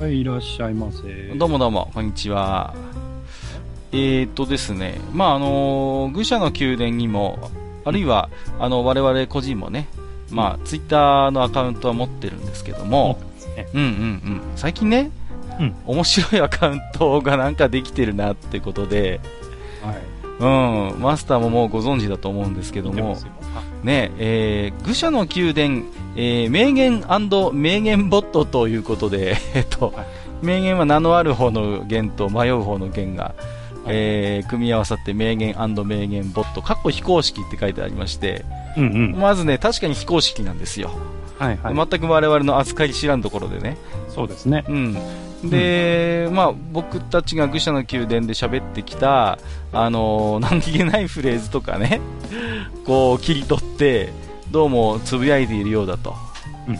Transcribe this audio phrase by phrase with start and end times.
[0.00, 1.02] はい、いらっしゃいませ。
[1.36, 2.74] どうもどうもこんにちは。
[3.92, 7.50] えー、っとですねまああの愚者の宮殿にも
[7.84, 9.88] あるいはあの我々個人もね
[10.30, 13.18] まあツイッターのアカウントは持ってるんですけども、
[13.54, 13.68] ね。
[13.74, 14.42] うんうんうん。
[14.56, 15.10] 最近ね、
[15.58, 15.76] うん。
[15.84, 19.20] 面白いアカウントがなんかできてるなってことで、
[19.82, 20.94] はい。
[20.94, 23.18] うん、マスターももうご存知だと思うんですけども
[23.84, 25.82] ねえー愚者の宮殿、
[26.16, 27.04] えー名言
[27.52, 30.06] 名言ボットということで、 えっとはい
[30.42, 33.34] 名言は名のある方の言と迷う方の言が、
[33.86, 35.54] えー組み合わさって名言
[35.84, 38.44] 名言ボット、かっこ非公式って書いてありまして、
[38.76, 39.16] うんうん。
[39.18, 40.90] まずね、確かに非公式なんですよ。
[41.38, 41.74] はいはい。
[41.90, 43.76] 全く我々の扱い知らんところでね。
[44.08, 44.64] そうですね。
[44.68, 44.96] うん。
[45.44, 49.38] で、まあ、僕たちが愚者の宮殿で喋ってきた、
[49.72, 52.00] あのー何気ないフレーズとかね、
[52.86, 54.10] こう、切り取って、
[54.50, 56.14] どうもつぶやいているようだと。
[56.68, 56.78] うん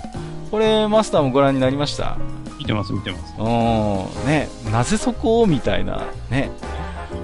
[0.50, 2.16] これ、マスターもご覧になりました？
[2.58, 3.34] 見てます見てます。
[3.38, 5.46] うん、ね、なぜそこを？
[5.46, 6.50] みたいな、ね、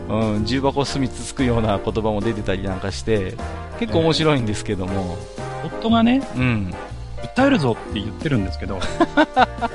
[0.08, 3.34] うん、重箱隅つつくような言葉も出てたりなんかして、
[3.80, 5.16] 結構面白いんですけども、
[5.64, 6.72] 夫がね、うん。
[7.34, 8.88] 訴えるぞって言ってるんですけど、そ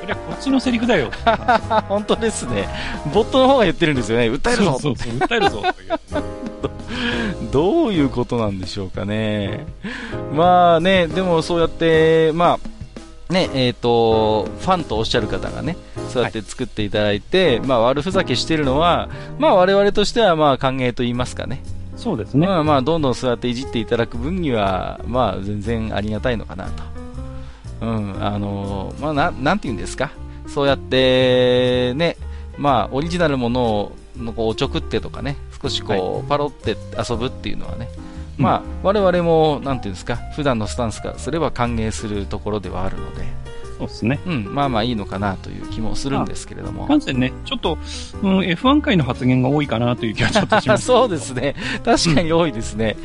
[0.05, 1.11] りゃこっちのセリフだよ
[1.89, 2.69] 本当ですね。
[3.13, 4.29] ボットの方が言ってるんですよね。
[4.29, 5.71] 訴えるぞそうそうそう、訴えるぞとい
[6.21, 6.50] う。
[7.51, 9.65] どういうことなんでしょうかね。
[10.33, 12.59] まあね、でもそうやって、ま
[13.29, 15.77] あ、ね、えっ、と、ファンとおっしゃる方がね、
[16.09, 19.09] そうやって作っていただいて、まあ悪ふざけしてるのは、
[19.39, 21.63] まあ我々としてはまあ歓迎と言いますかね。
[21.95, 22.47] そうですね。
[22.47, 26.83] まあまあどんどんそうやっていじっていただく分には、まあ全然ありがたいのかなと。
[27.81, 30.11] うん、あのまあな、なんて言うんですか。
[30.47, 32.17] そうやって、ね、
[32.57, 36.77] まあオリジナルものを、のこうおちょくってとかね、少しこう、パロって
[37.09, 43.23] 遊ぶっていうのはね、うんまあ我々も、なんていうんですか、普段のスタンスからすれば歓迎するところではあるので、
[43.77, 44.19] そうですね。
[44.27, 46.87] うん、まあまあいいのかなという気もするんですけれども。
[46.87, 47.77] 感染ね、ちょっと、
[48.21, 50.85] うん、F1 回の発言が多いかなという気がちょっとします。
[50.85, 51.55] そうですね。
[51.83, 52.95] 確かに多いですね。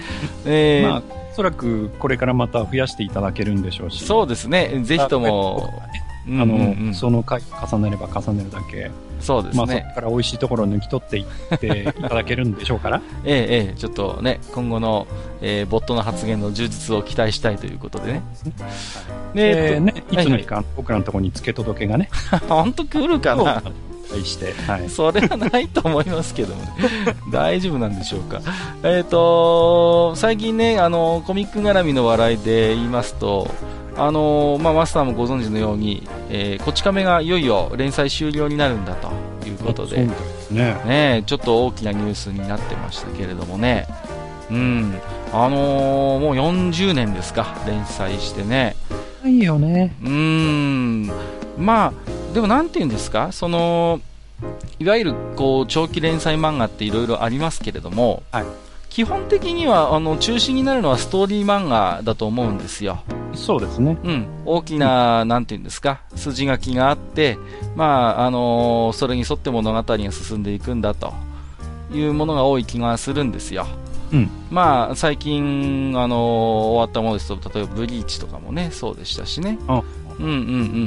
[0.44, 1.02] えーまあ、
[1.32, 4.04] おそらくこれからまた増やしていただけるんでしょうし。
[4.04, 4.80] そうですね。
[4.82, 5.82] ぜひとも、
[6.28, 8.90] うんあの、うんうんその回重ねれば重ねるだけ、
[9.20, 9.86] そうですまあそね。
[9.90, 11.22] こから美味しいところを抜き取ってい
[11.54, 13.00] っていただけるんでしょうから。
[13.24, 15.06] ええええちょっとね、今後の、
[15.40, 18.22] えーボットの発言の充実を期待したいということでね。
[19.34, 22.08] で、で、ね、いつのはい日か僕らのところに付け届けがね、
[22.48, 23.62] 本当来るかな
[24.10, 24.88] 対して、はい。
[24.88, 26.70] それはないと思いますけどもね。
[27.32, 28.40] 大丈夫なんでしょうか。
[28.82, 33.50] えっ、と、最近ね、あの、コミック絡みの笑いで言いますと、
[33.96, 39.10] あの、まあ、マスターもご存知のように、えーこち亀がいよいよ連載終了になるんだと
[39.48, 39.96] いうことで。
[39.96, 40.74] そうみ、たいですね。
[40.84, 43.86] ね、ちょっと大きなニュースになってましたけれどもね、
[44.50, 44.94] うん、
[45.32, 48.76] あのーもう40年ですか、連載してね、
[49.24, 49.94] いいよね。
[50.02, 51.10] うーん、
[51.58, 54.00] まあ、でもなんていうんですか、その、
[54.78, 58.44] いわゆるこう長期連載漫画っていろいろありますけれども、はい
[58.96, 63.02] 基本的にはあの中心になるのはストーリー漫画だと思うんですよ。
[63.34, 63.98] そうですね。
[64.02, 67.36] うん、大きな、なんていうんですか、筋書きがあって、
[67.74, 71.12] まあ、あのーそれに沿って物語が進んでいくんだと
[71.92, 73.66] いうものが多い気がするんですよ。
[74.14, 74.30] うん。
[74.50, 79.58] まあ、最近、あのー終わったものですと、例えばブリーチとかもね、そうでしたしね。
[79.68, 79.82] あ
[80.18, 80.34] うんうんう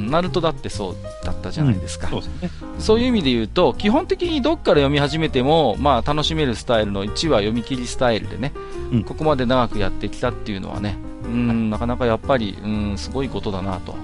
[0.08, 0.10] ん。
[0.10, 2.08] ナルトだってそうだったじゃないですか。
[2.08, 2.50] そうですね。
[2.78, 8.52] そういう意味で言うと、基本的にどっから読み始めても、まあ、楽しめるスタイルの1話読み切りスタイルでね、
[8.92, 13.94] うんここまで長くやってきたっていうのはね、うん、なかなかやっぱり、うん、すごいことだなと、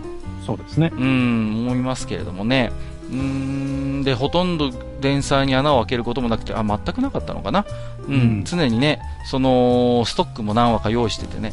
[0.45, 0.93] そうですね。
[0.95, 2.71] うん、思いますけれどもね。
[3.11, 4.71] うん、で、ほとんど
[5.01, 7.65] 連載に穴を開けることもなくて、あ、全くなかったのかな。
[8.07, 11.53] うん、うん常にね、その、ストックも何話か用意しててね、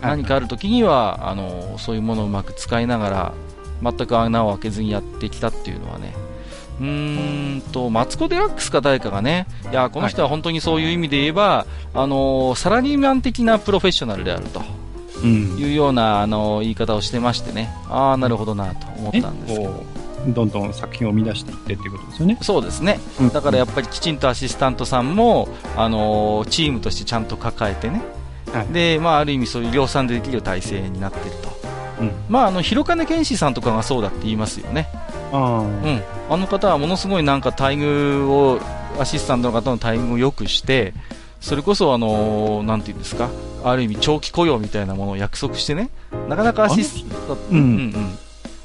[0.00, 3.32] 何かある時には、あの、そういうものをうまく使いながら、
[3.82, 6.14] 全く穴を開けずにやってきたっていうのはね、
[6.80, 14.62] うーんと、マツコ・デラックスか誰かがね、いや、この人は本当にそういう意味で言えば、あの、サラリーマン的なプロフェッショナルであると
[15.22, 15.58] うん。
[15.58, 19.84] いうような、あの、言い方をしてましてね、ああ、なるほどなと思ったんですけど。
[20.28, 22.38] どんどん作品を生み出していってっていうことですよね。
[22.42, 23.00] そうですね。
[23.20, 28.02] うんだからやっぱりきちんとアシスタントさんも、あのチームとしてちゃんと抱えてね。
[28.52, 31.50] はいで、まあ、ある意味そういう量産でできる体制になってると。
[32.00, 32.12] うん。
[32.28, 34.88] まあ、あの、広金健志さんとかがそうだって言いますよね。
[35.32, 35.60] ああ。
[35.60, 36.02] うん。
[36.30, 38.60] あの方はものすごいなんか待遇を、
[38.98, 40.94] アシスタントの方の待遇を良くして、
[41.40, 43.30] それこそあのーなんて言うんですか、
[43.64, 45.90] ある意味長期雇用みたいなものを約束してね、
[46.28, 47.66] なかなかアシスタント、うんうんう
[47.98, 48.18] ん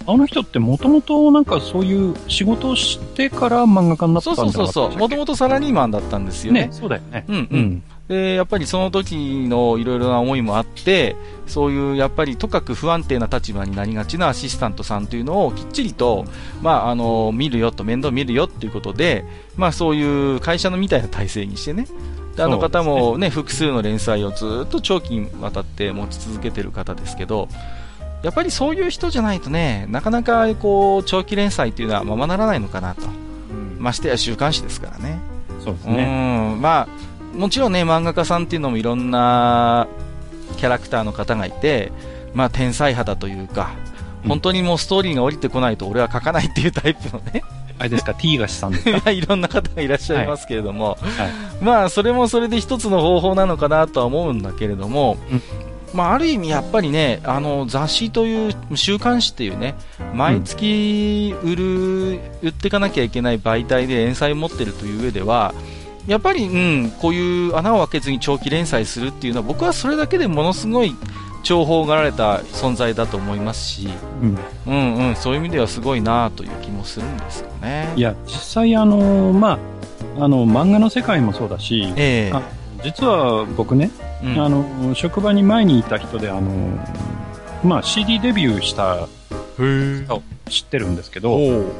[0.08, 6.68] あの人ってもともとなんかそういう仕事をしてから漫画家になったそんじゃなかったうそうそうそう、もとももとサラリーマンだったんですよね。
[6.68, 7.26] ね、そうだよね。
[7.28, 7.48] うんう。
[7.50, 7.84] うんん。
[8.08, 11.16] で、やっぱりその時のいろいろな思いもあって、
[11.48, 16.26] そういうやっぱりとかく不安定な立場になりがちなアシスタントさんというのをきっちりと、
[16.62, 19.26] まあ、あの、見るよと、面倒見るよっていうことで、
[19.56, 21.88] まあそういう会社のみたいな体制にしてね、
[22.36, 27.48] であの方もね、複数の連載をずっと長期にわたって持ち続けてる方ですけど、
[28.24, 33.02] やっぱりそういう人じゃないとね、なかなかこう、長期連載っていうのはままならないのかなと。
[33.80, 35.20] ましてや週刊誌ですからね。
[35.64, 36.54] そうですね。
[36.56, 36.88] うん、まあ、
[37.36, 39.88] もちろんね、漫画家さんっていうのもいろんな
[40.58, 41.92] キャラクターの方がいて、
[42.34, 43.72] まあ、天才肌というか、
[44.24, 44.30] うん。
[44.30, 47.44] 本当にもうストーリーが降りてこないと俺は書かないっていうタイプのね、
[47.78, 48.92] あれですか、T ガシさんですか？
[48.98, 51.26] ま あいろんな方がいらっしゃいますけれども、は
[51.62, 51.64] い。
[51.64, 55.42] まあ、それもそれで一つの方法なのかなとは思うんだけれども、うん。
[55.94, 59.76] まあ、ある意味やっぱりね、あの、雑誌という、週刊誌っていうね、
[60.14, 65.54] 毎月売る、売っていかなきゃいけない媒体で連載を持ってるという上では、
[66.08, 70.96] やっぱり、うん、こういう穴を開けずに長期連載するっていうのは、僕はそれだけでものすごい
[71.44, 73.90] 重宝がられた存在だと思いますし、
[74.22, 74.38] うん。
[74.68, 77.94] うんうん、そういう意味ではすごいなという気もするんですよね。
[77.96, 79.60] いや、実際あの、ま
[80.18, 82.32] あ、あの、漫画の世界もそうだし、ええ。
[82.34, 82.42] あ
[82.84, 83.90] 実は僕ね、
[84.24, 84.40] うん。
[84.40, 86.52] あの、職場に前にいた人で、あの、
[87.64, 89.08] まあ、CD デビューした
[89.58, 91.72] 人を知ってるんですけど、お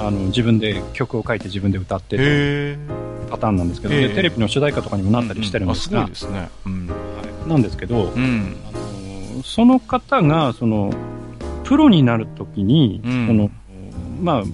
[0.00, 6.50] あの、自分で曲を書いて自分で歌ってるへパターンなんですけど、ええでテレビの主題歌とかにもなったりしてるんですが、あすごいですね。
[6.66, 6.86] うん。
[6.88, 8.56] はいなんですけど、うん。
[8.68, 10.92] あのその方が、その、
[11.64, 13.50] プロになるときに、うんその、
[14.20, 14.44] まあ、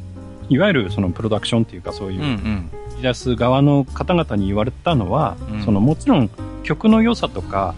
[0.48, 3.02] いわゆるそのプロダクションっていうかそういううんうん。
[3.02, 6.30] 出す側の方々に言われたのは、うんそのもちろん
[6.62, 7.74] 曲の良さとか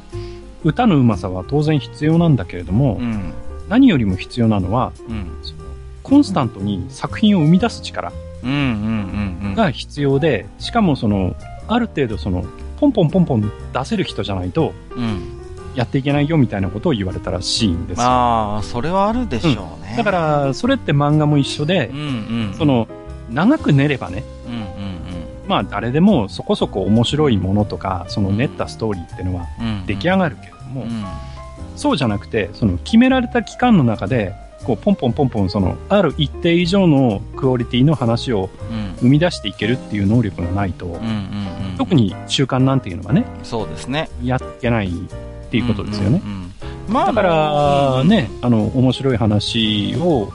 [0.64, 3.32] 歌のうまさは当然必要なんだけれども、うん。
[3.68, 5.38] 何よりも必要なのはうん。
[5.42, 5.64] その
[6.02, 8.23] コンスタントに作品を生み出す力うんうんうんうん。
[9.54, 11.34] が必要で、しかもその
[11.68, 12.44] ある程度その
[12.78, 15.40] ポンポンポンポン出せる人じゃないとうん。
[15.74, 18.04] やっていけないよみたいなことを言われたらしいんですよ。
[18.04, 19.94] ああ、それはあるでしょうね。
[19.96, 22.02] だか、らそれって漫画も一緒でうん、う
[22.50, 22.54] ん。
[22.56, 22.86] そ、の
[23.30, 24.94] 長く練ればね、うんうん
[25.46, 29.66] まあ誰でもそこそこ面白いものとか、その練ったストーリーっていうのはうん。
[29.66, 29.86] うん。
[29.86, 31.04] 出来上がるけれども、うん。
[31.76, 34.32] そうじゃなくて、その決められた期間の中で、
[34.64, 38.84] こうポンポンポンポンそのある一定以上のクオリティの話をうん。
[39.00, 41.76] 生み出していけるっていう能力がないと、うんうんうん。
[41.76, 44.08] 特に習慣なんていうのはね、そうですね。
[44.22, 44.90] やってないっ
[45.50, 46.22] ていうことですよね。
[46.24, 46.42] うんうん
[46.88, 46.92] うん。
[46.92, 50.32] まあ、だから、ね、あの、面白い話を、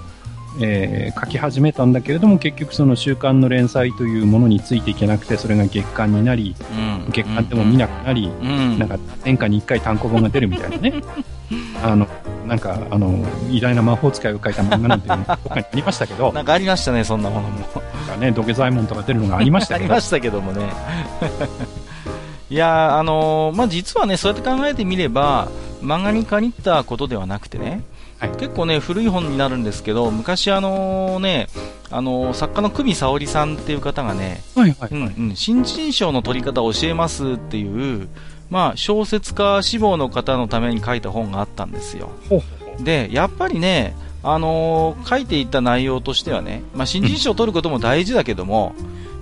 [0.61, 8.79] えー書き始めたんだけれども、結局その週刊の連載というものについていけなくて、それが月刊になり、うん、月刊でも見なくなり、うん。
[8.79, 10.93] なんか年間に1回単行本が出るみたいなね。
[11.83, 12.07] あの、
[12.49, 17.59] なんか、あの、偉大な魔法使いを書いた漫画なんてどっかにありましたけど、なんかありましたね、そんなものも。
[17.59, 20.65] なんかね、土下座イモンとか出るのが ありましたけどありま、したけどもね。
[22.49, 25.49] いやーあのーまあ、実はね、そうやって考えてみれば、
[25.83, 27.83] 漫画に限ったことではなくてね、
[28.17, 31.47] はい結構ね、古い本になるんですけど、昔あのね、
[31.91, 38.09] あのー作家の久美沙織さんっていう方がね、はいはい、うんうん、新人賞の取り方を教えますっていう、
[38.49, 42.09] まあ、小説家志望の方のために書いた本があったんですよ。
[42.79, 48.73] で、やっぱりね、あのー書いていた内容としてはね、まあ、新人賞を取ることも大事だけども、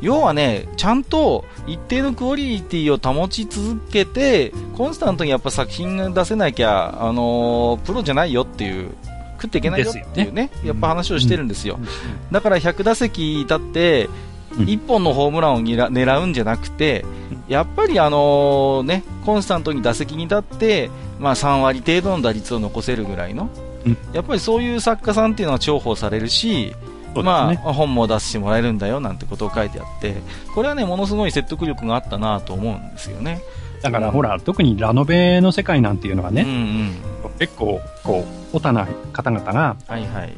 [0.02, 8.92] 要はね、ちゃんと一定のクオリティを保ち続けて、コンスタントにやっぱ作品が出せなきゃ、あのープロじゃないよっていう、
[9.40, 11.78] 食っていけないよっていうですね、やっぱ話をしてるんですよ。
[11.80, 11.88] うん。
[12.32, 17.06] だから100打席立って、うん1本のホームランを狙うんじゃなくて、
[17.48, 20.90] やっぱりあのね、コンスタントに打席に立って、
[21.20, 23.50] まあ3割程度の打率を残せるぐらいの、
[23.86, 26.76] うんやっぱりそういう作家さんっていうのは重宝されるし、
[27.16, 27.62] まね。
[27.66, 30.16] あ本も出してもらえるんだよなんてことを書いてあって、
[30.54, 33.42] これはね、ものすごい説得力があったなと思うんですよね。
[33.82, 36.96] だからほら、特にラノベの世界なんていうのはうんうね、ん。
[37.40, 40.34] 結構、こう、オタな方々が、はいはい。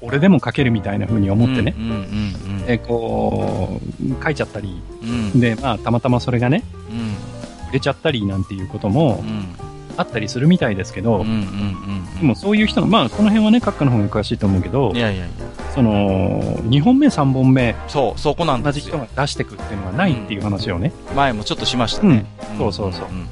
[0.00, 3.80] 俺でも書けるみたいな風に思ってね、うんうんうんで、こ
[4.20, 5.08] う、書いちゃったり、うん。
[5.08, 5.40] うん。
[5.40, 7.68] で、まあ、たまたまそれがね、うん。
[7.70, 9.71] 売れちゃったりなんていうこともうん。
[9.96, 12.20] あったりするみたいですけど、うんうんうん。
[12.20, 15.28] でもそういう人が、まあ、この辺はね、閣下の方が詳しいと思うけどい、やいやいや。
[15.74, 18.80] その、2本目、3本目、そう、そこなん同じ。
[18.80, 22.26] 人が出してくっていうのはないっていう話をね、前もちょっとしましたね。
[22.52, 23.28] うんそうそうそうん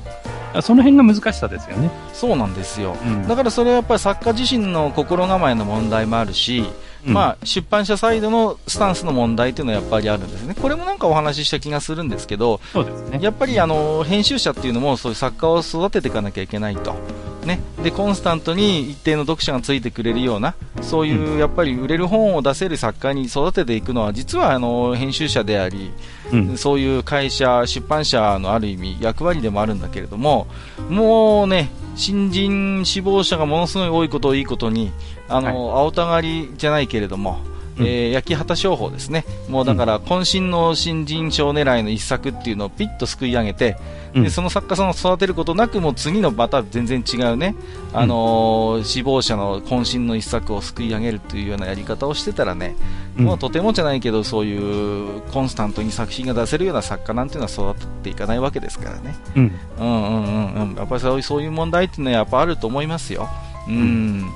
[0.62, 1.90] その辺が難しさですよね。
[2.12, 2.96] そうなんですよ。
[3.04, 6.64] うんだからそれはやっぱり作家自身の心構えの問題もあるし、
[7.06, 10.54] うんまあ、出版社サイドのスタンスの問題っていうのはやっぱりあるんですね。
[10.54, 12.60] これもなんかお話しした気がするんですけど、
[13.10, 13.18] ね。
[13.20, 16.94] やっぱりあの編集者っていうのもそういう作家を育てていかなきゃいけないと。
[17.44, 25.90] ね、でコンスタントに一定の読者がついてくれるようなそういうやっぱり売れる本を出せる作家に育てていくのは実はあの編集者であり、
[26.32, 26.56] うん。
[26.56, 30.46] そういう会社、出版社のある意味役割でもあるんだけれども、
[30.88, 34.92] もうね、新人志望者がものすごい多いことをいいことに、
[35.30, 37.40] あの、青たがりじゃないけれども、
[37.78, 39.24] うんえー焼き畑商法ですね。
[39.48, 43.76] もうだから、渾身の新人賞狙いの一作っていうのをピッとすくい上げて、
[44.14, 47.54] うんでその作家さんを育てることなく、もう次のまた全然違うね、
[47.94, 52.74] あのー志望者の渾身の一作をすくい上げるというようなやり方をしてたらね、
[53.16, 59.16] うんもうとてもじゃないけど、そういうコンスタントに作品が出せるような作家なんていうのは育っていかないわけですからね。
[59.36, 59.52] うん。
[59.78, 60.76] うんうんうんうん。
[60.76, 63.28] やっぱりそういうそういう問題っていうのはやっぱあると思いますよ。
[63.68, 64.28] うん。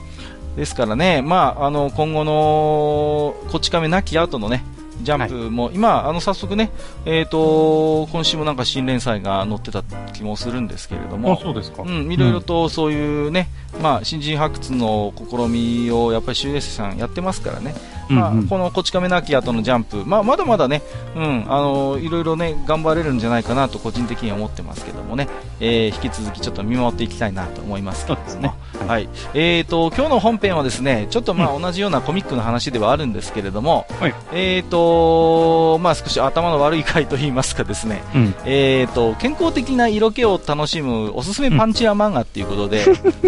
[0.56, 4.64] ですからね、まあ、あの、今後の、こち亀なき後のね、
[5.02, 6.70] ジャンプも、今、あの、早速ね、
[7.04, 9.82] えっ、と、今週もなんか新連載が載ってた
[10.12, 11.82] 気もするんですけれどあ、も、そうですか。
[11.82, 13.48] うん、いろいろとそういうね、
[13.82, 17.74] まあ、新人発掘の試みをやっぱり修練生さんやってますからね、
[18.08, 20.82] まあうんうんこのこち亀なき後のジャンプ、まあ、まだまだね、
[21.16, 25.28] うん、あのいろいろね、頑張れるんじゃないかなと個人的には思ってますけどもね、
[25.60, 28.54] えー引き続きちょっと見守っていきたいなと思いますけどね。
[28.78, 28.88] はい。
[28.94, 29.08] はい。
[29.34, 38.34] えーと、今日の本編はですね、ちょっとまあ同じようなコミックの話ではあるんですけれども、はいえーと、まあ少し頭の悪い回と言いますかですね、うん。
[38.44, 42.84] えーと、健康的な色気を楽しむおすすめパンチラ漫画っていうことで、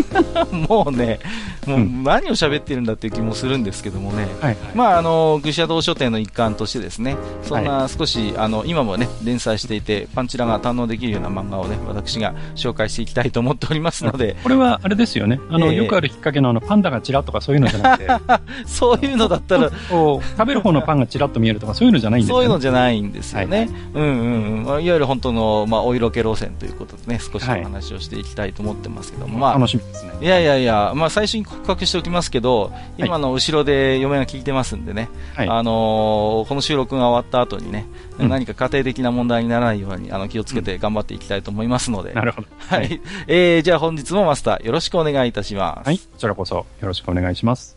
[0.68, 1.20] もうね、
[1.66, 4.56] もううん何を喋ってるんだっていう気もするんですけどもね、はい。
[4.74, 15.40] まあ、あの、愚者道書店の一環としてですね、そんな少し、あの、今もね、連載していて、パンチラが堪能できるような漫画をね、私が紹介していきたいと思っておりますので、これはあれですよね。
[15.50, 18.10] あの、ええよくあるきっかけのあの、パンダがチラッとかそういうのじゃなくて、
[18.66, 22.38] そういうのだったら、食べる方のパンがチラッと見えるとかそういうのじゃないんですよね。
[22.38, 23.58] そういうのじゃないんですよね。
[23.58, 24.64] はいうんうんうん。
[24.64, 30.12] まあいわゆる本当の、まあ、お色気路線ということでね、少しおはい話をしていきたいと思ってますけども、まあ、楽しみですね。
[30.20, 35.48] いやいやいや、まあ、最初に告白しておきますけど、今の後ろで嫁が聞いてますんでね、はい。
[35.48, 37.86] あのーこの収録が終わった後にね、
[38.18, 42.48] うん何か家庭的な問題にならないようにあの気をつけて頑張っていきたいと思いますので、なるほど。
[42.66, 43.00] はい。
[43.28, 45.86] えー、じゃあ本日もマスターよろしくお願いいたします。
[45.86, 45.98] はい。
[45.98, 47.76] こちらこそよろしくお願いします。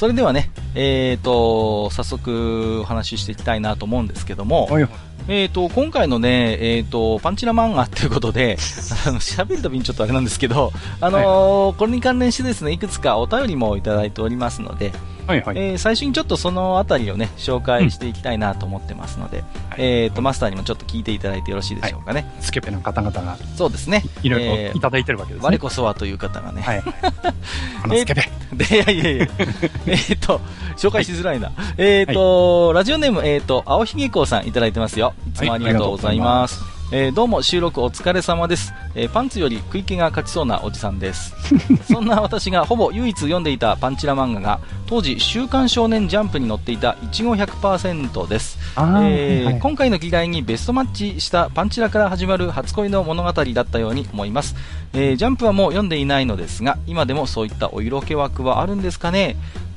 [0.00, 4.88] それではね、えーと、早速お話ししていきたいなと思うんですけども、はい。
[5.32, 8.56] えーと、今回のね、えーと、パンチラ漫画ということで、
[9.06, 14.90] あの、喋るたびにちょっとあれなんですけど、あのーこれに関連してですね、いくつかお便りもいただいておりますので、
[15.26, 15.58] はいはい。
[15.58, 19.44] えー最初にちょっとそのあたりをね、紹介していきたいなと思ってますので、
[19.76, 22.26] えーと、マスターにもちょっと聞いていただいてよろしいでしょうかね。
[22.40, 24.02] スケペの方々がそうですね。
[24.22, 25.46] いろいえーろいただいてるわけですね。
[25.48, 26.62] 我こそはという方がね。
[26.62, 26.82] はい。
[27.82, 28.28] あのスケペ。
[28.52, 29.26] で、いやいやいや、
[29.86, 30.40] えーっと、
[30.76, 31.52] 紹介しづらいな。
[31.76, 35.14] えーっと、ラジオネーム、えーっと、青ひげこうさんいただいてますよ。
[35.28, 36.79] いつもありがとうございます。
[36.92, 41.34] えーどうも収録お疲れ様です、えーパンツより食い気が勝ちそうなおじさんです。
[41.88, 48.58] そんな私がほぼ唯一読んでいたパンチラ漫画が、当時週刊少年ジャンプに載っていたいちご100%です。
[48.76, 54.56] えー今回の議題にベストマッチしたパンチラから始まる初恋の物語だったように思います、
[54.92, 59.36] えージャンプはもう読んでいないのですが今でもそういったお色気枠はあるんですかね。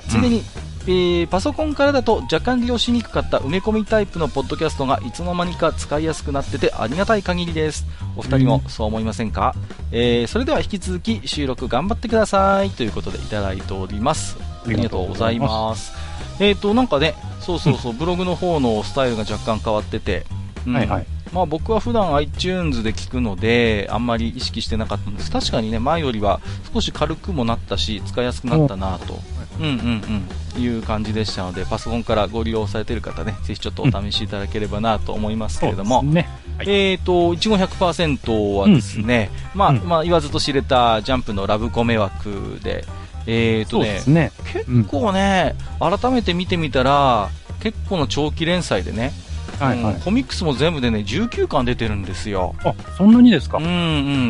[0.10, 0.44] ついでに、
[0.86, 7.86] えーパソコンからだと若干利用しにくかった埋め込みタイプのポッドキャストがいつの間にか使いやすくなっててありがたい限りです。
[8.16, 9.56] お二人もそう思いませんか、
[9.92, 12.70] えーそれでは引き続き収録頑張ってください。
[12.70, 14.38] ということでいただいております。
[14.66, 15.94] ありがとうございます。
[16.40, 20.26] えっ、となんかねそうそうそうブログの方のスタイルが若干変わってて、
[20.68, 20.76] うん。
[20.76, 21.06] はいはい。
[21.34, 25.32] まあ、僕は普段 iTunes で聞くのであんまり意識してなかったんです。
[25.32, 29.20] 確かにね前よりは少し軽くもなったし使いやすくなったなと、
[29.60, 30.24] うんうん
[30.56, 36.30] うん、いう感じでしたのでパソコンからご利用されている方ねぜひちょっとお試しいただければなと思いますけれども、そうですね。
[36.58, 36.70] はい。
[36.70, 42.86] えーと、いちご100%はですね、まあ、うんまあ、言わずと知れたジャンプのラブコメ枠で、
[43.26, 44.32] えーとねそうです、ね。
[44.54, 47.30] 結構ね、改めて見てみたら、
[47.62, 49.14] 結構の長期連載でね、
[49.60, 50.02] はいはいうん。
[50.02, 52.54] コミックスも全部でね、19巻出てるんですよ。
[52.64, 53.58] あ、そんなにですか？
[53.58, 53.70] うんう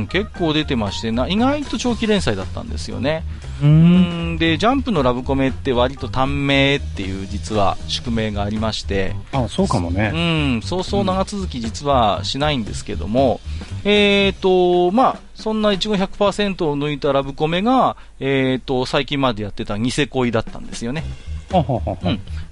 [0.01, 3.23] ん、結構出てましてな、意外と長期連載だったんですよね。
[3.61, 10.57] うんん、で、ジャンプのラブコメって割と短命っていう実は宿命がありまして、あ、そうかもうね。
[10.57, 13.39] ん、そうそう長続き実はしないんですけども、
[13.83, 21.03] えーと、まあ、そんないちご100%を抜いたラブコメが、えーと、最近までやってたニセ恋だったんですよね。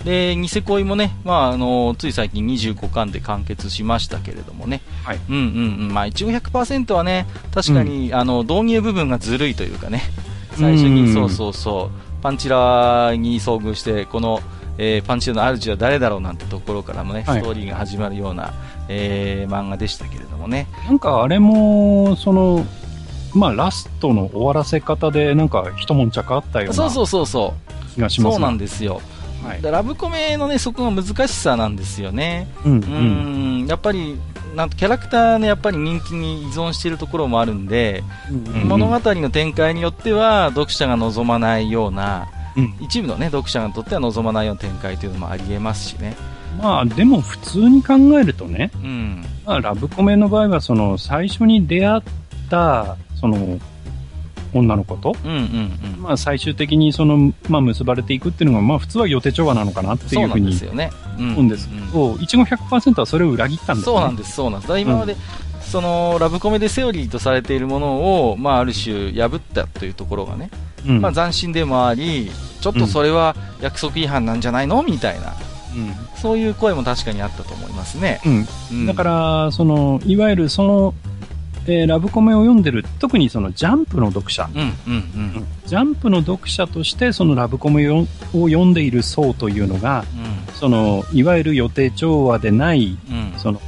[0.03, 4.81] で、ニセ恋もね、まあ、あの、つい最近25巻で完結しましたけれどもね。
[5.03, 5.93] はいうんうんうん。
[5.93, 10.01] まあ、一応100%はね、確かに、あの、導入部分がずるいというかね。
[10.55, 14.41] 最初に、うんそうそうそう、パンチラに遭遇して、この、
[14.77, 18.53] えーパンチラの主は誰だろうなんてところからもね、はいストーリーが始まるような、
[18.89, 20.67] えー漫画でしたけれどもね。
[20.87, 22.65] なんかあれも、その、
[23.33, 27.70] まあラストの終わらせ方でなんか一悶着あったようなそうそうそうそう。
[27.93, 29.01] 気がしますそうなんでですよ。
[29.43, 29.61] はい。
[29.61, 32.47] でラブコメのね、そこが難しさなんですよね。
[32.63, 32.75] うんう。
[32.75, 34.19] うんん、やっぱり、
[34.55, 46.15] なんとキャラクターのやっぱり人気に依存しているところもあるんで、うん物語の展開によっては読者が望まないような、うん一部のね、読者にとっては望まないような展開というのもありえますしね。
[46.61, 49.25] まあでも普通に考えるとね、うん。
[49.45, 52.01] まあ、ラブコメの場合はその最初に出会っ
[52.49, 53.59] た、その、
[54.53, 56.01] 女の子と、うんうんうん。
[56.01, 60.51] まあ最終的にその、まあ結ばれていくっていうのが、まあ普通は予定調和なのかなっていううふうんに
[61.17, 63.83] 思うんですけうんど、一応100%はそれを裏切ったんだよね。
[63.83, 64.79] そうなんです、そうなんです。
[64.79, 65.15] 今まで、
[65.61, 70.49] その、ラブコメでセオリーとされているものを、まあ、ある種破ったというところがね、
[70.85, 71.01] うん。
[71.01, 74.83] まあ、斬新でもあり、ちょっとそれは約束違反なんじゃないの？
[74.83, 75.33] みたいな、
[76.17, 78.19] そういう声も確かにあったと思いますね。
[78.25, 78.41] うん。
[78.41, 78.85] ううんん。
[78.85, 80.93] だから、その、いわゆるその、
[81.67, 84.97] えーラブコメを読んでる、特にそのジャンプの読者、うん、うん、う
[85.39, 85.47] ん。
[85.65, 90.03] ジャンプの読者としてそのラブコメをを読んでいる層というのが、
[90.55, 93.39] その、いわゆる予定調和でない、うん、うん。
[93.39, 93.61] その、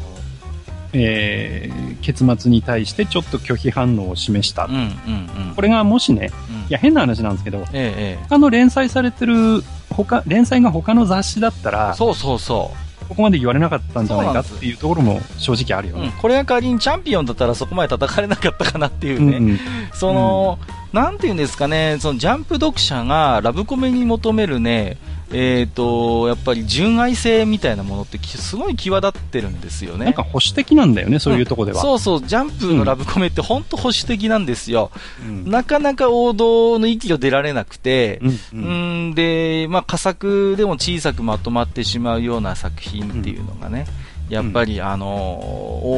[0.94, 4.66] えー結末に対してちょっと拒否反応を示した。
[4.66, 5.54] うん、うん、うん。
[5.56, 11.72] これがもしね、うん、いや変な話なんですけど、ええ、え他の連載されてる、他、連載が他の雑誌だったえ。
[11.72, 12.74] ら、そうそうそ
[13.04, 16.00] ここまで言われなかったんじゃないかっていうところも正直あるよう。
[16.00, 16.06] うん。
[16.08, 16.14] ね。
[16.22, 19.38] これが代わりにチャンピオンだったらそこまで叩かれなかったかなっていうね。
[19.38, 19.60] うんうん
[19.94, 20.60] その、
[20.94, 24.98] なんていうんですかね、そのジャンプ読者がラブコメに求めるね、
[25.32, 30.06] えっ、と、やっぱり純愛性みたいなものってきすごい際立ってるんですよね。
[30.06, 31.82] なんか保守的なんだよね、そういうところでは。
[31.82, 34.92] そうそう、ジャンプのラブコメって本当保守的なんですよ。
[35.28, 43.88] うんなかなか王道の域を出られなくて、うんううんん、で、まあ、佳作でも小さくまとまってしまうような作品っていうのがね、
[44.30, 45.08] やっぱり、あの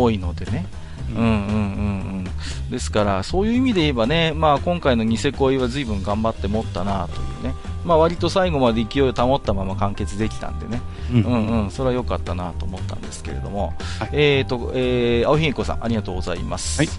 [0.01, 0.65] 多いのでね。
[1.13, 2.25] うんうんうん
[2.69, 2.71] うん。
[2.71, 7.55] ですから、そういう意味で言えばね、まあ今回のニセ恋は随分頑張って持ったなというね。
[7.83, 10.81] まあ割と最後まで勢いを保ったまま完結できたんでね。
[11.11, 13.73] うんうんうん、それは良かったなと思ったんですけれども。
[13.99, 16.81] はいえっ、と、えー、青ひげこさん、ありがとうございます。
[16.81, 16.89] はい。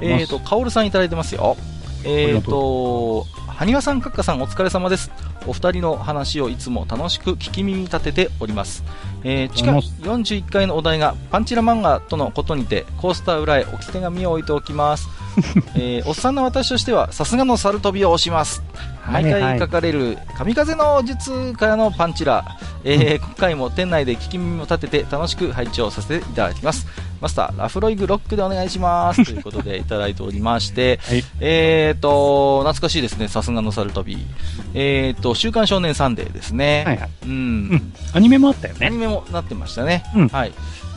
[0.00, 1.56] えっ、と、かおるさんいただいてますよ。
[2.04, 5.12] えっ、りがと、はにわさん、かっかさん、お疲れ様です。
[5.46, 8.82] お二人の話をいつも楽しく聞き耳立てております。
[9.22, 15.08] えー、地下ありがと41階のお題がパンチラ漫画とのことにて、コースター裏へ置き手紙を置いておきます。
[15.76, 18.64] えー、おっさんの私としては、さすがの猿飛びを押します。
[19.10, 22.44] 毎回書かれる神風の術からのパンチラ、
[22.84, 26.86] えー今回も店内で聞き耳を立てて楽しく配置をさせていただきます。
[27.20, 29.24] マスター、ラフロイグロックでお願いします。
[29.24, 31.24] ということでいただいておりまして、はい。
[31.40, 34.26] えーと、懐かしいですね、さすがの猿飛び。
[34.74, 36.84] えーと、週刊少年サンデーですね。
[36.86, 37.08] はいはい。
[37.24, 37.30] うん。
[37.30, 37.34] う
[37.76, 37.92] ん。
[38.12, 38.86] アニメもあったよね。
[38.86, 40.04] アニメもなってましたね。
[40.14, 40.52] うんはい。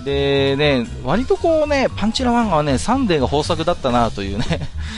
[0.08, 4.46] でね、割とこうね、パンチラ漫画はね、サンデーが豊作だったなというね、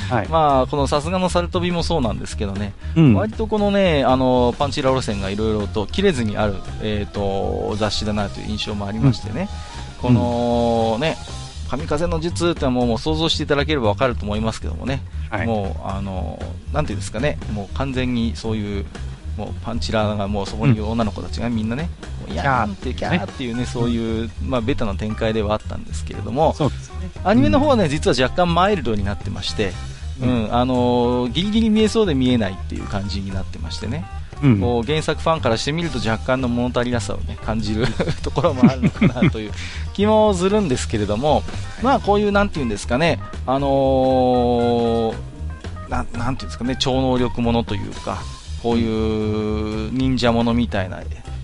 [0.08, 0.28] はい。
[0.30, 3.14] まあ、このさすがの猿飛びもそうなんですけどね、うん。
[3.16, 9.50] 割とこのね、あの、パンチラ路線がいろいろと切れずにある、えっ、と、雑誌だなという印象もありましてね、
[10.00, 11.18] このね、
[11.72, 15.48] 神風の術ってのはもうもう想像していただければわかると思いますけどもね、はい。
[15.48, 16.40] もう、あの、
[16.72, 18.86] なんていうんですかね、もう完全にそういう、
[19.38, 21.90] もうパンチラがもうそこにいる女の子たちがみんなね、
[22.22, 26.68] もういやーんってキャーっていうね、そういう、まあベタな展開ではあったんですけれども、ね。
[27.24, 29.74] アニメの方はね、実は若干マイルドになってまして、
[30.22, 34.06] ううんん、あのーギリギリ見えそうで見えないっていう感じになってましてね、
[34.44, 34.60] うん。
[34.60, 37.86] こう原作ファンからしてみると若干の物足りなさをね、感じる
[38.24, 39.52] ところもあるのかなという
[39.94, 41.44] 気もするんですけれども、
[41.82, 45.14] まあこういうなんていうんですかね、あのー
[45.90, 48.22] ななんていうんですかね、超能力ものというか、
[48.62, 51.02] こういう忍者ものみたいな、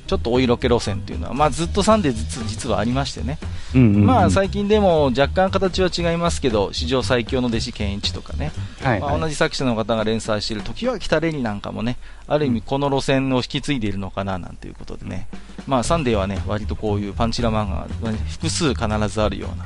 [0.08, 3.40] ちょっとお色気路線っていうのは、まあずっとサンデー実実はありましてね、
[3.74, 4.06] うんうんうん。
[4.06, 8.52] まあ最近でも若干形は違いますけど、史上最強の弟子健一とかね、
[8.82, 9.00] はい。
[9.00, 11.98] まあ、同じ作者の方が連載している時は北レニなんかもね、
[12.28, 15.28] ある意味この路線を引き継いでいるのかななんていうことでね、
[15.66, 19.66] まあサンデーはね、割とこういうパンチラ漫画がね複数必ずあるような。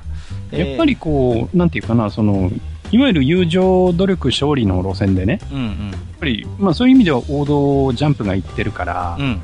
[0.58, 2.50] やっぱりこう、なんていうかな、その、
[2.92, 9.26] いわゆる友情、努力、勝利の路線でね、やっぱり、まあそういう意味では王道ジャンプが言ってるから、うん。
[9.26, 9.40] うん。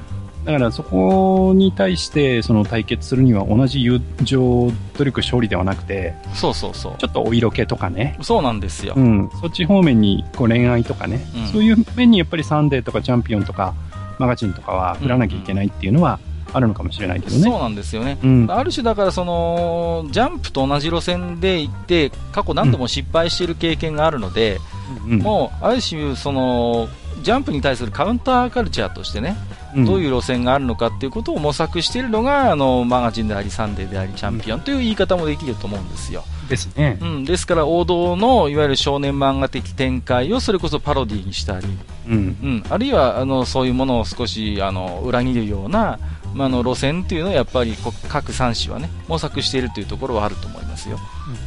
[0.45, 6.93] だからそこに対してその対決するには同じ友情、努力、勝利ではなくて、そうそうそう。
[6.97, 8.93] ちょっとお色気とかね、そうなんですよ。
[8.95, 13.73] うん、そっち方面にこう恋愛とかね、うんそういう面にやっぱりサンデーとかチャンピオンとか、
[14.17, 16.19] マガジンとかは振らなきゃいけないっていうのは
[16.53, 17.43] あるのかもしれないけどね。
[17.43, 18.17] そうなんですよね。
[18.23, 18.47] うん。
[18.49, 24.59] ある種だからその、ジャンプと同じ路線で行って、過去何度も失敗している経験があるので、
[25.07, 26.87] うんもう、ある種、その、
[27.23, 29.35] ジャンプに対するカウンターカルチャーとしてね、
[29.83, 36.23] どういう路線があるのかっていうことを模索しているのが、あの、マガジンであり、サンデーであり、チャンピオンという言い方もできると思うんですよ。
[36.41, 37.05] うんですねう。
[37.05, 37.25] ん。
[37.25, 41.67] ですから、王道の、いわゆる少年漫画的展開をそれこそパロディにしたり、
[42.07, 42.13] うん。
[42.13, 42.63] うん。
[42.69, 45.99] あるいは、あの、そういうものを少し、あの、裏切るような、
[46.35, 50.99] まあ、あの、路線っていうのをやっぱり、こ各3紙はね、模索しているというところはあると思いますよ。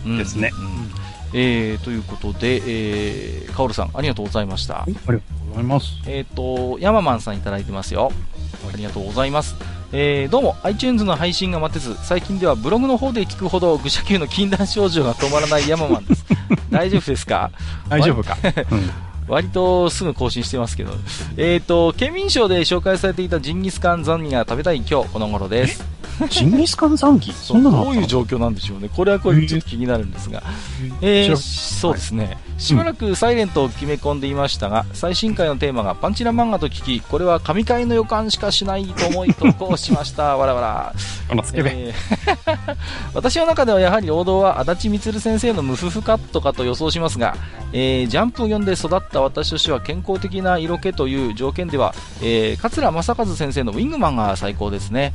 [0.07, 0.51] うんですね。
[0.53, 0.91] うん
[1.35, 4.83] えー、ということで、えー、カオルさん、ありがとうございました。
[4.83, 5.21] ありがとう
[5.51, 5.93] ございます。
[6.07, 8.11] えっ、と、ヤママンさんいただいてますよ。
[8.73, 9.55] ありがとうございます。
[9.93, 16.25] えー、どうも、iTunes の配信が待てず、最近ではブログの方で聞くほど、愚者級の禁断症状が止まらないヤママンです。
[16.71, 17.51] 大丈夫ですか？
[17.91, 18.39] 大丈夫か。
[18.73, 20.93] うん割とすぐ更新してますけど。
[21.37, 25.99] えっ、と、県民賞で紹介されていたジンギスカンザンギが食べたい今日この頃です。
[26.27, 28.89] ジンギスカン残機 そんなのどういう状況なんでしょうね。
[28.89, 30.43] これはこれでちょっと気になるんですが。
[31.01, 32.39] えー、そうですね。
[32.59, 40.37] しばらくサイレントを決め込んでいましたが、最新回のテーマがパンチラ漫画と聞き、これは神回の予感しかしないと思い投稿しました。
[40.37, 40.95] わらわら。
[41.31, 41.71] あの、スケベ。
[41.75, 42.49] えー
[43.15, 47.37] 私の中ではやはり王道は足立光先生の無夫婦カットかと予想しますが、
[47.73, 55.15] えージャンプを読んで育った私としては健康的な色気という条件では、えー桂正和先生のウィングマンが最高ですね。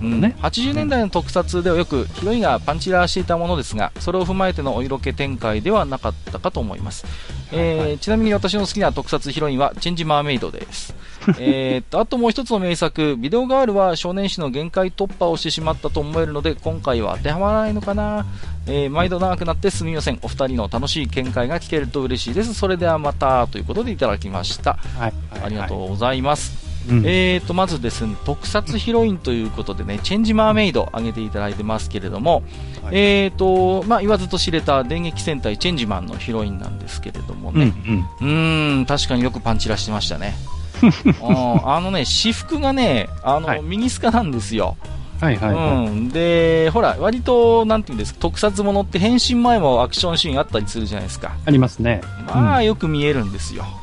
[0.00, 7.04] うんね80年代の特撮ではよくヒロインがパンチラーしていたものですが、それを踏まえてのお色気展開ではなかったかと思います。
[7.52, 10.94] えーちなみに私の好きな特撮ヒロインはチェンジマーメイドです。
[11.38, 18.26] えーっと、あともう一つの名作、ビデオガールは少年誌の限界突破をしてしまったと思えるので、今回は当てはまらないのかな。
[18.66, 20.18] えー毎度長くなってすみません。
[20.22, 22.54] お二人の楽しい見解が聞けると嬉しいです。
[22.54, 24.78] それではまた、ということでいただきました。
[24.98, 25.12] はい。
[25.42, 26.70] ありがとうございます。
[26.88, 26.94] う。
[26.94, 32.42] うんえーと、まずですね、特撮ヒロインということでね、チェンジマーメイド挙げていただいてますけれども、
[32.82, 37.72] はいえーと、まあ、言わずと知れた電撃戦隊チェンジマンのヒロインなんですけれどもうん、うね、ん。
[38.20, 40.34] うーん、確かによくパンチラしてましたね。
[40.82, 44.76] うんあのね、私服がね、あの、はいミニスカなんですよ。
[45.20, 45.86] はいはいはい。
[45.88, 46.08] うん。
[46.08, 51.32] で、ほら、割と、なんていうんですか、特撮ものって変身前もアクションシーンあったりするじゃないですか。
[51.44, 52.00] ありますね。
[52.26, 53.64] まあ、よく見えるんですよ。
[53.64, 53.80] うん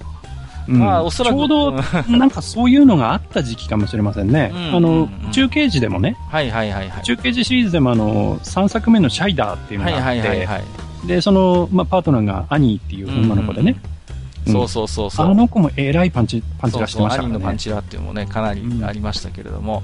[0.79, 1.71] まあおそらくちょうど、
[2.11, 4.51] なんかそういうのがあった時期かもしれませんね。
[4.53, 7.03] うんあのうんうん、中継時でもね、はいはいはいはい。
[7.03, 10.63] 中継時シリーズでもあの、3作目のシャイダーっていうのはいがあって、はいはいはい。
[11.07, 13.96] で、その、まあ、パートナーがアニーっていう女の子でね、うん
[14.47, 15.25] そうそうそうそう。
[15.25, 17.27] あの子もえらいパンチ、パンチラしてましたね。
[17.27, 19.83] 兄のパンチラっていうのもね、かなりうんありましたけれども、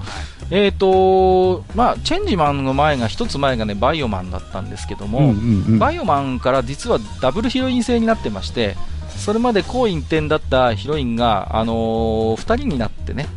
[0.51, 5.79] えっ、と、まあ、チェンジマンの前が、一つ前がね、バイオマンだったんですけども、うんうんうん。
[5.79, 8.75] バイオマンから実はダブルヒロイン制になってまして、
[9.17, 13.27] それまで好一点だったヒロインが、あのー二人になってね、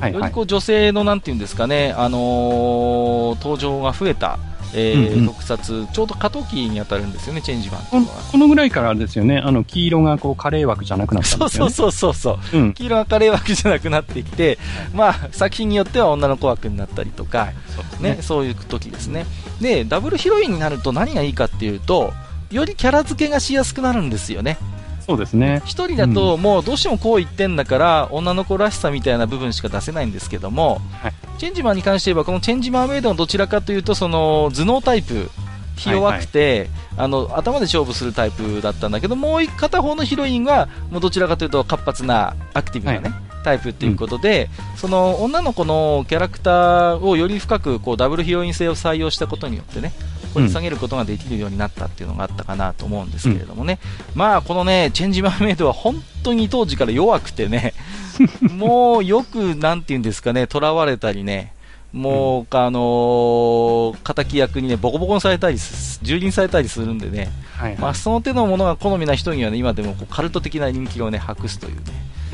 [0.00, 0.20] はいはい。
[0.20, 4.38] よりこう女性のなんていうんですかね、あのー登場が増えた、
[4.76, 8.06] えーうんうん特撮、ちょうど過渡期に当たるんですよね、チェンジマンってこの。
[8.06, 11.70] このぐらいからですよね、あの、黄色がこう、カレー枠じゃなくなったんそうですよね。
[11.72, 12.58] そうそうそうそう。
[12.58, 12.74] うん。
[12.74, 14.58] 黄色がカレー枠じゃなくなってきて、
[14.94, 18.18] まあ、作品によっては女の子枠になったりとか、そうですね、。
[18.20, 19.26] そういう時ですね。
[19.60, 22.12] で、ダブルヒロインになると何がいいかっていうと、
[22.50, 24.58] よりキャラ付けがしやすくなるんですよね。
[25.06, 25.62] そうですね。
[25.64, 31.12] 一人だともうどうしてもこう言ってんだから、女の子らしさみたいな部分しか出せないんですけども、はい。
[31.38, 35.30] チェンジマンに関して言えば、このチェンジマーメイドのどちらかというと、その頭脳タイプ、
[35.76, 43.12] ひ弱くて、あの頭で勝負するタイプだったんだけど、もう一片方のヒロインは、もうどちらかというと活発な、アクティブなね、はい。
[43.44, 49.92] タイプっていうことで、その女の子のキャラクターをより深くこうダブルヒロイン性を採用したことによってね、
[50.36, 53.78] 掘り下げることができるようになったっていうのがあったかなと思うんですけれどもね、
[54.14, 57.72] まあこのね、チェンジマーメイドは本当に当時から弱くてね、
[58.52, 61.52] もうよく、なんていうんですかね、囚われたりね、
[61.92, 67.78] もう、あのー、敵役にね、ボコボコにされたりす、蹂躙されたりするんでね、はいはい。
[67.78, 71.80] まあ、その手のものが好みな人にはね、今でもこうカルト的な人気をね、博すというね、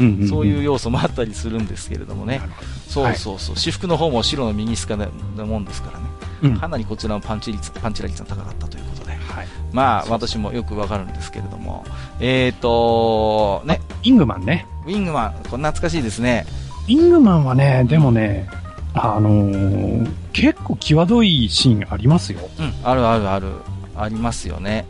[0.01, 0.25] うんうん。
[0.25, 2.41] んそういう要素もあったりするんですけれどもね。
[2.89, 6.22] そうそうそう、私服の方も白のミニスカななもんですからね、うん
[6.59, 9.47] かなりこちらのパンチ率、パンチラ率が高かったということで、はい。
[9.73, 11.85] まあ、私もよくわかるんですけれども、
[12.21, 14.67] えーと、ね、イングマンね。
[14.87, 16.47] ウィングマン、これ懐かしいですね。
[16.89, 18.49] イングマンはね、でもね、
[18.95, 22.41] あのー結構際どいシーンありますよ。
[22.59, 23.49] うん、あるあるある、
[23.95, 24.87] ありますよね。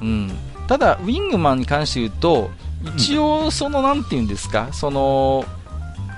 [0.00, 0.30] うん。
[0.68, 2.50] ただ、ウィングマンに関して言うと、
[2.96, 5.44] 一応、その、なんていうんですか、その、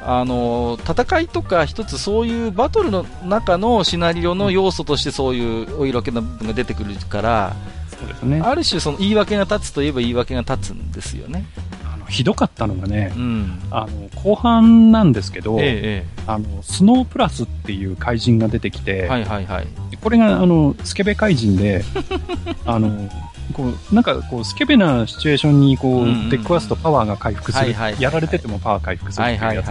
[0.07, 7.57] あの、戦いとか一つそういうバトルの中のシナリオの要素としてそういうお色気な部分が出てくるから、
[7.99, 8.41] そうですね。
[8.43, 11.47] ある種その言い訳が立つといえば言い訳が立つんですよね。
[11.91, 13.59] あのひどかったのがね、うん。
[13.71, 19.67] あの、後半なんですけど、えあの、スノープラスっていう怪人が出てきて、えはいはいはい。
[20.03, 21.83] これが、あの、スケベ怪人で、
[22.67, 23.09] あの、
[23.53, 27.75] こう、なんか、こう、スケベなシチュエーションに、こう、うんうんうん出くわすとパワーが回復する。
[27.99, 29.69] やられててもパワー回復するはいっていうやつ。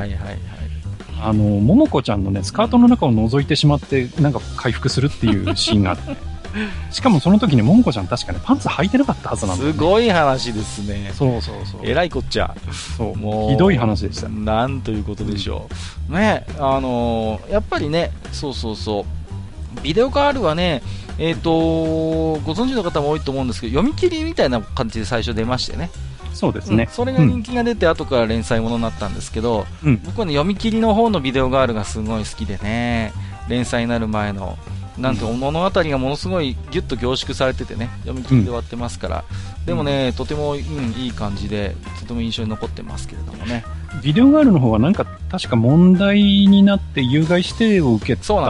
[1.22, 6.16] あの、桃子ちゃんのね、スカートの中を覗いてしまって、なんか回復するっていうシーンがあって、
[6.92, 9.86] しかもその時に桃子ちゃん確かね、パンツ履いてなかったはずなんだよ、すね。
[9.86, 11.12] ごい話ですね。
[11.14, 11.82] そうそうそう。
[11.84, 12.56] えらいこっちゃ。
[12.98, 13.16] そう。
[13.16, 13.52] もう。
[13.52, 14.30] ひどい話でした。
[14.30, 15.68] なんということでしょ
[16.10, 16.14] う。
[16.14, 19.82] ね、あのーやっぱりね、そうそうそう。
[19.82, 20.84] ビデオカールはね、
[21.20, 25.90] えっ、とご存知の方も多いと思うんですけど、読み切りみたいな感じで最初出ましてね。
[26.34, 26.90] そうですねうん。
[26.92, 30.02] それが人気が出て、後から連載ものになったんですけど、うん。
[30.04, 33.14] 僕はね、読み切りの方のビデオガールがすごい好きでね、
[33.48, 34.58] 連載になる前の、
[34.98, 39.24] なんて物語がものすごいギュッと凝縮されててね、読み切りで終わってますから、
[39.66, 43.64] でもね、とても、うん、いい感じで、とても印象に残ってますけれどもね。
[44.02, 48.42] ビデオガールの方はなんか確か問題になって有害指定を受けたとこ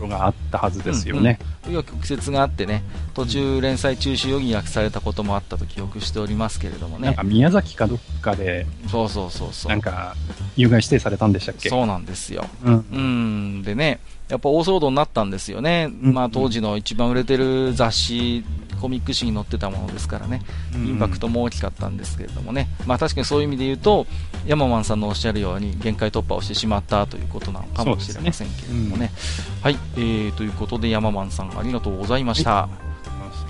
[0.00, 1.38] ろがあったはずですよね。
[1.64, 2.82] 紆余曲折があってね、
[3.14, 7.22] 途中連載中止余儀なくされたこともあったと記憶しておりますけれどもねなんか。
[7.22, 9.70] 宮崎かどっかで、そうそうそうそう。
[9.70, 10.16] なんか、
[10.56, 11.68] 有害指定されたんでしたっけ？
[11.68, 12.46] そうなんですよ。
[12.64, 12.74] うん。
[12.74, 12.98] う
[13.60, 14.00] ん、でね、
[14.32, 15.92] やっぱ大騒動になったんですよね。
[16.02, 18.42] うんまあ当時の一番売れてる雑誌、
[18.80, 20.40] コミック誌に載ってたものですからね。
[20.74, 22.66] インパクトも大きかったんですけれどもね。
[22.86, 24.06] まあ確かにそういう意味で言うと、
[24.46, 29.12] ヤママンさんのおっしゃるように限界突破をしてしまったということなのかもしれませんけれどもね。
[29.62, 32.70] はい、えー、ということでヤママンさんありがとうございました。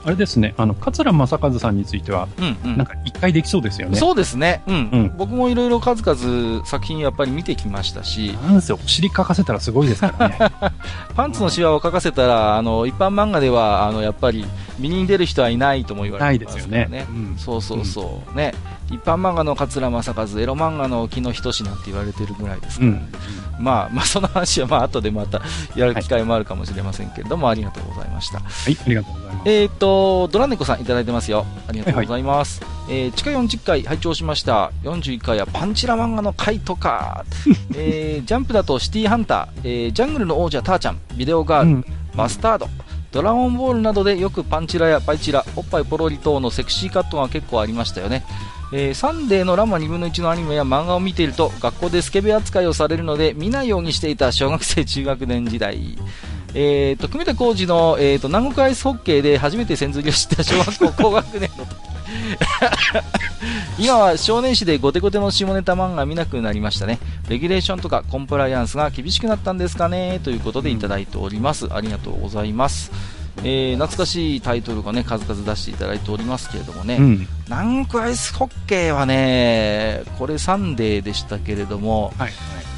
[0.04, 2.76] あれですね、あの、桂正和さんについては、うんうん。
[2.76, 3.96] なんか一回できそうですよね。
[3.96, 10.38] そうですね、うんうん僕もいろいろ数々作品やっぱり見てきましたし、なんせお尻かかせたらすごいですからね。
[11.14, 14.46] パンツのシワを描かせたら、あの一般漫画ではあのやっぱり
[14.78, 16.84] 右に出る人はいないとも言わないれてますですよね。
[16.84, 17.06] からね。
[17.08, 18.54] うんそうそうそう、ね
[18.92, 23.12] 一般漫画の桂正和、エロ漫画の木野仁なんて言われてるぐらいですから、うん。
[23.58, 25.40] まあ、まあ、その話はまあ後でまた
[25.74, 28.40] やる機会もあるかもしれませんけれども、ありがとうございました。
[28.40, 29.50] はい、ありがとうございます。
[29.50, 31.46] えっ、と、ドラネコさんいただいてますよ。
[31.66, 32.60] ありがとうございます。
[32.88, 34.72] えー、地下40回拝聴しました。
[34.84, 37.24] 41回はパンチラ漫画の回とか、
[37.74, 42.68] えー、ジャンプだとシティハンター、えー、ジャングルの王者ターちゃん、ビデオガール、うんバスタード、
[43.10, 48.24] ドラゴンボールなどでよくパンチラやパイチラ、おっぱいポロリ等のセクシーカットが結構ありましたよね。
[48.72, 55.98] えーサンデーのラマ2分の1のアニメや漫画を見ていると学校でスケベ扱いをされるので見ないようにしていた小学生中学年時代。
[56.54, 61.66] えー、と、久米田浩二の、えー、と、南国アイスホッケーで初めて線釣りを知った小学校高学年の。
[63.78, 66.98] 今は少年誌でゴテゴテの下ネタ漫画見なくなりましたね。
[67.28, 71.68] レギュレーションとかコンプライアンスが厳しくなったんですかねということでいただいております。
[71.72, 72.90] ありがとうございます。
[73.38, 76.96] えー、懐かしいタイトルがね、数々出していただいておりますけれどもね。
[76.96, 77.28] うん。
[77.46, 82.32] 南国アイスホッケーはね、これサンデーでしたけれども、はい。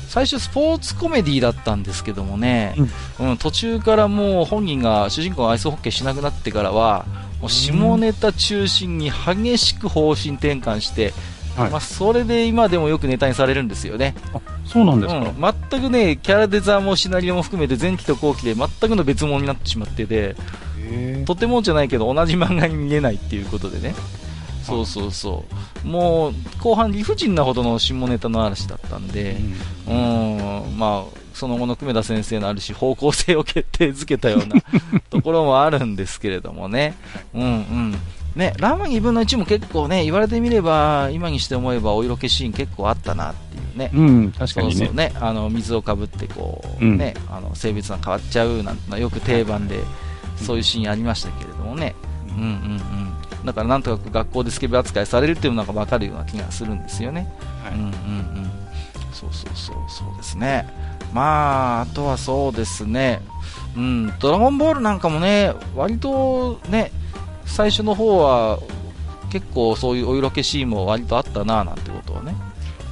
[0.09, 2.77] 最初スポーツコメディだったんですけどもね、
[3.19, 7.05] うん途中からもう本人が主人公がアイスホッケーしなくなってからは、
[7.41, 11.13] もう下ネタ中心に激しく方針転換して、
[11.57, 14.15] はいまあ、それで今でもよくネタにされるんですよね。
[14.33, 15.21] あ、そうなんですか？
[15.21, 20.35] うん、全くね、キャラデザもシナリオも含めて前期と後期で全くの別物になってしまってて、
[20.79, 23.95] へとてもじゃないけど同じ漫画に見えないっていうことでね。
[24.63, 25.45] そうそうそ
[25.85, 25.87] う。
[25.87, 29.37] もう、後半理不尽なほどの下ネタの嵐だったんで、
[29.87, 34.57] うん、まあ、その後の久米田先生のある種方向性を決定づけたような
[35.11, 36.95] ところもあるんですけれどもね。
[37.35, 37.95] うんうん。
[38.37, 43.91] ね、ラーマン2分の1も結構ね、言われてみれば、今にして思えばお色気シーン結構あったなっていうね。
[43.95, 44.97] うん、確かにねそうそう。
[44.97, 49.79] ね、あの水をかぶってこう、うんね、あの性別が変わっちゃうなんてのはよく定番で、
[50.37, 51.95] そういうシーンありましたけれどもね。
[52.29, 52.47] うんうんう
[53.43, 53.47] ん。
[53.47, 57.29] だからなんとか学校でスケベ扱いされるっていうのが分かるような気がするんですよね。
[57.63, 58.51] はいうんうんうん。
[59.13, 60.69] そうそうそう、そうですね。
[61.13, 63.21] まあ、あとはそうですね。
[63.77, 66.91] うん、ドラゴンボールなんかもね、割とね、
[67.47, 68.59] 最初の方は、
[69.31, 72.35] 結構そういうお色気シーンも割とあったななんてことはね。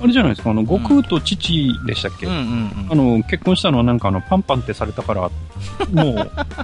[0.02, 2.88] あれじゃないですか、あの、悟空と父でしたっけ、うんうんうん。
[2.90, 5.30] あの、結婚したのはなんかあの、パンパンってされたから、
[5.92, 6.14] もう、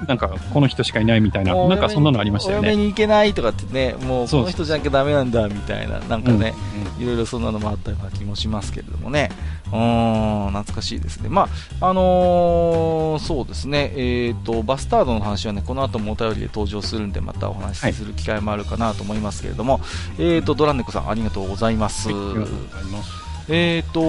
[0.06, 2.68] なんか、この人しかいないみたいな、なんかそんなのありましたよね。
[2.68, 6.54] お嫁に行けないとかってね、もうこの人じゃなきゃダメなんだみたいな、なんかね、
[6.98, 9.30] ういろいろそんなのもあったような気もしますけれどもね。
[9.66, 11.28] うーん、懐かしいですね。
[11.28, 11.48] ま
[11.80, 19.80] あ、あのーそうですね、えっ、と、バスタードの話はね、この後もお便りで登場するんで、またお話しする機会もあるかなと思いますけれども、
[20.18, 22.08] えっ、と、ドランネコさん、ありがとうございます。
[22.08, 23.10] はいありがとうございます。
[23.48, 24.00] えっ、と、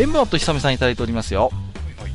[0.00, 1.50] エンバーと久美さんいただいておりますよ。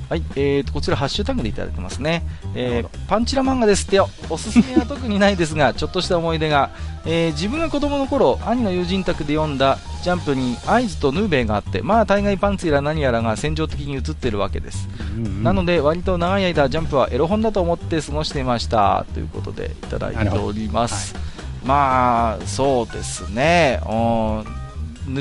[0.09, 2.23] はいはい、えーと、こちらハッシュタグでいただいてますね。
[2.55, 4.09] えーパンチラ漫画ですってよ。
[4.29, 6.69] おすすめは特にないですが、 ちょっとした思い出が、
[7.05, 14.87] えー自分が子供の頃、兄の友人宅で読んだジャンプに合図とヌーベイがあって、まあ大概パンツやら何やらが戦場的に映ってるわけです。
[15.17, 21.15] うんうん、なので割と長い間ジャンプはエロ本だと思って過ごしていましたということでいただいております。
[21.15, 21.23] はい、
[21.65, 23.79] まあ、そうですね。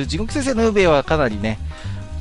[0.06, 1.58] 地獄先生ヌーベイはかなりね、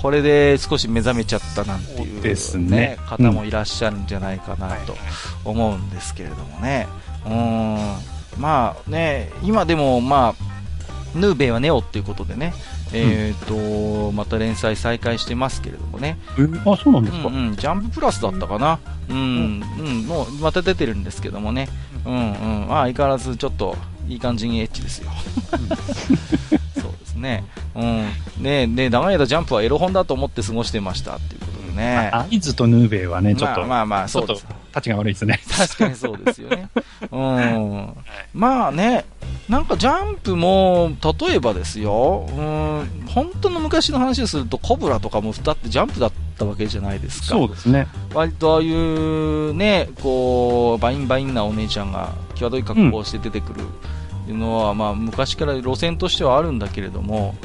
[0.04, 4.98] これで少し目覚めちゃったなんていう、ね、ですね、方もいらっしゃるんじゃないかなと
[5.46, 6.88] 思うんですけれどもね。
[7.26, 12.54] うんまあね、今でも、まあ、ヌーベイはネオっていうことでね、
[12.92, 16.18] えーと、また連載再開してますけれどもね。
[16.66, 18.80] あ、そうなんですか、うん、うん、ジャンププラスだったかな。
[19.10, 21.70] うん、うん、もうまた出てるんですけどもね。
[22.06, 22.68] うんうん。
[22.68, 23.78] まあ、相変わらずちょっと
[24.10, 25.10] いい感じにエッチですよ。
[27.24, 27.44] ね。
[27.74, 28.44] うん。
[28.44, 32.12] ねね長い間ジャンプはエロ本だと思って過ごしてましたっていうことでね。
[32.14, 33.62] 合図とヌーベイはね、ちょっと。
[33.62, 34.46] まあまあまあ、そうです。
[34.70, 35.40] 立ちが悪いですね。
[35.50, 36.70] 確かにそうですよね。
[37.12, 37.94] うん。
[38.34, 39.06] まあね、
[39.48, 47.28] なんかジャンプも、例えばですよ、うん、本当の昔の話をすると、コブラとかもだってジャンプだったわけじゃないですか。
[47.28, 47.88] そうですね。
[48.14, 53.66] 割とああいうね、こう、バインバインなお姉ちゃんが、際どい格好をして出てくる
[54.28, 57.36] のは、うん、まあ昔から路線としてはあるんだけれども、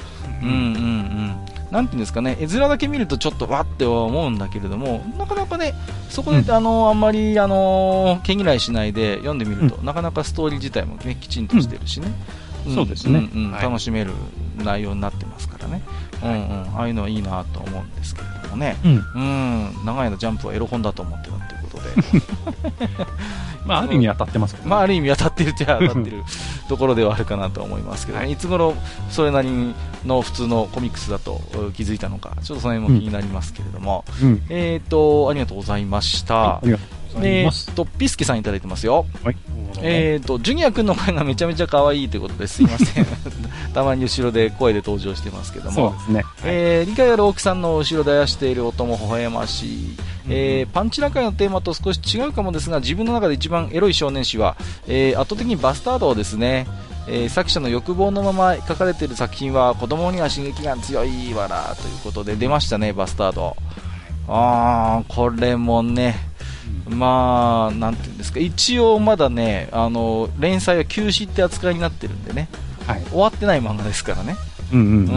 [0.43, 0.49] うん。
[0.49, 1.49] うんうん。
[1.71, 5.75] なんていうんですかね、絵面だけ見るとちょっとわって思うんだけれども、なかなかね、
[6.09, 12.11] そこで、うん、あのあんまりあの毛嫌いしないで読んでみると、うん、なかなかストーリー自体も、ね、きちんとしてるしね、
[12.67, 14.13] うん、そうですね、うん楽しめる
[14.57, 15.83] 内容になってますからね、
[16.23, 19.85] うんうん、ああいうのはいいなと思うんですけれどもね、うん。
[19.85, 21.38] 長いのジャンプはエロ本だと思ってたという
[21.69, 21.91] ことで。
[23.67, 26.25] まあ、ある意味当たってますけど、ね、まあ、ある意味当たってるっちゃ当たってる
[26.69, 28.37] ところではあるかなと思いますけど、ね、い。
[28.37, 28.75] つ頃
[29.11, 29.75] それなり
[30.07, 31.43] の普通のコミックスだと
[31.75, 36.35] 気づいたのか、ちょっとその辺も気になりますけれども、うん、えっ、ー、と、ありがとうございました。
[36.35, 36.71] はい、
[37.17, 39.07] えー、と、ピスケさんいただいてますよ。
[39.25, 39.37] はい。
[39.81, 43.07] えっ、ー、と、ジュニア君の声がめちゃめちゃ可愛いということですいません。
[43.75, 45.73] たまに後ろで声で登場してますけども。
[45.73, 46.25] そうですね。
[46.45, 49.97] えー、理解ある奥さんの後ろであやしている音も微笑ましい。
[50.31, 56.67] えー、パンチラ会のテーマと少し違うかもですが、自分の中で一番エロい少年誌は、えー、圧倒的にバスタードですね。
[57.11, 63.57] えー、作者の欲望のまま書かれている作品は子供には刺激が強いわらということで出ましたね、バスタード。
[64.29, 66.28] あー、これもね、
[66.89, 72.49] まあ、なんていうんですか、一応まだね、あの、連載は休止って扱いになってるんでね、
[72.87, 74.37] はい、終わってない漫画ですからね。
[74.73, 74.95] うんうんうん。
[74.95, 75.15] うんう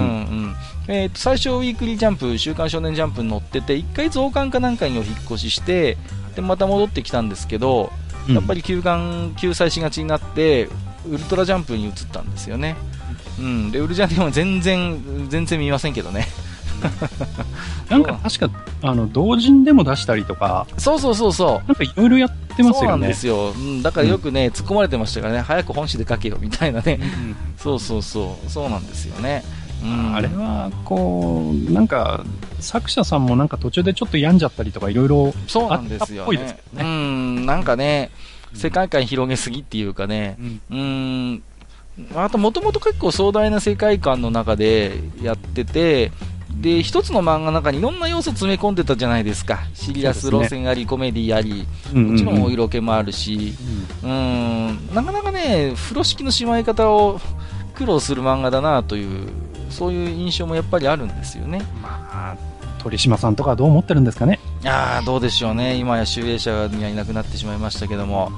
[0.49, 0.55] ん
[0.87, 5.97] えーと、最初、ウィークリージャンプ、週刊少年ジャンプに載ってて、1回増刊かなんかにお引っ越しして、
[6.35, 7.91] でまた戻ってきたんですけど、
[8.29, 10.69] やっぱり休刊、休載しがちになって、
[11.09, 12.75] ウルトラジャンプに移ったんですよね。
[13.39, 16.27] うん、でウルジャンでも全然、全然見ませんけどね。
[17.89, 18.49] なんか確か、
[18.81, 20.67] あの、同人でも出したりとか。
[20.77, 21.67] そうそうそうそう。
[21.67, 22.73] なんかいろいろやってますよね。
[22.73, 23.51] そうなんですよ。
[23.51, 26.99] うん、だからよくね、突っ込まれてましたからね、早く本誌で書けよみたいなね。
[27.01, 28.49] うん、そうそうそう。
[28.49, 29.43] そうなんですよね。
[29.83, 32.23] うん、あれは、こう、なんか、
[32.59, 38.11] 作者さんもなんか途中でちょっと病んじゃったりとかいろいろそうなんですよ、ね、うん、なんかね、
[38.53, 41.43] 世界観広げすぎっていうかね、うん、うん
[42.15, 46.11] あともともと結構壮大な世界観の中でやってて、
[46.59, 49.61] で、一つの漫画の中にいろんな要素詰め込んでたじゃないですか。
[49.73, 53.53] シリアス路線あり、コメディあり、もちろんお色気もあるし、
[54.03, 57.19] うん、なかなかね、風呂敷のしまい方を
[57.73, 59.29] 苦労する漫画だなという
[59.69, 61.63] そういう印象もやっぱりあるんですよね。
[61.81, 62.35] まあ
[62.79, 64.39] 鳥島さんとかどう思ってるんですかね？
[64.63, 68.31] いやどうでしょうね、今や集英社にはいなくなってしまいましたけども、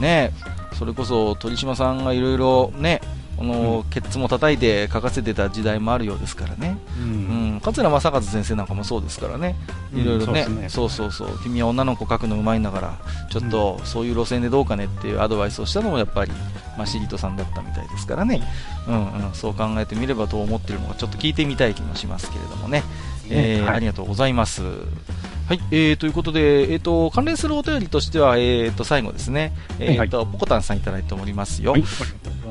[0.00, 0.32] ね、
[0.78, 3.00] それこそ鳥島さんがいろいろね、
[3.36, 7.37] この、ケツも叩いて書かせてた時代もあるようですからね、うん、うん、
[7.72, 9.56] 桂正和先生なんかもそうですからね、
[9.94, 12.98] いろいろね,、そうそうそう、君は女の子書くのうまいんだから、
[13.30, 16.32] ちょっとそういう路線でどうかねっていうアドバイスをしたのもやっぱり、
[16.76, 18.42] まあ、シリトさんだったみたいですからね、
[18.86, 22.82] うんうん、そう考えてみればどう思ってるのかちょっと聞いてみたい気もしますけれどもね、
[23.30, 24.62] えー、はい、ありがとうございます。
[24.62, 31.72] はい、えー、ということで、えーと、関連するお便りとしては、えーと、最後ですね、えーと、はい、ポコタンさんいただいておりますよ。
[31.72, 31.84] はい、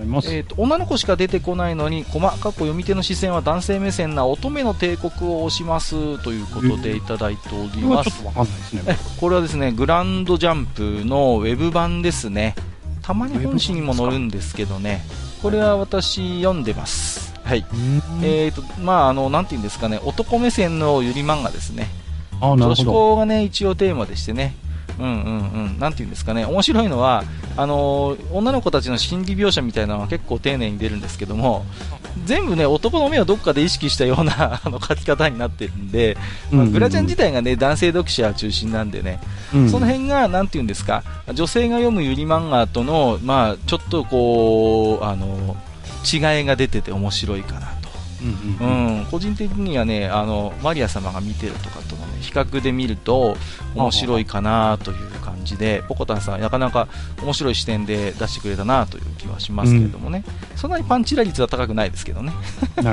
[0.01, 8.23] えーと、女の子しか出てこないのに、コマ、過去読み手の視線は男性目線な乙女の帝国を押しますということでいただいております。
[8.23, 8.47] これは
[9.19, 12.55] これはですね、グランドジャンプのウェブ版ですね。
[13.01, 15.01] たまに本誌にも載るんですけどね、
[15.41, 17.33] これは私読んでます。
[17.43, 17.65] はい。
[18.21, 21.87] えーと、まあ、あの、なんていうんですかね、男目線のゆり漫画ですね。
[22.41, 24.55] 女子校がね、一応テーマでしてね、
[24.99, 27.23] うんうんうん、なんていうんですかね、面白いのは、
[27.55, 31.65] あのー、女の子たちの心理描写みたいなのは結構丁寧に出るんですけども、
[32.25, 36.17] 全部ね、男の目をどっかで意識したような あの書き方になってるんで、
[36.51, 39.19] まあ、グラちゃん自体がね、男性読者中心なんでね、
[39.53, 47.67] うん、その辺が、なんていうんですか、女性が読むゆり漫画との、まあ、ちょっとこう、あのー、違いが出てて面白いかな。
[47.67, 47.76] と。
[48.21, 49.01] うんううん。
[49.01, 53.37] ん、個人的にはね、あの、マリア様が見てるとかとのね、比較で見ると
[53.75, 56.87] 面白いかなという感じで、ポコタンさんなかなか
[57.21, 60.23] 面白い視点で出してくれたなという気はしますけれどもね、
[60.55, 62.33] そんなにパンチラ率は高くないですけどね。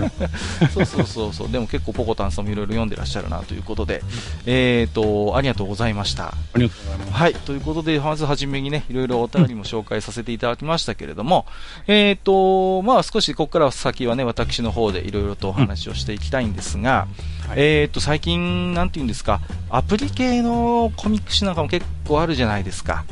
[0.72, 4.02] そうそうそうそう、でも結構ポコタンさんもいろいろ読んでらっしゃるなということで、
[4.46, 6.34] えーと、ありがとうございました。
[6.52, 6.70] とい。
[7.12, 7.34] はい。
[7.34, 11.46] ということで、まずはじめにね、いろいろお便りも紹介させていただきましたけれども、
[11.86, 17.06] えっと、まあ少しここから先はね、私の方でいろいろとお話をしていきたいんですが、
[17.48, 19.40] はいえっと、最近、なんていうんですか、
[19.70, 23.04] アプリ系のコミック誌なんかも結構あるじゃないですか。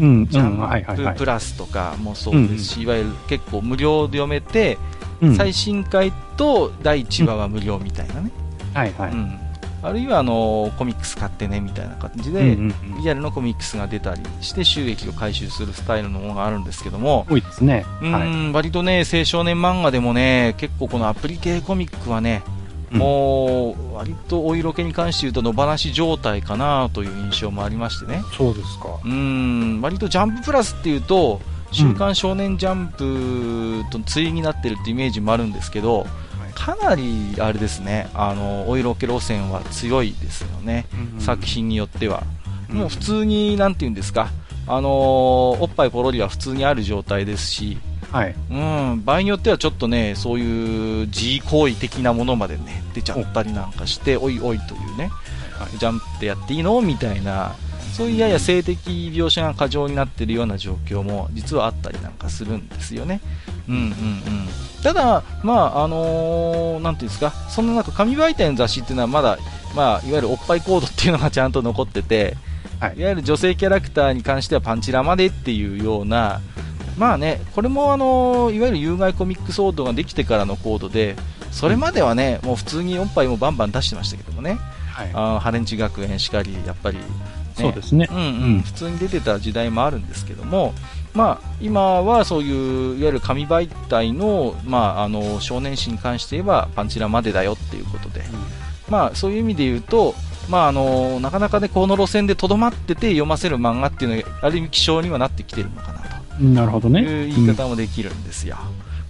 [0.00, 1.24] うん、ジャンププ。
[1.24, 4.78] ラスとかもそうですし、いわゆる結構無料で読めて、
[5.20, 8.32] うん最新回と第1話は無料みたいなね。
[8.74, 9.12] はいはい。
[9.12, 9.38] うん。
[9.82, 12.56] あるいは、あの、コミックス買ってね、みたいな感じで、
[13.02, 17.84] リアルのコミックスが出たりして収益を回収するスタイルのものがあるんですけども、多いですね。
[18.00, 18.28] はい。
[18.28, 22.62] ん、割とね、青少年漫画でもね、結構このアプリ系コミックはね、うん
[22.98, 28.22] もう、割とお色気に関して言うと野放し状態かなという印象もありましてね。
[28.36, 29.00] そうですか。
[29.02, 31.40] うーん、割とジャンププラスっていうと、
[31.72, 36.06] 週刊少年ジャンプと対になってるってイメージもあるんですけど、
[36.52, 40.86] かなりあれですね、あの、お色気路線は強いですよね。
[41.18, 42.22] 作品によっては。
[42.68, 44.30] もう普通に、なんていうんですか、
[44.66, 47.78] あのーおっぱいポロリは普通にある状態ですし、
[48.10, 48.34] はい。
[48.50, 55.10] うん、場合によってはちょっとね、そういう自慰行為的なものまでね、出ちゃったりなんかして、おいおいというね、
[55.58, 56.80] はいジャンプってやっていいの？
[56.80, 57.54] みたいな、
[57.92, 58.78] そういうやや性的
[59.14, 63.20] 描写が過剰になってるような状況も実はあったりなんかするんですよね。
[63.68, 63.92] うんうんうん。
[64.82, 69.38] ただ、まあ、あのーなんていうんですか、そんな中、紙媒体の雑誌っていうのはまだ、
[69.76, 72.36] まあ、いわゆるおっぱいコードっていうのがちゃんと残ってて、
[72.80, 76.40] はいいわゆる女性キャラクターに関してはパンチラまでっていうような、
[76.98, 81.14] まあね、これもあのいわゆる有害コミックソードができてからのコードで、
[81.52, 84.58] それまではね、もう普通におっぱいもバンバン出してましたけどもね、
[84.90, 85.10] はい。
[85.12, 88.14] あーハレンチ学園しかり、やっぱり、ねそうですねう。
[88.14, 88.28] んうんう
[88.58, 90.72] ん普通に出てた時代もあるんですけども、
[91.14, 98.22] まあ、今はそういういわゆる紙媒体の,、まあ、あの少年誌に関して言えばパンチラまでだよっていうことで、
[98.88, 100.14] まあ、そういう意味で言うと、
[100.48, 106.00] まあ、あのなかなか、ね、この路線でとどまってて読ませる漫画っていうのがある意味希少にはなってきてるのかな
[106.38, 106.44] と。
[106.44, 107.00] なるほどね。
[107.02, 108.56] いう言い方もできるんですよ。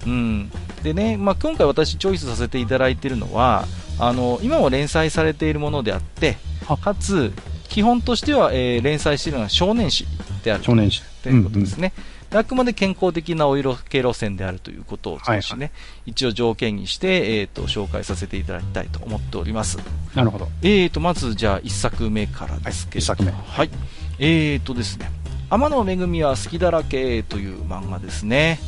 [0.07, 0.51] うん、
[0.82, 3.66] でね、まあ、今回私チョイスさせていただいているのは
[3.99, 6.36] あの今も連載されているものであって
[6.66, 7.32] はかつ
[7.72, 10.06] 基本としては、えー連載しているのは少年誌
[10.44, 11.02] である少年誌。
[11.22, 11.94] ということですね。
[12.30, 15.72] であくまで健康的なお色系路線であるということを少しね、
[16.04, 19.78] 一応条件にして、えー、と紹介させていただきたいと思っております。
[20.14, 20.48] なるほど。
[20.60, 23.70] えーと、まずじゃあ一作目からですけれども、はい一作目はい。
[24.18, 25.10] えーとですね、
[25.48, 28.58] 天野めぐみは好きだらけという漫画ですね。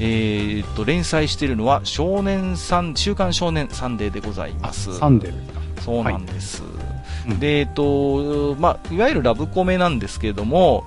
[0.00, 4.96] えーと、連載しているのは少年サン、週刊少年サンデーでございます。
[4.98, 5.82] サンデーですか。
[5.82, 6.62] そうなんです。
[6.62, 6.77] うん
[7.38, 10.84] で、えっと、まあ、いわゆるラブコメなんですけれども、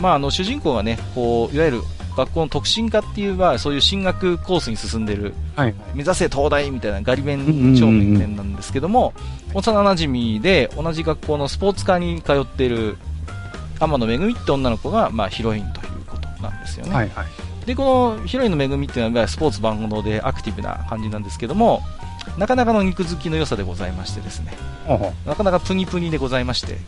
[0.00, 1.82] まあ、あの、主人公がね、こう、いわゆる
[2.16, 5.74] 学校の特進科っていう、まあ、そういう進学コースに進んでる、はい。
[5.94, 9.12] 目指せ東大みたいなガリ勉うんうんうん超面々なんですけども、
[9.54, 12.96] 幼馴染で同じ学校のスポーツ科に通っている
[13.80, 16.94] 天野めぐみって女の子が、まあ、ヒロインということなんですよね。
[16.94, 17.66] はいはい。
[17.66, 21.80] で、このヒロインのめぐみっていうのは、スポーツ万能でアクティブな感じなんですけども、
[22.38, 24.54] なかなかの肉付きの良さでございましてですね、
[25.26, 26.78] なかなかプニプニでございまして、う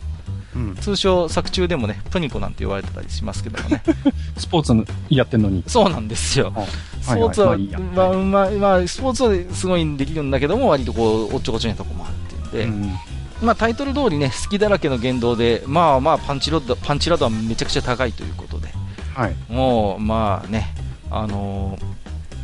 [0.55, 0.75] うん。
[0.75, 3.83] 通称作中でもね、プニコなんて言われてたりしますけどもね、
[4.37, 5.63] スポーツのやってんのに。
[5.67, 6.51] そうなんですよ。
[6.55, 6.65] は
[7.01, 7.57] スポーツは、
[7.93, 12.13] まあ、まあ、まあ、スポーツはすごいできるんだけども、割とこう、おっちょこちょいなとこもあっ
[12.49, 12.95] てんで、うん
[13.41, 18.69] まあ、タイトル通りね、隙だらけの言動で、まあまあ、パンチロッド、パンチラ度はめちゃくちゃ高いということで、
[19.13, 19.35] はい。
[19.49, 20.73] もう、まあね、
[21.11, 21.94] あのー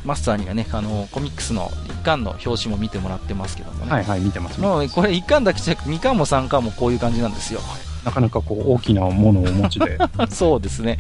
[0.06, 4.60] マスターにはね、あのーコミックスの一巻の表紙も見てもらってますけどもね、はいはい、見てます。
[4.60, 7.62] もうこれ一巻だけじゃなくて、二巻も三巻もこういう感じなんですよ。
[8.04, 9.98] なかなかこう、大きなものをお持ちで。
[10.32, 10.98] そうですね。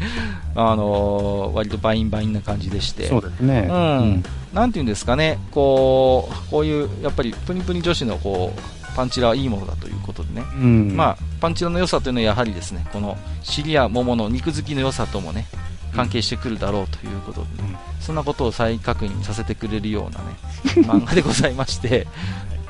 [0.56, 3.08] あのー割とバインバインな感じでして。
[3.08, 3.68] そうですね。
[3.70, 4.24] うん
[4.54, 8.62] なんていうんですかね、こう、こういう、やっぱりプニプニ女子のこう、
[8.96, 10.44] パンチラはいいものだということでね。
[10.56, 10.94] うん。
[10.96, 15.48] まあ、パンチラの良さというのはやはりですね、この尻や桃の肉付きの良さともね、
[15.96, 17.78] 関係してくるだろうということで、うん。
[18.00, 20.26] そんなことを再確認させてくれるようなね、
[20.88, 22.08] 漫画でございまして、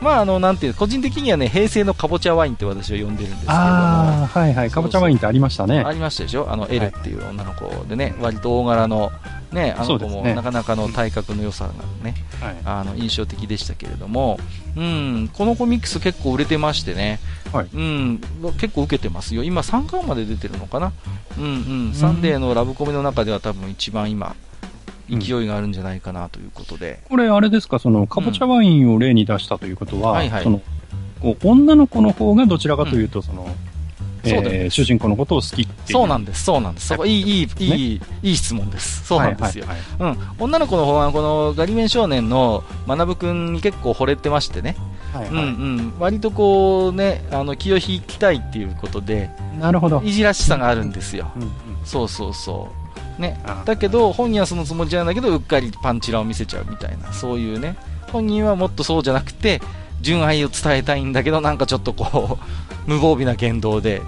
[0.02, 4.72] まあ、あの、なんていう、個人的にはね、平成のかぼちゃワインって私は呼んでるんですけれども、はいはい。
[4.72, 5.84] かぼちゃワインってありましたね。
[5.86, 6.48] ありましたでしょ？
[6.52, 9.12] あの、エルっていう女の子でね、はい割と大柄の、
[9.52, 11.74] ね、あの子もなかなかの体格の良さが
[12.04, 12.56] ね、はい。
[12.64, 14.40] あの、印象的でしたけれども、
[14.78, 17.20] うん、このコミックス結構売れてましてね、
[17.52, 17.68] はい。
[17.74, 18.22] うん、
[18.60, 19.44] 結構受けてますよ。
[19.44, 20.94] 今3巻まで出てるのかな。
[21.38, 21.48] うんう
[21.92, 24.36] ん、サンデーのラブコメの中では多分一番今、
[25.10, 27.02] 勢いがあるんじゃないかなということで。
[27.10, 30.44] これあれですか、その、かぼちゃワインを例に出したということは、はいはい。
[30.44, 30.62] その、
[31.20, 33.48] こう女の子の方がどちらかというと、その、
[34.24, 35.94] そうえー主人公のことを好きって。
[35.94, 36.88] そうなんです、そうなんです。
[36.88, 39.06] そこ、いい、いい、いい、いい質問です。
[39.06, 39.66] そうなんですよ。
[39.66, 40.28] はいはいはいうん。
[40.40, 44.76] 女の子の方は、このガリメン少年の学くんに結構惚れてましてね。
[44.78, 45.94] うんはいはいうん。
[46.00, 50.02] 割とこうね、あの、気を引きたいっていうことで、なるほど。
[50.04, 51.32] いじらしさがあるんですよ。
[51.36, 51.52] うんうん
[51.84, 52.70] そうそうそ
[53.18, 53.22] う。
[53.22, 53.64] ねあ。
[53.66, 57.76] だけど、本人はそのつもりじゃないんだけど、うっかりパンチラを見せちゃうみたいな、そういうね。
[58.12, 59.62] 本人はもっとそうじゃなくて、
[60.02, 62.44] 純愛を伝えたいんだけど、なんかちょっとこう、
[62.90, 64.02] 無防備な言動で、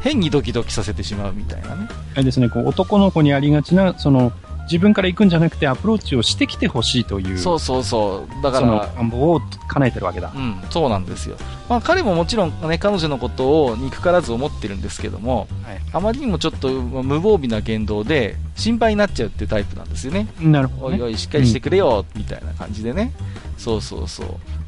[0.00, 1.88] 変にドキドキさせてしまうみたいなね。
[2.14, 4.32] あれですね、こう男の子にありがちな、その、
[4.64, 8.42] 自分から行くんじゃなくてアプローチをしてきてほしいという、そうそうそう。
[8.42, 10.32] だから、願望を叶えてるわけだ。
[10.34, 11.36] うん、そうなんですよ。
[11.68, 20.26] まあ彼ももちろんね、彼女のことを憎からず思ってるんですけども、はいあまりにもちょっと無防備な言動で心配になっちゃうっていうタイプなんですよね。
[20.40, 21.02] なるほど、ね。
[21.02, 23.12] おいおい、しっかりしてくれよ、みたいな感じでね。
[23.56, 24.26] そうそうそう。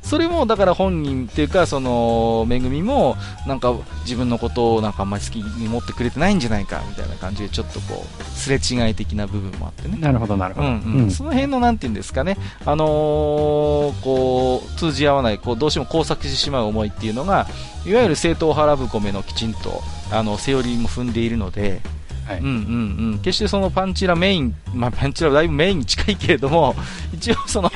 [0.09, 9.98] それも、だから本人っていうか、その、めぐみも、なんか自分のことをなんかあんまり好きに持ってくれてないんじゃないか、みたいな感じで、ちょっとこう、すれ違い的な部分もあってね。
[9.98, 10.66] なるほど、なるほど。
[10.66, 11.11] うんうん。
[11.11, 17.46] その辺のなんていうんですかね、あのーこう通じ合わないこうどうしても交錯してしまう思いっていうのが
[17.86, 21.80] いわゆる正統派ラブコメのきちんとあのセオリーも踏んでいるので、
[22.26, 22.38] はい。
[22.40, 26.74] うんうんうん、決してそのパンチラメイン、まあ、パンチラはだいぶメインに近いけれども
[27.12, 27.70] 一応その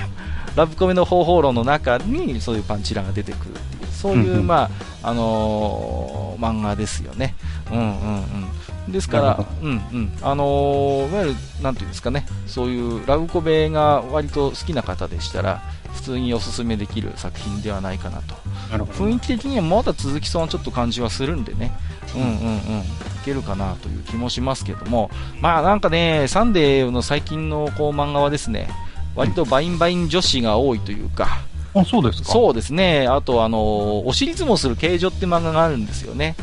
[0.57, 4.47] ラブコメの方法論の中にそういうパンチラが出てくるっていうそういう、うんうん。
[4.47, 4.71] ま
[5.03, 7.37] ああのー漫画ですよね。
[7.71, 8.25] うんうん
[8.87, 10.13] うん、ですからうんうん。
[10.23, 12.27] あのーいわゆるなんていうんですかね。
[12.47, 15.63] そういうラブコメが割と好きな方でしたら
[15.95, 18.35] 普通におすすめできる作品ではないかなと。
[18.73, 21.73] 雰囲気的にはまだ続きそうなちょっと感じはするんでね、
[22.17, 22.85] うんうんうん、い
[23.23, 28.71] けるかなという気もしますけども、まあなんかね、サンデーの最近のこう漫画はですね、
[29.15, 31.43] 割とバインバイン女子が多いというか、
[31.75, 32.29] あ、そうですか。
[32.33, 36.37] そうですね、あとあの、お尻相撲する形状って漫画があるんですよね。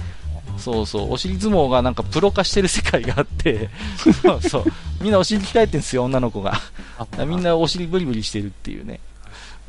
[0.58, 3.70] そうそう、お尻相撲がなんかプロ化してる世界があって、
[4.22, 4.64] そうそう、
[5.02, 6.60] みんなお尻鍛えてるんですよ、女の子が。
[6.98, 9.00] あみんなお尻ブリブリしてるっていうね。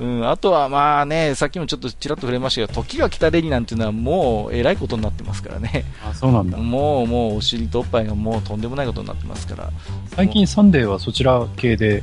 [0.01, 5.85] うん、あとはまあね、さっきもちょっとちらっと触れましたけど、時が来たレディなんていうのはもうえらいことになってますからね。
[6.03, 6.57] あ、そうなんだ。
[6.57, 9.71] もうもうお尻とおっぱいがもうとんでもないことになってますから。
[10.17, 12.03] 最近サンデーはそちら系で、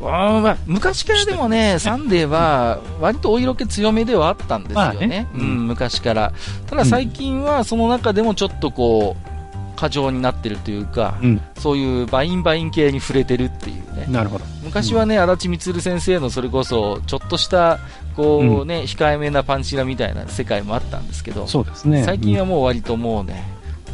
[0.00, 5.06] まあ、昔からでもね、サンデーは割とお色気強めではあったんですよまあね。
[5.06, 6.32] ねうんうん、昔から。
[6.66, 9.34] ただ最近はその中でもちょっとこう、
[9.76, 14.06] 過剰になってるというか、うん、そういうバインバイン系に振れてるっていうね。
[14.08, 14.44] なるほど。
[14.62, 17.80] 昔はね、あだち充先生のそれこそ、ちょっとした、
[18.16, 22.04] こうね、控えめなパンチラみたいな世界もあったんですけど、そうですね。
[22.04, 23.44] 最近はもう割ともうね、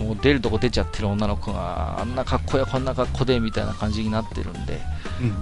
[0.00, 4.80] もう出るとこ出ちゃってる女の子が、あんな格好やこんな格好でみたいな感じになってるんで、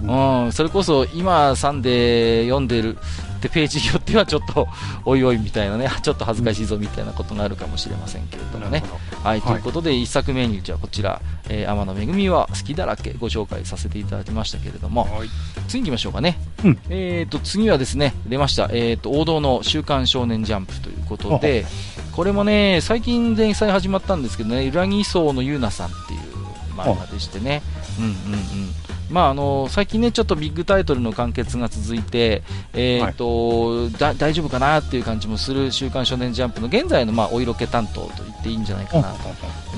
[0.03, 0.45] うん、うん。
[0.45, 2.97] うん、それこそ今、サンデー読んでる
[3.39, 4.67] ってページによってはちょっと、
[5.05, 8.83] おいおいみたいなね、 ちょっと恥ずかしいぞみたいなことがあるかもしれませんけれどもね。
[9.23, 9.57] はい、とはい。
[9.57, 15.29] いうことで、一作目に、じゃあこちら、えー天野めぐみは好きだらけご紹介させていただきましたけれども、はい。
[15.67, 16.37] 次行きましょうかね。
[16.63, 16.79] うん。
[16.89, 21.65] えーと、次はですね、出ました、えーと、王道の週刊少年ジャンプということで、
[22.15, 26.19] これもね、最近連載始まったんですけどね、裏木荘のゆうなさんっていう
[26.75, 27.61] 漫画でしてね、
[27.97, 28.73] うんうんうん。
[29.09, 32.43] まああの最近ね、ちょっとビッグタイトルの完結が続いて、
[32.73, 39.29] えーとだ大丈夫かなっていう感じもする週刊少年ジャンプの現在の、まあ、お色気担当と言っていいんじゃないかなと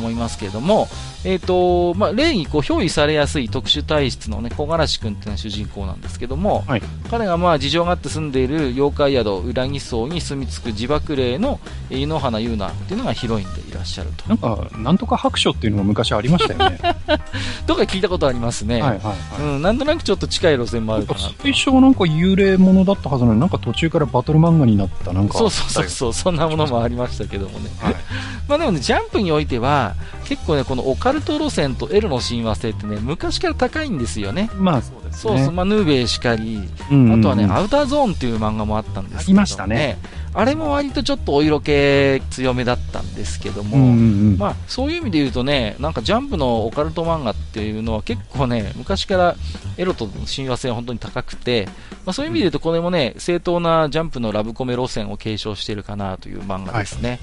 [0.01, 0.87] 思いますけれども、
[1.23, 14.27] えーとまあ、例にこう憑依されやすい特殊体質の、ね、小柄し君っていうのは主人公なんですけども、はい彼がまあ事情があって住んでいる妖怪宿裏木荘に住み着く自爆霊のえー井ノ原優奈っていうのがヒロインでいらっしゃると。
[14.27, 16.79] なんか、なんとか白書っていうのが昔ありましたよね。
[17.67, 18.81] とか聞いたことありますね。
[18.81, 19.41] はいはいはい。
[19.41, 21.33] うん、なんとなくちょっと近い路線もあるかなと。
[21.41, 25.37] 最初はなんか幽霊ものだったはずなのに、なんか途中からバトル漫画になった、なんか。
[25.37, 27.69] そうそうそうそう、そんなものもありましたけどもね。
[27.79, 27.95] はい。
[28.47, 29.90] まあでもね、ジャンプにおいては、
[30.25, 34.49] 結構ね、このオカルト路線とエロの親和性ってね、昔から高いんですよね。
[34.55, 35.33] まあそうですね。
[35.33, 39.97] そうそう、まあ、ヌーベイしかり、うんうんうんあとはね、アウターゾーンっていう漫画もあったんですけど、ありましたね。
[40.33, 43.93] あれも割とちょっとお色気強めだったんですけども、うんうんう
[44.35, 44.37] ん。
[44.37, 49.35] まあ、そういう意味で言うとね、なんかジャンプのオカルト漫画っていうのは結構ね、昔から
[49.77, 51.67] エロとの親和性は本当に高くて、
[52.05, 57.19] まあ、そういう意味で言うとこれもね、正当なジャンプのラブコメ路線を継承しているかなという漫画ですね。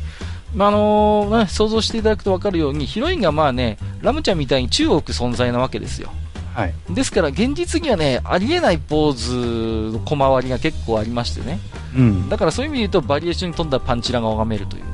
[0.55, 6.11] まああのね想像していただくと分かるように、ヒロインがまあね、ラムちゃんみたいに中国存在なわけですよ。
[6.55, 6.75] はい。
[6.91, 11.61] ですから現実にはね、ありえないポーズの小回りが結構ありましてね。
[11.97, 12.29] うん。
[12.29, 14.89] だからそういう意味で言うとバリエーションに富んだパンチラが拝めるというね。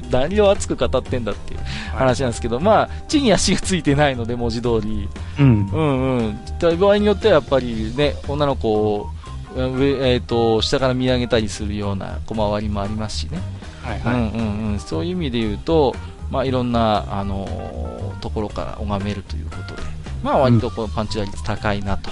[0.10, 1.60] 何を熱く語ってんだっていう
[1.94, 5.08] 話なんですけど、まあ、地に足がついてないので、文字通り。
[5.38, 5.70] うん。
[5.72, 6.78] うんうん。
[6.78, 9.10] 場合によってはやっぱりね、女の子を、
[9.54, 13.38] 上えっ、と、下から見上げたりするような小回りもありますしね。
[13.82, 14.14] はいはい。
[14.14, 14.78] うんうんうん。
[14.80, 15.94] そういう意味で言うと、
[16.30, 19.82] まあ、いろんな、あのーところから拝めるということで、
[20.22, 22.10] まあ、割とこのパンチ打率高いなと。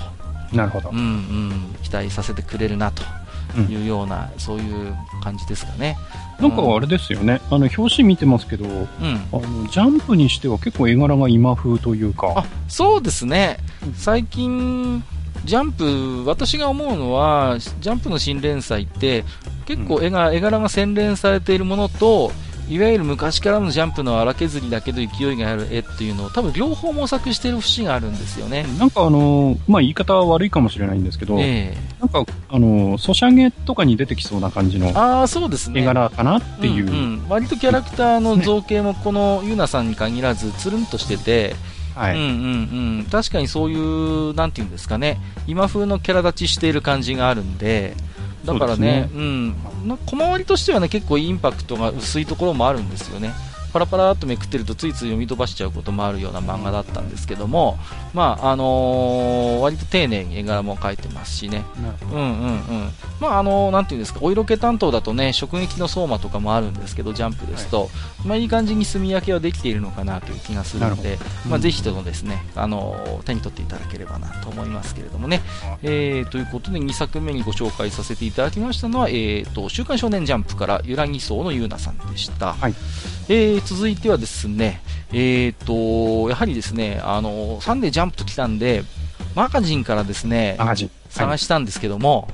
[0.52, 0.96] なるほどうん。
[0.96, 1.76] うん。
[1.82, 3.02] 期待させてくれるなと
[3.56, 5.96] うんいうような、そういう感じですかね。
[6.40, 7.40] なんかあれですよね。
[7.50, 8.86] あの、表紙見てますけど、うん。
[9.32, 12.32] あの、ジャンプにしては結構絵柄が今風というか。
[12.36, 13.58] あ、そうですね。
[13.94, 15.02] 最近、
[15.44, 19.24] ジャンプ、私が思うのは、ジャンプの新連載って、
[19.66, 22.32] 結構絵が、絵柄が洗練されているものと、
[22.68, 28.66] いわゆる昔からのジャンプの荒削りだけど勢いがある絵っていうのを多分両方模索している節があるんですよね。
[28.78, 35.80] なんかあの、まあ、言い方は悪いかもしれないんですけど、ええなんか、あの、ソシャゲとかに出てきそうな感じのああ、そうですね。
[35.80, 36.90] 絵柄かなっていう。
[36.90, 41.56] んん割とキャラクターの造形もこのユナさんに限らずつるんとしてて、
[41.98, 42.16] はい。
[42.16, 42.28] うんうん
[42.98, 45.18] うん、確かにそういう、なんていうんですかね、
[45.48, 47.96] 今風のキャラ立ちしている感じがあるんで、
[48.44, 49.48] だからね、そううん、
[49.84, 53.32] な小回りとしてはね、結構インパクトが薄いところもあるんですよね。
[53.72, 57.78] パラパラっとめくってるとついつい読み飛ばしちゃうこともあるような漫画だったんですけども、
[58.14, 61.64] まあ、あのー割と丁寧に絵柄も描いてますしね。
[62.12, 62.90] うんうんうん。
[63.20, 67.90] まあ、あの、なんていうんですか、お色気担当だとね、直撃の相馬とかもあるんですけど、ジャンプですと、
[68.24, 75.42] まあ、いい感じに墨焼けはできているのかなという気がするので、なるまあ、うんぜひともですね、あの、手に取っていただければなと思いますけれどもね。
[75.82, 82.54] えー、ということで、2作目にご紹介させていただきましたのは、えーと、週刊少年ジャンプから、ゆらぎそうのゆうなさんでした。
[82.54, 82.74] はい
[83.30, 84.80] えー、続いてはですね、
[85.12, 88.84] えーと、やはりですね、あの、サンデージャンプと来たんで、
[89.34, 90.90] マガジンからですね、マガジン。
[91.08, 92.28] 探したんですけども、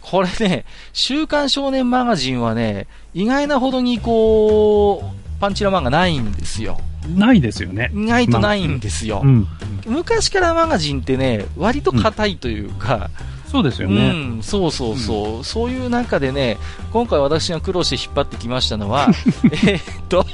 [0.00, 6.78] これね、週刊少年マガジンはね、意外なほどにこう、パンチラ漫画ないんですよ。
[7.08, 7.90] ないですよね。
[7.94, 9.26] 意外とないんですよう。
[9.26, 9.46] ん。
[9.86, 13.10] 昔からマガジンってね、割と硬いというか、
[13.54, 14.10] そうですようね。
[14.10, 16.58] ん、そうそうそう、そういう中でね、
[16.92, 19.10] 今回私が苦労して引っ張ってきましたのは、
[19.46, 20.26] えーっと、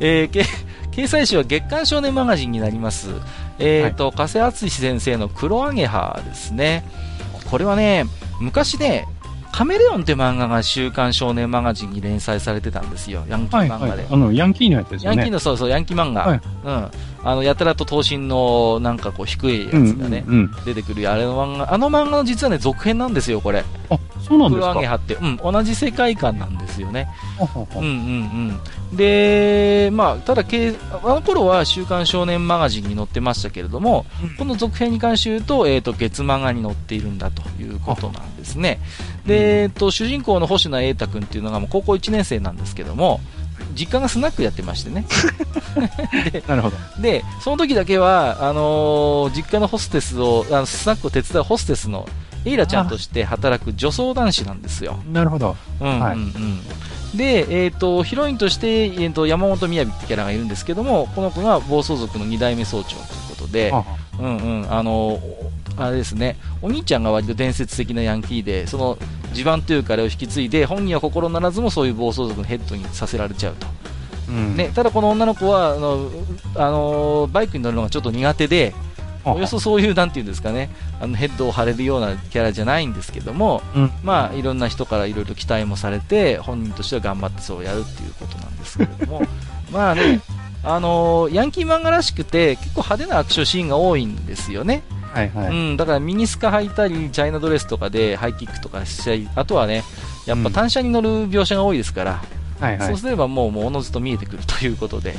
[0.00, 0.44] えーけ
[0.90, 3.10] 掲載誌は月刊少年マガジンになります。
[3.60, 6.84] えーっと、加瀬敦先生の黒アゲハですね。
[7.48, 8.06] これはね、
[8.40, 9.06] 昔ね、
[9.56, 14.02] カメレオンって漫画が週刊少年マガジンに連載されてたんですよ、ヤンキはいー漫画で。
[14.02, 14.12] はい。
[14.12, 15.30] あの、ヤンキーのやつですヤンキー。
[15.30, 16.26] のそうそう、ヤンキー漫画。
[16.26, 16.90] はいうん。
[17.24, 20.50] あの、やたらと頭身の、なんかこう、低いやつうんがね、うんうん。
[20.66, 23.64] 出てくる、あれの漫画、あの漫画の実はね、続編なんですよ、これ。
[23.88, 24.88] あ、そうなんですか？
[24.88, 27.08] ハって、うん、同じ世界観なんですよね。
[27.76, 28.60] うんうん
[28.90, 28.96] うん。
[28.96, 34.06] で、まあ、ただ、けあの頃は週刊少年マガジンに載ってましたけれども、
[34.38, 38.80] この続編に関して言うと、えっ、と、月漫画に載っているんだということなんですね。
[39.26, 43.20] で、えっ、と、主人公の星名瑛太君っていうのがもう高校1年生なんですけども、
[43.74, 45.04] 実家がスナックやってましてね。
[46.46, 46.76] なるほど。
[47.00, 52.08] で、その時だけは、あのー実家のホステスを、あのスナックを手伝うホステスの
[52.46, 54.98] エイラちゃんとして働く女装男子なんですよ。
[55.12, 55.56] なるほど。
[55.80, 56.00] うんうんうん。
[56.00, 56.16] はい
[57.14, 63.72] で、えっ、と、ヒロインとして、えー、と山本雅ってキャラがいるんですけども、この子が暴走族の2代目総長ということで、
[64.18, 65.18] うんうん、あの、
[65.78, 68.98] あれですね、お兄ちゃんが割と伝説的なヤンキーで、その
[69.32, 73.66] 地盤というかあれを引き継いで、本人は心ならずもそういう暴走族のヘッドにさせられちゃうと。
[74.28, 76.10] うんね、ただこの女の子は、あの、
[76.56, 78.74] あのバイクに乗るのがちょっと苦手で、
[79.34, 80.70] およそそういう、なんていうんですかね、
[81.00, 83.90] あのヘッドを張れるようなキャラじゃないんですけども、うん。
[84.02, 89.22] まあ、いろんな人からいろいろ期待もされて、本人としては頑張ってそうやるっていうことなんですけれども、
[89.72, 90.20] まあね、
[90.62, 94.82] あのーヤンキー漫画らしくて、結構派手なアクションシーンが多いんですよね。
[95.12, 95.48] はいはい。
[95.48, 99.82] うん、だからミニスカ履いたり、チャイナドレスとかでハイキックとかしたり、あとはね、
[100.26, 102.22] やっぱ単車に乗る描写が多いですから、
[102.60, 102.88] はいはい。
[102.88, 102.98] そう。
[102.98, 105.14] すればもう、もうおのずと見えてくるということで、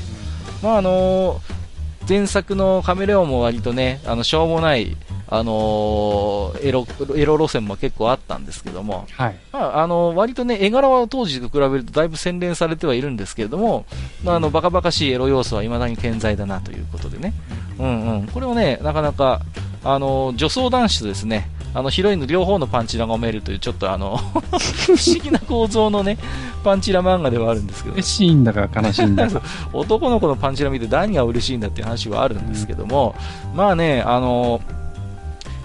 [0.61, 1.66] まああのー
[2.07, 4.95] 前作のカメレオンも割とね、あの、しょうもない、
[5.27, 9.35] あのーエロ、エロ路線も結構あったんですけども、はい。
[9.51, 13.85] まあ、あの、割とね、絵柄は当時と比べるとだいぶ洗練されてはいるんですけれども、
[14.23, 17.33] まあ、あの、バカバカしいエロ要素は未だに健在だなということでね。
[17.77, 18.27] うんうん。
[18.27, 19.41] これをね、なかなか、
[19.87, 26.17] あの、女装男子とですね、あの、ヒロインの両方のパンチラが読めるという、ちょっとあの、 不思議な構造のね、
[26.63, 29.41] パンチラ漫画ではあるんですけど、嬉しいんだか悲しいんだ か。
[29.71, 33.15] 男の子のパンチラ見て何が嬉しいんだっていう話はあるんですけども、
[33.55, 34.59] まあね、あの、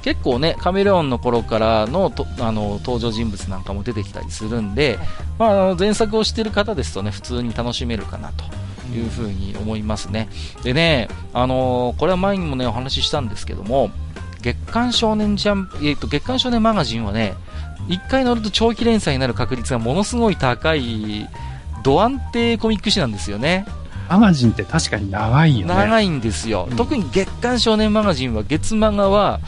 [0.02, 4.98] 結構ね、カメレオンの頃からのとあの登場人物なんかも出てきたりするんで、
[5.38, 8.44] まあ、あの前作を知ってる方ですとね、普通に楽しめるかなと
[8.92, 10.28] いうふうに思いますね。
[10.64, 13.90] でね、あのこれは前にもね、お話ししたんですけども、
[14.42, 17.34] 月刊少年ジャンプ、えっ、と、月刊少年マガジンはね、
[17.88, 21.28] 一回乗ると長期連載になる確率がものすごい高い
[21.82, 23.66] ド安定コミック誌なんですよね。
[24.08, 25.74] マガジンって確かに長いよね。
[25.74, 26.68] 長いんですよ。
[26.70, 29.40] うん特に月刊少年マガジンは、月漫画は、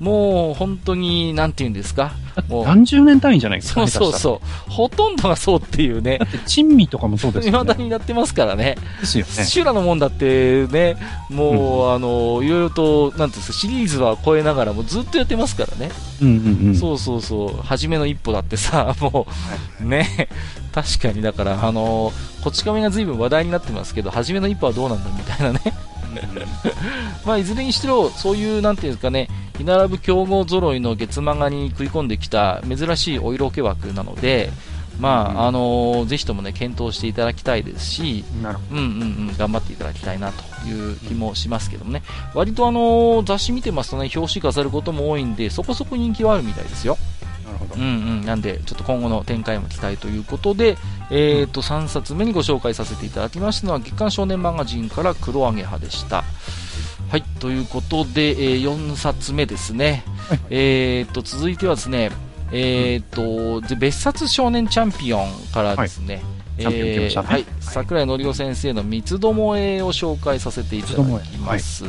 [0.00, 2.12] もう本当に、なんて言うんですか？
[2.48, 3.86] もう、何十年単位じゃないですか。
[3.86, 4.18] そうそうう。
[4.18, 4.70] そう。
[4.70, 6.24] ほとんどがそうっていうねだ。
[6.24, 7.74] って、珍味とかもそうです未よね。
[7.74, 8.76] だになってますからね。
[9.00, 9.44] ですよね。
[9.44, 10.96] シュラのもんだってね、
[11.28, 15.92] もう、あの、いろいろと、なんていうんですか、シリーズは超えながらもずっとやってますからね。
[16.22, 16.74] うんうんうん。
[16.74, 19.26] そうそうそう、初めの一歩だってさ、も
[19.82, 20.28] う、ね、
[20.72, 22.10] 確かにだから、あの、
[22.42, 25.60] こち亀が随分話題になってますけど、初めの一歩はどうなんだみたいなね。
[27.24, 34.50] まあ、いずれにしろ、そういう、なんていうんですかね、居並ぶ競合揃いの月漫画に食い込んできた珍しいお色気枠なので、
[34.98, 38.24] まあ、あのぜひともね、検討していただきたいですし、
[38.70, 38.84] うんうんう
[39.32, 42.02] ん、頑張っていただきたいなという気もしますけどもね、
[42.34, 46.98] 割とあの雑誌見てますとね、表紙飾ることも多いんで、そこそこ人気はあるみたいですよ。
[47.44, 47.52] ど。
[47.52, 47.88] なるほどうん。
[47.88, 47.88] う
[48.22, 50.76] ん、なんで、ちょっと今後の展開も期待ということで、
[51.10, 56.24] えー、と3冊目にご紹介させていただきましたのは、月刊少年マガジンから黒揚げ派でした。
[57.10, 60.04] はい、ということで、え4冊目ですね。
[60.28, 60.40] はい。
[60.50, 62.12] えー、と続いてはですね、
[62.52, 66.22] えー、とで別冊少年チャンピオンからですね、
[67.60, 71.84] 桜井のりお先生の三つどもえを紹介させていただきます。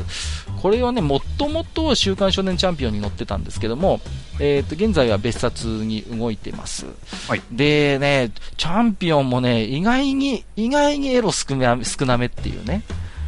[0.62, 4.00] これはね、もともと週刊少年チャンピオンに載ってたんですけども、
[4.40, 6.86] えー、と現在は別冊に動いてます。
[7.28, 12.84] はいでね、チャンピオンもね、意外に、意外にエロ少なめ少なめっていうね、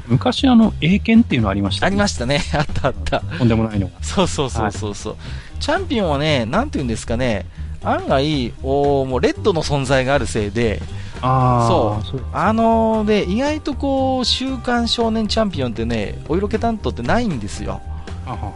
[0.08, 3.22] 昔あの、英検っていうのありましたありまししたね、あったあった。
[3.22, 3.38] た。
[3.38, 3.94] とんでもないのが。
[4.04, 5.16] そうそうそうそうそう、
[5.60, 7.46] チャンピオンはね、なんていうんですかね、
[7.84, 10.82] 案外、おーもうレッドの存在があるせいで、
[11.24, 12.26] ああ、そうそう。
[12.34, 17.82] あのーで、意外とこう、週刊少年チャンピオンってね、お色気担当ってないんですよ。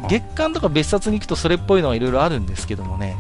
[0.10, 3.18] 月刊とか別冊に行くとそれっぽいのはいろいろあるんですけどもね、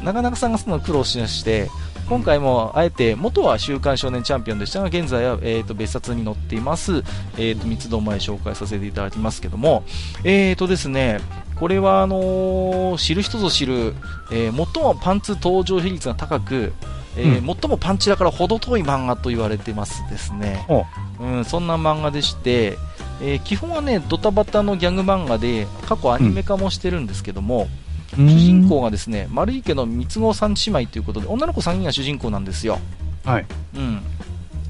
[0.00, 0.04] うん。
[0.04, 1.70] なかなか探すの苦労しまして、
[2.08, 7.02] 今回もあえて元は週刊少年チャンピオンでしたが、現在は、えー、と別冊に載っています、
[7.36, 9.84] えー、と三つどもえ紹介させていただきますけども、
[10.22, 11.18] えーとですね、
[11.56, 13.94] これはあのー知る人ぞ知る、
[14.30, 16.72] えー最もパンツ登場比率が高く、
[17.16, 20.64] えーう最もパンチだから程遠い漫画と言われてますですね。
[20.68, 20.84] ほ
[21.20, 22.76] うん、そんな漫画でして、
[23.22, 27.68] えー基本はね、ドタバタのギャグ漫画で、過去アニメ化もしてるんですけども、
[28.14, 28.20] う。
[28.20, 32.78] 主人公がですね、丸井家の三つ子三姉妹ということで、女の子3人が主人公なんですよ。
[33.24, 33.46] はい。
[33.76, 34.02] うん。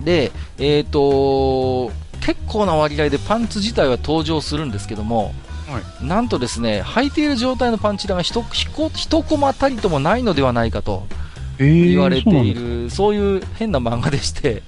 [0.05, 1.91] で、えっ、と
[2.21, 5.35] 結構な割合でパンツ自体は登場するんですけども、
[5.69, 6.05] はい。
[6.05, 11.26] なんとですね、履いている状態のパンチラが一一コ一コマたりともないのではないかとえー
[11.59, 14.63] 言われていそうる、そういう変な漫画でして、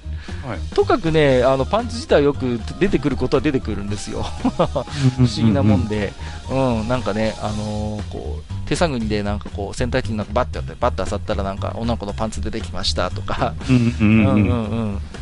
[0.45, 0.59] はい。
[0.75, 4.23] とかくね、あのパンツ自体はよく出てくることは出てくるんですよ。
[4.23, 6.13] 不思議なもんで、
[6.49, 13.55] うん、なんかね、あのーこう、手探りでなんかこう、洗濯機になんかバッてやって、バッて漁ったらなんか女の子のパンツ出てきましたとか、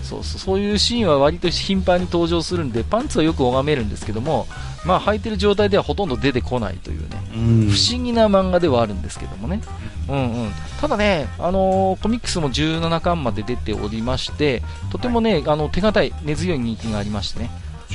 [0.03, 4.47] そういうシーンは割と頻繁に登場するんで、パンツはよく拝めるんですけども、
[4.85, 7.69] まあ履いてる状態ではほとんど出てこないというね、うん。
[7.69, 9.61] 不思議な漫画ではあるんですけどもね。
[10.09, 17.49] うんうん、ただね、あのーコミックスも17巻まで出ておりまして、とてもね、あの手堅い、根強い人気がありましてね。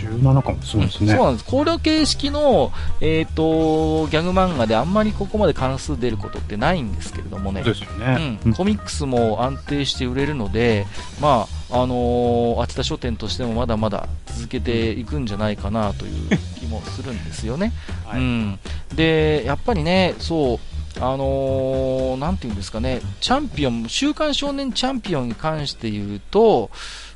[0.09, 1.15] 17かもすごいですね。
[1.15, 1.45] そうなんです。
[1.45, 7.63] これ形式の、えっ、と、ギャグ漫画であんまりここまで関数出ることってないんですけれどもね。
[7.65, 8.39] そうですよね。
[8.45, 10.87] うん、コミックスも安定して売れるので、
[11.21, 16.29] まああのー秋田書店としてもまだまだ続けていくんじゃないかなという
[16.61, 17.73] 気もするんですよね。
[18.05, 18.59] はいうん、
[18.95, 26.71] でやっぱりね、そうあのーなんていうんですかね、チャンピオン、週刊少年チャンピオンに関して言うと、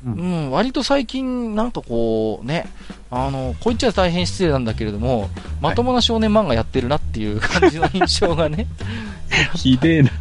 [0.05, 2.67] ううんん、割と最近、なんかこう、ね、
[3.09, 5.29] あの、こう言っちゃ大変失礼なんだけれども、
[5.61, 8.67] まともな少年漫画やってるなっていう感じの印象がね、
[9.55, 10.11] ひでえな。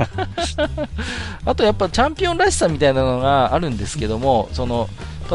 [1.45, 4.89] あとやっぱチャンピオンらしさみたいなのがあるんですけども、その、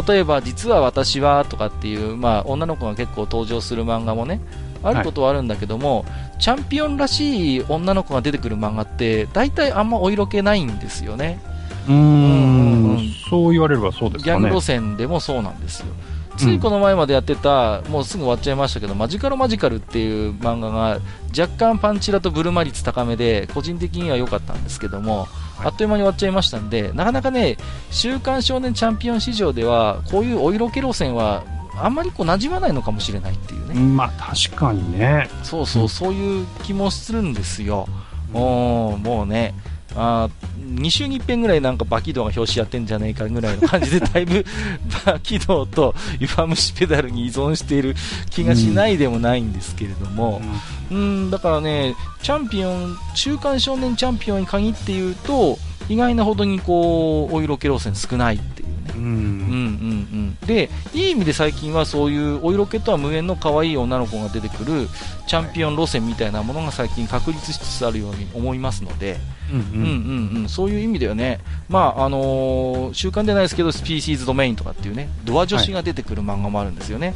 [0.07, 4.39] 例えば実は私はとかっていう、まあ女の子が結構登場する漫画もね、
[4.83, 6.05] あることはあるんだけども、
[6.39, 11.39] チャンピオンらしい女の子が出てくる漫画って、大体あんまお色気ないんですよね。
[11.87, 12.99] うん。
[13.29, 14.39] そう言われればそうですかね。
[14.39, 15.87] ギャング路線でもそうなんですよ。
[16.37, 20.99] ついこの前までやってた、もうすぐ終わっちゃいましたけど、マジカルマジカルっていう漫画が
[21.37, 25.27] 若干パンチラとブルマ率高めで、個人的には良かったんですけども、はい
[25.63, 27.57] あっという間に終わっちゃいましたんで、なかなかね、
[27.91, 31.43] 週刊少年チャンピオン市場では、こういうお色気路線は、
[31.85, 33.75] あんまりこう馴染まないのかもしれないっていうね。
[33.75, 35.29] まあ確かにね。
[35.43, 37.87] そうそうう、そういう気もするんですよ。
[38.33, 39.53] おーもうね、
[39.95, 44.45] あ2週に1遍ぐらいなんかバキドウが表紙やってんじゃねえかぐらいの感じで、だいぶ
[45.05, 47.95] バキドウと弱虫ペダルに依存している
[48.29, 50.41] 気がしないでもないんですけれども、
[50.89, 55.57] うん、だからね、チャンピオン、週刊少年チャンピオンに限って言うと、
[55.89, 58.93] 意外なほどにこう、お色気路線少ないっていうね。
[58.93, 58.93] ね。
[58.95, 60.47] ううんうんうん。
[60.47, 64.87] で、いい意味で最近はそういうお色気とは無縁の可愛い女の子が出てくる
[65.27, 69.17] チャンピオン路線みたいなものが最近確立しつつあるように思いますので、
[69.51, 77.13] うんうんうんうん、そういう意味ではね、まああのー週刊でないですけど、スピーシーズドメインとかっていうね、ドア女子が出てくる漫画もあるんですよね。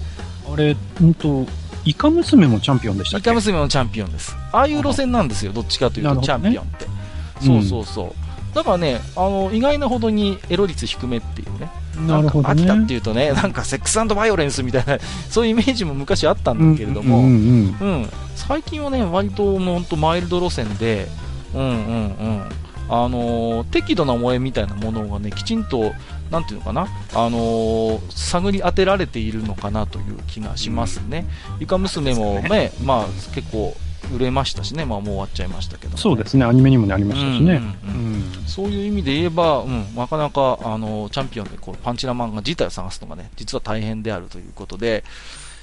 [0.52, 1.46] あれ、うんと、
[1.84, 3.30] イカ娘もチャンピオンでしたっけ？
[3.30, 4.36] イカ娘のチャンピオンです。
[4.52, 6.86] ああいう路線なんですよ、どっちかというと、チャンピオンって。
[6.86, 6.96] うん
[7.42, 8.25] そうそうそう。
[8.56, 11.70] だからね、あの、意外なほどにエロ率低めっていうね。
[12.08, 12.64] なるほどね。
[12.64, 14.98] 秋田っていうとね、 なんかセックスバイオレンスみたいな、
[15.30, 21.08] そういうイメージも昔あったんだけれども、ううんんうん最近はね、割とほんとマイルド路線で、
[21.54, 22.42] うんうんうん。
[22.88, 25.92] あのー適度な萌えみたいなものがね、きちんと、
[26.32, 31.26] なんていうのかな、あのー探り当てられているのかなという気がしますね。
[31.60, 33.76] イカ娘もね、まあ結構
[34.14, 37.56] 売れましたしね、まあもう終わっちゃいましたけど、そうですね、アニメにもなりましたしね。
[37.86, 38.48] うんうんうん。
[38.48, 45.04] そういう意味で言えば、うん、なかなか、あの、チャンピオンでこうパンチラ漫画自体を探すのがね、実は大変であるということで、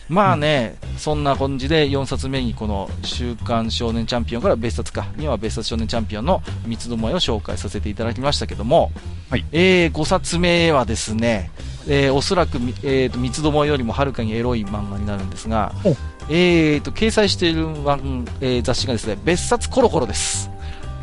[0.09, 8.91] まあね、そんな感じで4冊目にこの週刊少年チャンピオンから別冊か、には別冊少年チャンピオンの三つどもえを紹介させていただきましたけども、
[9.31, 9.45] はい。
[9.53, 11.51] えー、5冊目はですね、
[11.89, 15.97] えー、おそらくみ、えーと、三つどもえよりもはるかにエロい漫画になるんですがお、
[16.29, 20.51] えーと、掲載している漫えー雑誌がですね、別冊コロコロです。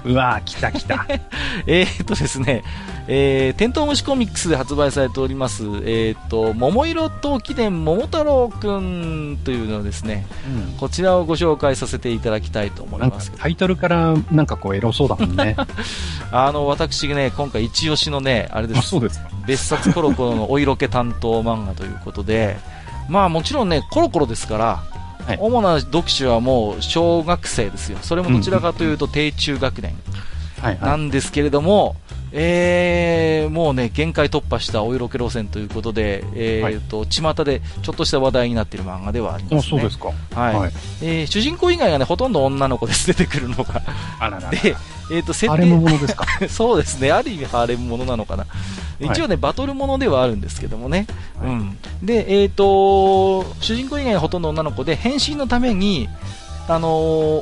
[0.06, 1.06] うわー、来た来た。
[1.68, 2.64] えーっとですね、
[3.08, 10.28] えー、テントウムシコミックスで発売されております、えーっと、桃色陶器伝桃太郎くんというのをですね、
[10.80, 13.32] こちらをご紹介させていただきたいと思ないます。
[13.36, 15.56] タイトルからなんかこうエロそうだもんね。
[16.32, 18.90] あの、私ね、今回一押しのね、あれであ、す。
[18.90, 19.28] そうですか。
[19.48, 22.58] 別冊コロコロのお色気担当漫画ということで、
[23.10, 24.84] まあもちろんね、コロコロですから、
[25.26, 28.00] はい主な読者はもう小学生ですよ。
[28.02, 29.96] それもどちらかというと低中学年。
[30.62, 31.96] ないんですけれども、
[32.32, 39.60] えー、もうね、限界突破したお色気路線ということで、えーと、巷でちょっとした話題になっている漫画ではあります、ね。
[39.60, 40.10] あ、そうですか。
[40.36, 40.72] はい、はい。
[41.02, 43.82] えー主人公以外がね、ほとんど女の子です、出てくるのが。
[44.20, 44.50] あららら。
[44.50, 44.76] で、
[45.12, 46.26] えーと、設あれの定、ものですか？
[46.50, 48.46] そうですね、ある意味ハーレムものなのかな。
[49.00, 51.08] 一応ね、バトルものではあるんですけどもね。
[51.42, 51.78] はいうん。
[52.04, 56.10] で、えっ、と、主人公以外はほとんど女の子で、変身のために、
[56.68, 56.90] あの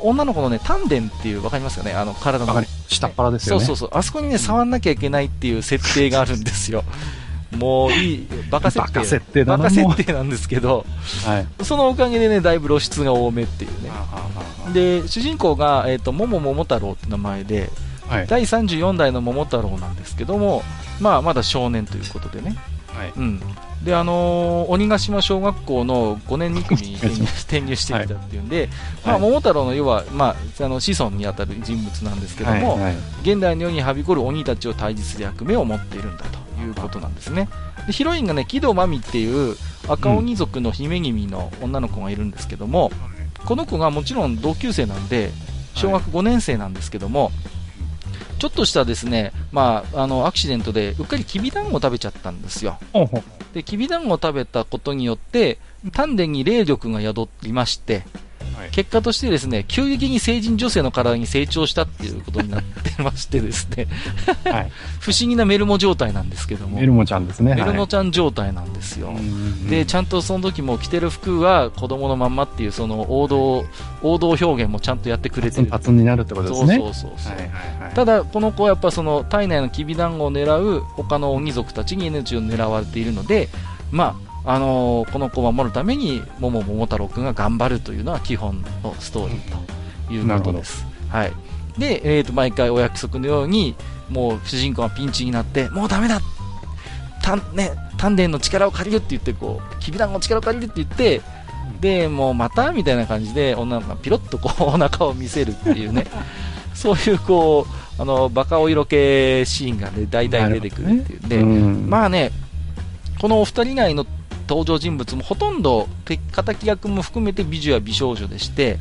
[0.04, 1.92] 女の子のね、丹田っていう、わかりますかね？
[1.92, 3.64] あの、体の下っ腹ですよね。
[3.64, 3.98] そうそうそう。
[3.98, 6.84] あそこにね、触んなきゃいけないっていう設定があるんですよ。
[7.56, 8.92] もういい、バカ設定。
[8.92, 10.84] バカ設定だなバカ設定なんですけど、
[11.24, 11.64] はい。
[11.64, 13.90] そのおかげでね、だいぶ露出が多めっていうね。
[14.72, 17.70] で、主人公が、えっ、と、桃桃太郎って名前で、
[18.06, 18.26] はい。
[18.26, 20.62] 第34代の桃太郎なんですけども、
[21.00, 22.56] まあ、まだ少年ということでね。
[22.94, 23.12] はい。
[23.16, 23.40] うん。
[23.82, 28.68] で、あのー鬼ヶ島小学校の5年2組に転入してみたっていうんで、
[29.04, 37.48] まあ、はい桃太郎の要は、まあ、あの子孫にあたる人物なんですけども、はいはい現代の世にはびこる鬼たちを退治する役目を持っているんだということなんですね。
[37.86, 39.56] でヒロインがね、木戸真美っていう
[39.88, 42.90] 赤鬼族の姫君の女の子がいるんですけども、
[43.44, 45.30] この子がもちろん同級生なんで、
[45.74, 47.30] 小学5年生なんですけども、
[48.38, 52.78] ちょっとしたですね、まあ、あの、アクシデントで、うっかりきびだんごを食べちゃったんですよ。
[53.52, 55.58] で、きびだんごを食べたことによって、
[55.92, 58.02] 丹田に霊力が宿りまして、はい
[58.72, 63.86] 結果としてですね、急激に成人女性の体に成長したっていうことになってましてですね、
[64.44, 64.72] はい。
[65.00, 67.54] 不思議なメルモ状態なんですけども、メルモちゃんですね。
[67.54, 69.08] メルモはいちゃん状態なんですよ。
[69.08, 73.64] うんで、ちゃんとその時も着てる服は子供のまんまっていうその王道、
[74.02, 75.66] 王道表現もちゃんとやってくれてる。
[75.68, 76.76] パツンになるってことですね。
[76.76, 77.34] そうそうそう。
[77.94, 83.48] ただ、この子はやっぱその体内のきびだんごを狙う他の鬼族たちに命を狙われているので、
[83.90, 90.86] まあ、あのーこの子を守るために、桃桃太郎くんが頑張るというのは基本のストーリーということです。
[91.10, 91.32] はい。
[91.76, 93.76] で、えっ、と、毎回お約束のように、
[94.08, 96.22] もう主人公がピンチになって、もうダメだ。
[97.22, 101.20] 丹ね、丹田の力を借りるって言って、こう、きびだんごの力を借りるって言って、
[101.78, 106.06] で、もうまたみたいな感じで、女の子がピロッとこう、 お腹を見せるっていうね、
[106.72, 107.66] そういうこ
[107.98, 108.94] う、あの、バカお色気
[109.44, 111.26] シーンがね、大体出てくるっていう。
[111.26, 111.90] んで、うん。
[111.90, 112.32] まあね、
[113.20, 114.06] このお二人以外の
[114.48, 118.78] 登場人物もほとんど敵役も含めて美女や美少女でして、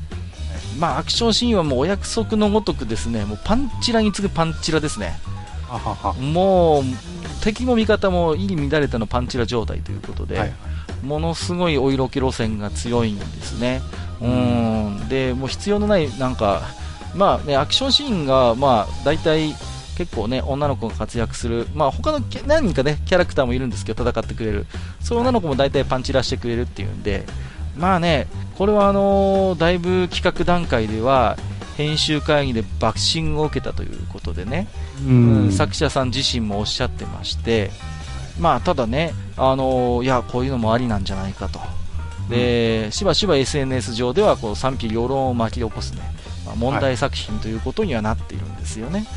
[0.79, 5.19] まあアクションシーンはもうお約束のごとくですね、もうパンチラに次ぐパンチラですね。
[5.67, 6.83] はははもう
[7.43, 10.53] 敵も味方も入り乱れたのパンチラ状態ということで、はい
[11.03, 13.81] ものすごいお色気路線が強いんですね。
[14.21, 16.63] うん、で、もう必要のない、なんか、
[17.15, 19.55] まあね、アクションシーンが、まあ、大体、
[19.97, 24.67] 結構ね、女の子が活躍する、まあ、他の何人かね、キャラクターもいるんですけど、戦ってくれる。
[25.01, 27.25] そういう女の子も大体パンチラしてくれるっていうんで、
[27.75, 28.27] まあね、
[28.57, 31.37] これはあのーだいぶ企画段階では、
[31.77, 34.67] 編集会議で爆心を受けたということでね、
[35.05, 35.51] ううんん。
[35.51, 37.71] 作者さん自身もおっしゃってまして、
[38.39, 41.59] まあ、ただね、あのいや、こういうのもありなんじゃないかと。
[42.29, 46.01] で、しばしば SNS 上ではこう賛否両論を巻き起こすね、
[46.45, 48.99] まあ、問題作品ということにはなっているんですよね。
[48.99, 49.07] はい、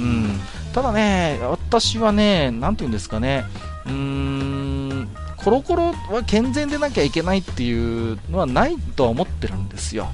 [0.00, 0.40] うん。
[0.72, 3.44] ただね、私はね、なんていうんですかね、
[3.86, 10.08] うーん、コロコロは健全でなきゃいけないっていうのはないとは思ってるんですよ。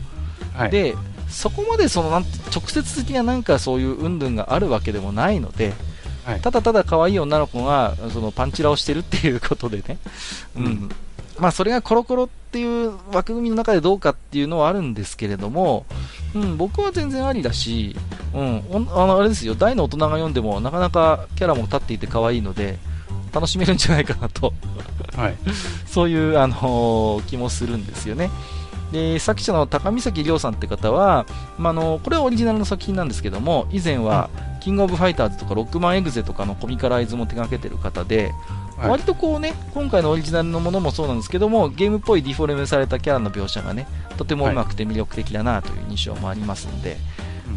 [0.55, 0.95] はい、で、
[1.28, 2.22] そこまでそのなん
[2.55, 5.72] 直接的ななんかそういう云々があるわけでもないので、
[6.24, 9.99] はい、ただただ可愛い女の子がそのパンチラをしてるっていうことでね、
[10.57, 10.91] うん、うん、
[11.39, 15.84] まあそれがコロコロっていう枠組みの中でどうかっていうのはあるんですけれども、
[16.34, 17.97] うん、僕は全然ありだし、
[18.34, 22.78] うん、あのあれですよ、大の大人が読んでもなかなかキャラも立っていて可愛いので、
[23.32, 24.55] 楽しめるんじゃないかなと
[25.16, 25.37] はい、
[25.87, 28.30] そういう、あのー、気もするんですよね。
[28.93, 31.26] で作者の高見崎亮さんって方は、
[31.59, 34.30] まあ、のこれはオリジナルの作品なんですけども以前は、
[34.61, 38.32] キングオブファイターズとかロックマンエグゼとかのコミカライズも手掛けてる方で、
[38.76, 46.99] はい、割とこうね今回のオリジナルのものもそうなんですけどもゲームっぽいディフォルメされたキャラの描写がねとてもうまくて魅力的だなという印象もありますので、はい、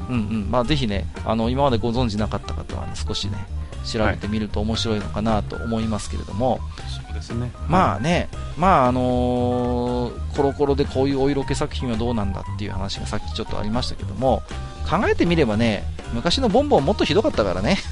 [0.09, 0.51] うんうん。
[0.51, 3.37] まあ、ぜひねあの今までご存知なかった方は、ね、少しね
[3.85, 14.41] 調べてみると面白いのかなと思いますけれども、はい、ですね、まあね、まああのー、コロコロでこういうお色気作品はどうなんだっていう話がさっきちょっとありましたけども
[14.89, 17.77] 考えてみればね昔のボンボンもっとひどかったからね。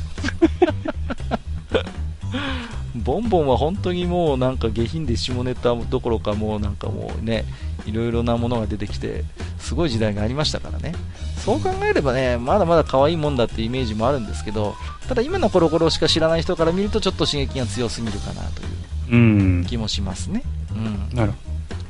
[2.96, 7.46] ボンボンは本当にもうなんか下品で下ネタどころかもうなんかもうね
[7.86, 9.24] いろいろなものが出てきて
[9.60, 10.94] すごい時代がありましたからね。
[11.48, 14.76] そう考えればねまだまだ可愛いもんだってイメージもあるんですけど
[15.08, 18.68] ただ今のコロコロしか知らない人から見るとちょっと刺激が強すぎるかなという
[19.68, 20.44] 気もしますね。
[20.72, 21.38] うん、なるほ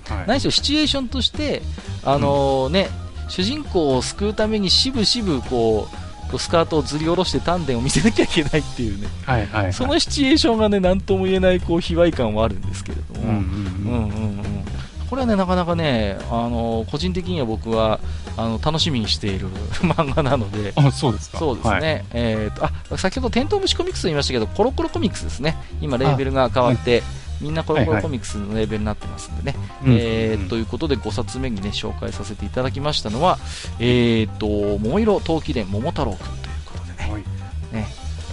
[0.09, 1.61] ど、はい、何しろシチュエーションとして
[2.03, 2.89] あのー、ね、
[3.28, 5.88] 主人公を救うためにしぶしぶこ
[6.34, 14.68] うスカートをずり下ろして丹田を見せなきゃいけないっていうね、はいはいはい、そのシチュエーションがね何とも言えないこう卑猥感はあるんですけれども、うんうんうん
[15.09, 17.99] これはねなかなかねあの個人的には僕は
[18.35, 19.47] あの楽しみにしている
[19.81, 20.73] 漫画なので。
[20.75, 21.39] あそうですか。
[21.39, 25.57] そうですね、はい、えーと、あ先ほどテントウムシコミックスと言いましたけどコロコロコミックスですね。
[25.81, 27.03] 今レーベルが変わって、
[27.41, 29.57] みんなコロコロコミックスのレーベルになってますんでね。
[29.81, 33.37] はいはい、えー、ということで5冊目にね、紹介させていただきましたのは、
[33.79, 37.11] えーと、桃色陶器伝桃太郎くんということでね。
[37.11, 37.36] はい、ね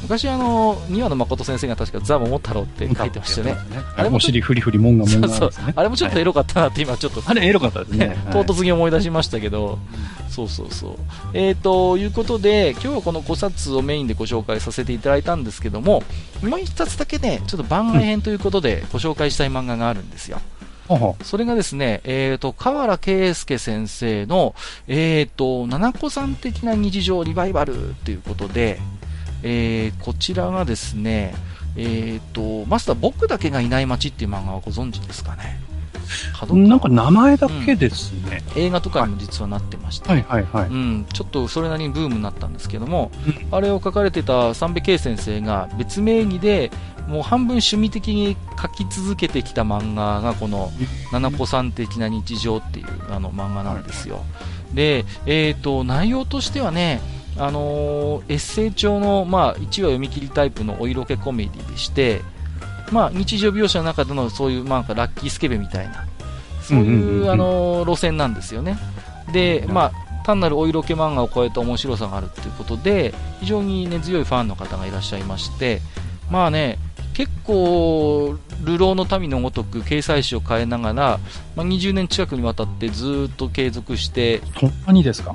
[0.04, 3.56] 昔あの、宮野誠先生が確かザ・桃太郎って書いてましたよね。
[3.96, 8.16] あれも尻フリフリもんがもんが、ね、そうそうあれもちょっとエロかったなって今ちょっと、あれエロかったですね。
[8.32, 9.78] 唐突に思い出しましたけど、
[10.28, 10.96] そうそうそう。
[11.32, 16.02] えー、ということで、今日はこの5冊をメインでご紹介させていただいたんですけども、
[16.42, 20.40] もう1冊だけね、ちょっと番外編ということでご紹介したい漫画があるんですよ。
[21.22, 24.54] それがですね、えっ、ー、と、河原圭介先生の、
[24.86, 28.80] えっ、ー、と、七子さん的な日常リバイバルということで、
[29.46, 31.34] えー、こちらがですね、
[31.76, 35.60] えっ、ー、と、マスター僕だけがいない街っていう漫画はご存知ですかね？
[36.52, 40.24] なんか名前だけですね、うん、映画とかにも実はなってまして、はい。
[40.28, 40.44] はい。
[40.44, 46.70] はい、うん、ちょっとそれなりにブームになったんですけども、うん、あれを書かれてた三部圭先生が別名義で
[47.08, 50.72] もう半分趣味的に書き続けてきた漫画がこの
[51.12, 54.24] 「七子さん的な日常」っていうあの漫画なんですよ。
[54.72, 57.00] で、えーと内容としてはね
[57.38, 62.20] あのー、エッセイ調の、まあ、1話読み切りタイプのお色気コメディでして、
[62.92, 66.06] まあ、日常描写の中でのそういう、まあ、ラッキースケベみたいな、
[66.62, 68.78] そういう、あのー、路線なんですよね。
[69.32, 69.92] で、まあ、
[70.24, 75.80] 単なるお色気漫画を超えた面白さがあるということで、非常に根強いファンの方がいらっしゃいまして、
[76.30, 76.78] まあね、
[77.14, 81.20] 結構、流浪の民のごとく掲載誌を変えながら、
[81.54, 84.42] まあ、20年近くにわたってずっと継続して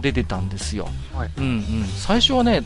[0.02, 0.90] 出てたんですよ。
[1.14, 2.64] はい、うんうん、最初はね、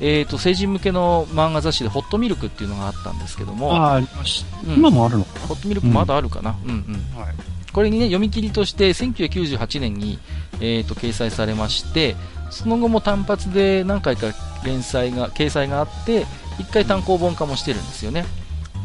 [0.00, 5.24] えーと、成人向けの漫画雑誌でホットミルクっていうのがあったんですけども、あありましうん、今もあるの？
[5.24, 6.76] ホットミルクまだあるかな、うん、うん。
[7.14, 7.34] うんはい、
[7.72, 10.18] これにね読み切りとして1998年に、
[10.60, 12.16] えーと掲載されまして
[12.50, 14.28] その後も単発で何回か
[14.64, 16.24] 連載が掲載があって
[16.58, 18.24] 1回単行本化もしてるんですよね。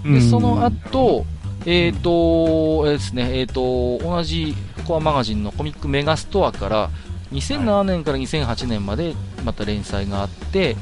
[0.04, 1.26] でその後、
[1.66, 4.56] えっ、ー、と、えー、ですね、えっ、ー、と、同じ
[4.88, 6.90] コアマガジンのコミックメガストアから
[7.32, 10.76] 2007年から2008年までまた連載があって、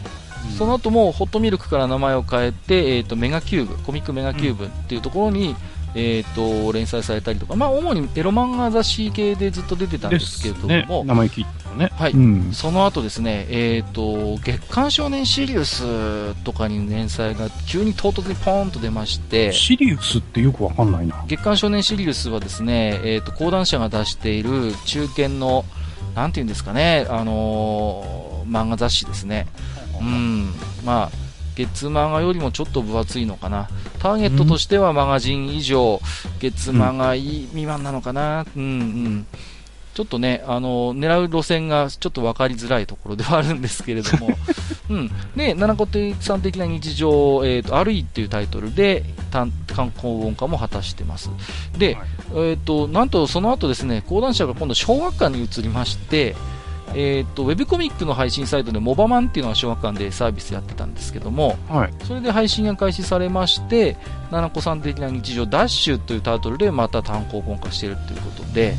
[0.58, 5.56] その後もホットミルクから名前を変えて、えっ、ー、と、メガキューブ、コミックメガキューブっていうところに、
[5.96, 21.24] えーと、連載されたりとか、まあ、主にエロ漫画雑誌系でずっと出てたんですけれども、ね、名前聞いたね、はい、うん、その後ですね、えーと、月刊少年シリウスとかに連載が急に唐突にポーンと出ましてシリウスってよくわかんないな。
[21.28, 25.66] 月刊少年シリウスはですね、えーと、講談社が出している中堅の
[26.16, 29.48] なんていうんですかね、あのー、漫画雑誌ですね、
[30.02, 30.52] うん。
[30.84, 33.68] まあ月漫画よりもちょっと分厚いのかな。
[34.00, 36.00] ターゲットとしてはマガジン以上、
[36.40, 38.46] 月漫画未満なのかな。
[38.56, 39.28] うん、うん。
[39.98, 44.30] ちょっとね、あの、狙う路線がちょっと分かりづらいところではあるんですけれども、
[44.92, 45.12] うん。
[45.36, 45.88] で、七子
[46.20, 51.32] さん的な日常、えっ、ー、と、歩いっていうタイトルで、観光本化も果たしてます。
[51.80, 56.36] で、はい、えっ、ー、と、なんとその後ですね、講談社が今度小学館に移りまして、
[56.94, 63.98] えーと、ウェブコミックの配信サイトでモバマンっていうのが小学館でサービスやってたんですけども、はい、それで配信が開始されまして
[64.32, 68.76] 「七子さん的な日常ダッシュ」というタイトルでまた単行本化しているということで、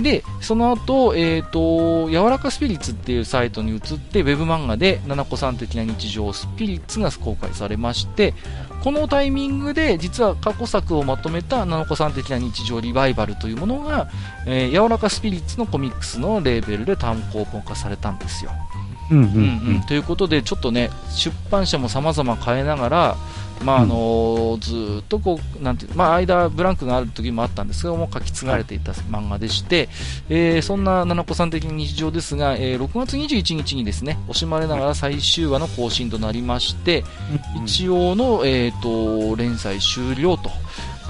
[0.00, 8.34] で、その後、えっ、ー、と、柔らかスピリッツっていうサイトに移って、ウェブ漫画で、七子さん的な日常スピリッツが公開されまして、
[8.82, 14.08] このタイミングで、実は過去作をまとめた七子さん的な日常リバイバルというものが、
[14.46, 18.50] えー、柔らかスピリッツのコミックスのレーベルで単行本化されたんですよ。
[19.10, 19.28] うんうんう
[19.78, 23.16] ん、ということで、ちょっとね、出版社も様々変えながら、
[23.62, 29.88] まああのずっとこうなんてまあ、間、ブランクがある時もあったんですけども書き継がれていた漫画でして、
[30.28, 37.04] えー、そんな七子さん的日常ですが、えー、6月21日にですね惜しまれながら最終話の更新となりまして、
[37.64, 40.50] 一応の、えーと、連載終了と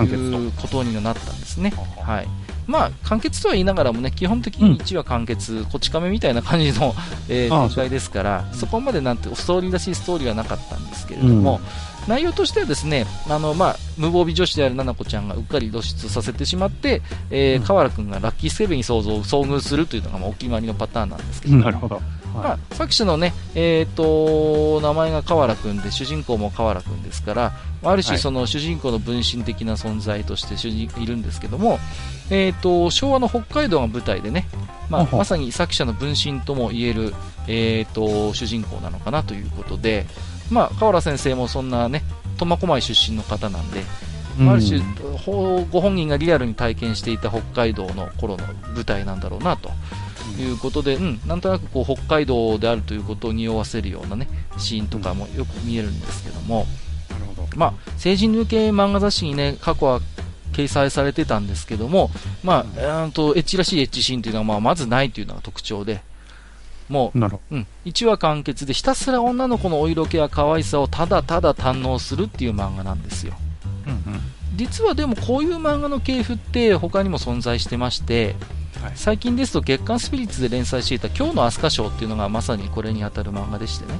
[0.04, 1.72] いうことになったんですね。
[2.02, 2.28] はい。
[2.66, 6.94] まあ、完結とは言いながらもね、基本的に1話完結、うん、こち亀みたいな感じの、
[7.28, 21.56] えー、展開ですから、そこまでなんてストーリーらしいストーリーはなかったんですけれども、うん内容としてはですね、あの、まあ、無防備女子である奈々子ちゃんがうっかり露出させてしまって、えー、河原君がラッキースケベに想像、遭遇するというのが、まあ、お決まりのパターンなんですけど。
[21.56, 22.00] なるほど。
[22.34, 27.52] まあ、作者のね、えっ、ー、と、名前が河原君で、主人公も河原君ですから、
[27.84, 31.78] ある種その主人公の分身的な存在として主人いるんですけども、
[32.30, 34.48] えっ、ー、と、昭和の北海道が舞台でね、
[34.88, 37.14] まあ、まさに作者の分身とも言える、
[37.48, 40.06] えっ、ー、と、主人公なのかなということで、
[40.50, 42.02] まあ、河原先生もそんなね、
[42.38, 43.82] 苫小牧出身の方なんで、
[44.38, 44.80] うん、ある種、
[45.70, 49.70] ご本人がリアルに体験していた北海道の頃の舞台なんだろうなと
[50.40, 54.28] いうことで、うん、なんとなくこう北海道であるということを匂わせるようなね、
[54.58, 56.66] シーンとかもよく見えるんですけども、
[57.52, 60.00] うん、まあ、成人向け漫画雑誌にね、過去は
[60.52, 62.10] 掲載されてたんですけども、
[62.42, 66.02] まあ、うん、とエッチらしいエッチシーンというのは、まあ、まずないというのが特徴で、
[66.88, 73.34] もう、うん、1話完結でひたすら女の子のお色気や可愛さをただただ堪能するっていう漫画なんですよ。
[73.86, 74.20] うんうん、
[74.54, 78.36] 実はでもこういう漫画の系譜って他にも存在してまして、
[78.82, 83.98] はい、最近ですと月刊スピリッツで連載していた今日の飛鳥賞っていうのがまさにこれに当たる漫画でしてね。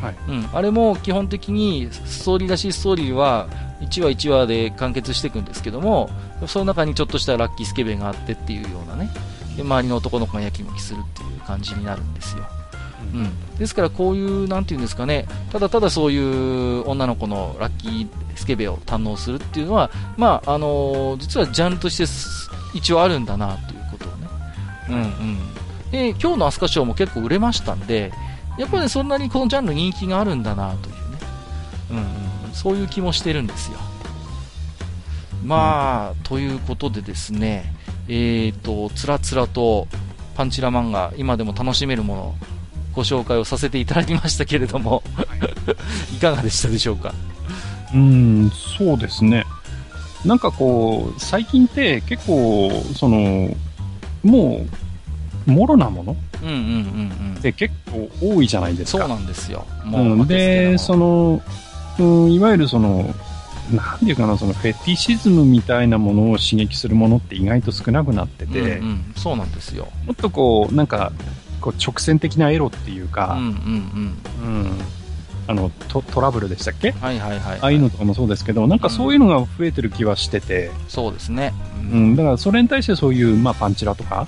[0.00, 3.48] はい、うん、あれも基本的にストーリーらしいストーリーは
[3.80, 6.10] 1話1話で完結していくんですけども
[6.46, 9.10] その中にちょっとしたラッキースケベがあってっていうようなね
[9.56, 12.44] で周りの男の子がやきもきするっていう感じになるんですよ。
[13.12, 22.04] うん、ですからこういう、なんていうんですかね、ただただそういう女の子のラッキースケベを堪能するっていうのは、まあ、あのー、実はジャンルとして
[22.76, 24.28] 一応あるんだなということをね。
[24.88, 25.38] うんうん。
[25.90, 28.12] で、今日の飛鳥賞も結構売れましたんで、
[28.58, 31.00] やっぱり、ね、そんなにこのジャンル人気があるんだなというね。
[31.90, 32.04] うん、うん、
[32.52, 33.78] そういう気もしてるんですよ。
[35.44, 37.73] まあ、ということでですね、
[38.08, 39.88] えーと、つらつらと
[40.34, 42.34] パンチラ漫画、今でも楽しめるもの、
[42.92, 45.02] ご紹介をさせていただきましたけれども
[46.16, 47.12] いかがでしたでしょうか？
[47.92, 49.44] うん、そうですね。
[50.24, 53.54] なんかこう、最近って結構、その、
[54.22, 54.64] も
[55.46, 56.60] う、もろなものうんうんうん
[57.36, 57.40] うん。
[57.42, 59.00] で結構多いじゃないですか。
[59.00, 59.66] そうなんですよ。
[59.84, 61.42] もう、うん、で、その、
[61.98, 63.14] うん、いわゆるその、
[63.72, 69.88] なんていうかな、そのフェティシズムみたいなものを刺激するものって意外と少なくなってて、うんうん、そうなんですよ。
[70.06, 71.12] もっとこう、なんか、
[71.60, 73.52] こう直線的なエロっていうか、うんうん
[74.42, 74.64] うん。
[74.64, 74.80] うん。
[75.46, 76.92] あのトトラブルでしたっけ？
[76.92, 84.26] はいはいはい、はい、ああいうのとかもそうですけど、なんかそういうのが増えてる気はしてて、うん、そうですね、うん、だからそれに対してそういう、まあ、パンチラとか、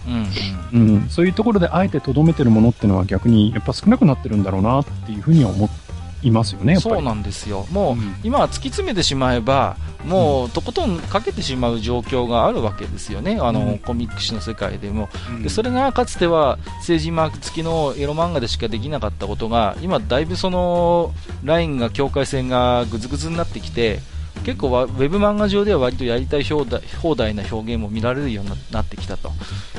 [0.74, 5.85] うん、うん、そういうところであえてとどめてるものっていうのは逆にやっぱ少なくなってるんだろうなっていうふうには思って
[6.22, 9.76] いますよね、そうなんですよ、もう、うん、今は突き詰めてしまえば、
[10.06, 15.48] もうとことんかけてしまう状況があるわけですよね、あの、うん、コミック誌の世界でも、うん、で。
[15.48, 21.12] それがかつては政治マーク付きのエロ漫画でしかできなかったことが、今、だいぶその
[21.44, 24.00] ラインが、境界線がぐずぐずになってきて、
[24.44, 29.32] 結構ウェブ漫画上では割とやりたい放題放題な表現も見られるようになってきたと。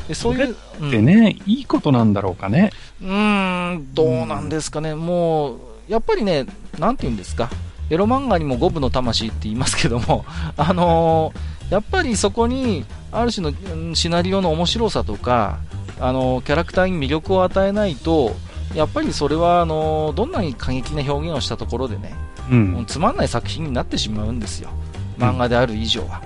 [0.07, 0.51] でそういう。
[0.51, 0.55] っ
[0.91, 2.71] てね、うん、いいことなんだろうかね。
[3.01, 4.95] うん、どうなんですかね。
[4.95, 6.45] もう、やっぱりね、
[6.77, 7.49] なんて言うんですか、
[7.89, 10.25] エロ漫画にも五分の魂って言いますけども、
[10.57, 15.59] あのー、やっぱりそこに、ある種のシナリオの面白さとか、
[15.99, 18.35] あのー、キャラクターに魅力を与えないと、
[18.75, 22.15] やっぱりそれはあのー、どんなに過激な表現をしたところでね、
[22.51, 24.69] うん、つまんない作品になってしまうんですよ、
[25.17, 26.21] 漫画である以上は。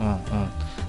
[0.00, 0.18] うんうん。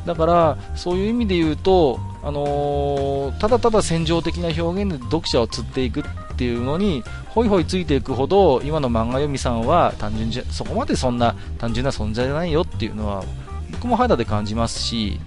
[0.05, 6.03] だからそういう意味で言うと、あのー、ただただ戦場的な表現で読者を釣っていくっ
[6.35, 13.23] ていうのにホイホイついていくほど今の漫画読みさんは単純じゃそこまでそんな単純な存在じゃないよっていうのは
[13.71, 15.19] 僕も肌で感じますし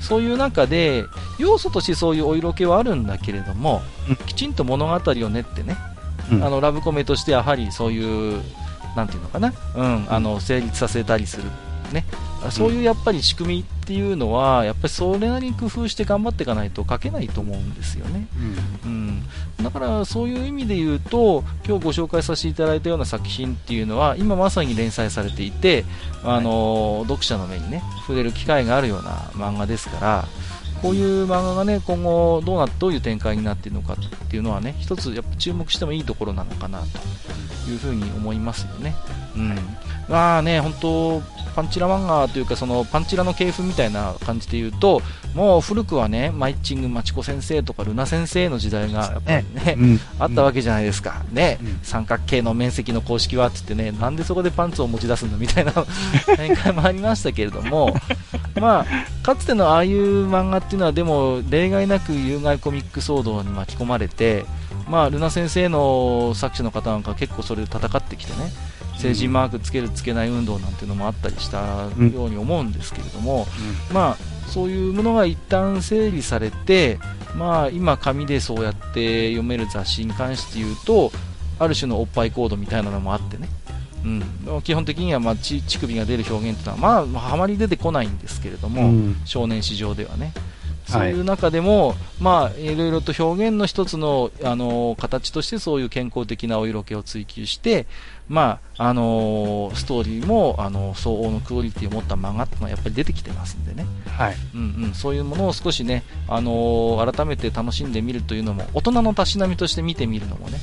[0.00, 1.04] そういう中で
[1.38, 5.76] 要素としてそういうお色気はあるんだけれども、うん、きちんと物語を練ってね、
[6.30, 8.42] うん、あのラブコメとしてやはりそういう
[8.94, 11.44] なんていうのかな、うん、あの成立させたりする
[11.92, 12.04] ね、
[12.50, 18.26] そういうやっぱり仕組みっていうのは、やっぱりそれなりに工夫して頑張っていかないと書けないと思うんですよね。
[18.84, 19.24] うん、
[19.58, 25.84] うん、だからそういう意味で言うと、今日ご紹介させていただいたような作品っていうのは、今まさに連載されていて、
[26.24, 30.28] あの、はい、読者の目にね、触れる機会があるような漫画ですから、
[30.82, 38.94] こういう漫画がね、今後どうな、どういう展開になっているのかっていうのはね、一つやっぱ注目してもいいところなのかなというふうに思いますよね。
[39.36, 39.58] うん。
[40.08, 41.22] まあね、本当
[41.56, 45.00] パンチラ漫画というか、そのパンチラの系譜みたいな感じで言うと、
[45.34, 51.24] もう古くはね、マイチングマチコ先生とかルナ先生の時代がやっぱりね、ねうん、あったわけじゃないですか。
[51.32, 55.72] ね、うん、三角形の面積の公式はって言ってね、なんでそこでパンツを持ち出すんだみたいな
[56.36, 57.96] 展開もありましたけれども、
[58.60, 58.86] まあ、
[59.22, 64.44] かつてのああいう漫画っていうのは、でも、例外なく有害コミック騒動に巻き込まれて、
[64.88, 68.50] まあ、ルナ先生の作者の方なんか結構それで戦ってきてね、
[68.98, 73.46] 成人マークつけるつけない運動なんていうのもあったりしたように思うんですけれども、
[73.88, 76.98] うん、まあそういうものが一旦整理されて、
[77.36, 81.12] まあ、今、紙でそうやって読める雑誌に関して言うと
[81.58, 83.48] ある種のおっぱいコードみたいなのもあってね、
[84.04, 90.32] うん、基本的には、まあ、乳首が出る表現というのは、まあ、あまり出てこないんですけれども、うん、少年市場ではね。
[90.86, 97.86] そういう中でも、はい、まあ、いろいろと表現の一つの、あの、形としてそういう健康的なお色気を追求して、
[98.28, 103.86] まあ、あのストーリーも、あの相応のクオリティを持った漫画ってのはやっぱり出てきてますんでね。
[104.08, 104.36] はい。
[104.54, 110.58] うんうん、そういうものを少しね、あの改めて楽しんでみるというのも、大人のたしなみとして見てみるのもね、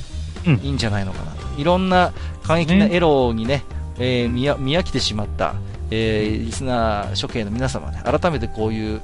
[0.46, 1.60] うん、いいんじゃないのかなと。
[1.60, 3.64] いろんな過激なエロにね、ね
[3.98, 5.54] えー、見飽きてしまった、
[5.90, 9.00] えー、リスナー諸兄の皆様ね、改めてこういう、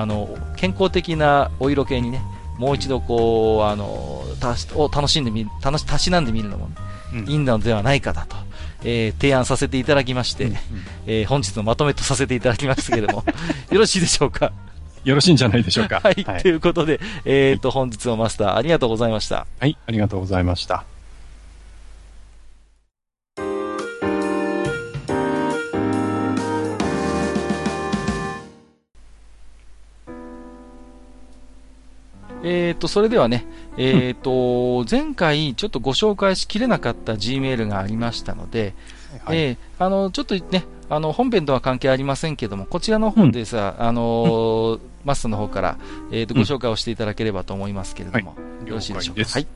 [0.00, 2.22] あの、健康的なお色気にね、
[2.58, 6.74] もう一度こう、あの、たしを楽しんでみ、楽し、たしなんでみるのも、ね、
[7.14, 8.36] うん、いいのではないかだと、
[8.82, 10.58] えー、提案させていただきまして、うんうん、
[11.06, 13.24] えー、本日のまとめとさせていただきますけれども、
[13.70, 14.52] よろしいでしょうか？
[15.04, 16.00] よろしいんじゃないでしょうか。
[16.02, 19.46] はい、はい、ということで、えっ、ー、と、本日のマスター、ありがとうございました。
[19.60, 20.84] はい、ありがとうございました。
[32.44, 33.46] えっ、ー、と、それではね、
[33.78, 38.74] えっ、ー、と、前回ちょっとご紹介しきれなかった Gmail がありましたので、
[39.24, 45.78] はい、えー、あの、ちょっとね、あの、本編とは関係ありませんけども、こちらの方でさ、うん、あの、うん、マスターの方から、
[46.12, 49.24] えっ、と、ご紹介をしていただければと思いますけれども、はい、よろしいでしょうか？
[49.24, 49.46] はい。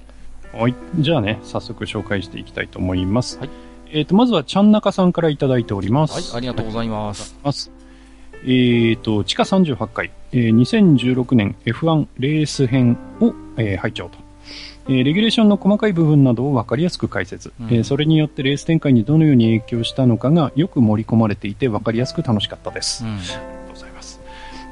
[0.54, 0.74] はい。
[0.98, 3.38] じゃあね、早速紹介していきたいと思います。
[3.38, 3.50] はい。
[3.90, 6.32] えっ、と、まずは、ちゃんなかさんからいただいております。
[6.32, 7.36] はい、ありがとうございます。
[8.44, 14.18] えっ、ー、と、地下38回、えー、2016年 F1 レース編を、えー、入っちゃおうと。
[14.88, 23.04] えー、レギュレーションの細かい部分などを分かりやすく解説、うん、えー、それによってレース展開にどのように影響したのかがよく盛り込まれていて分かりやすく楽しかったです。
[23.04, 24.20] うん、ありがとうございます。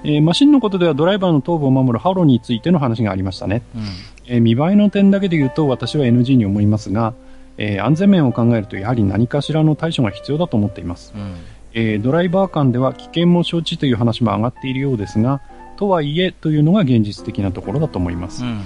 [0.04, 3.62] えー、マシンのことではドライバーの頭部を守るハロについての話がありましたね。
[3.74, 3.82] うん、
[4.26, 7.12] えー、見栄えの点だけで言うと私は NG に思いますが、
[7.58, 11.12] えー、安全面を考えるとやはり何かしらの対処が必要だと思っています。
[11.14, 11.34] うん
[11.78, 15.42] えー、ドライバー間では危険も承知という話も上がっているようですが、
[15.76, 18.44] とはいえというのが現実的なところだと思います。
[18.44, 18.62] うん、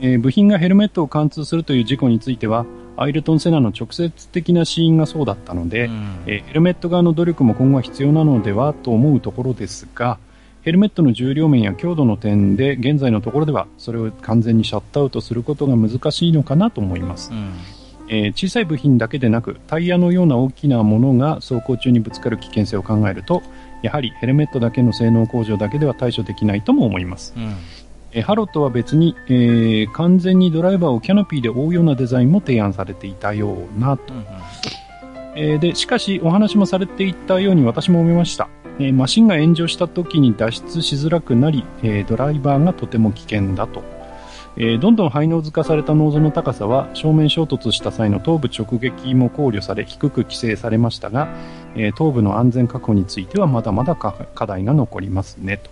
[0.00, 2.64] えー、部品がヘルメットを貫通するという事故については、
[2.96, 10.18] アイルトン・セナの直接的な死因がそうだったので、うん、えー、ヘルメット側の努力も今後は必要なのではと思うところですが、
[10.62, 17.30] ヘルメットの重量面や強度の点で現在のところではそれを完全にシャットアウトすることが難しいのかなと思います。
[17.30, 17.52] うん
[18.08, 23.42] えー、小さい部品だけでなくタイヤのような大きなものが走行中にぶつかる危険性を考えると
[23.82, 27.54] やはりヘルメットだけの性能向上だけでは対処できないとも思います、うん、
[28.12, 34.26] えー、ハローとは別に、えー、完全にドライバーをキャノピーで覆うようなデザインも提案されていたようなと、うんうん、
[35.36, 38.48] えでしかしお話もされていたように私も思いました、
[38.78, 43.82] えマシンが炎上した時に脱出しづらくなり、えドライバーがとても危険だと
[44.56, 51.28] えー、どんどんハイノーズ化されたノーズの高さは正面衝突した際の頭部直撃も考慮され低く規制されましたが、
[51.74, 55.70] えー、頭部の安全確保についてはまだまだ課題が残りますねと、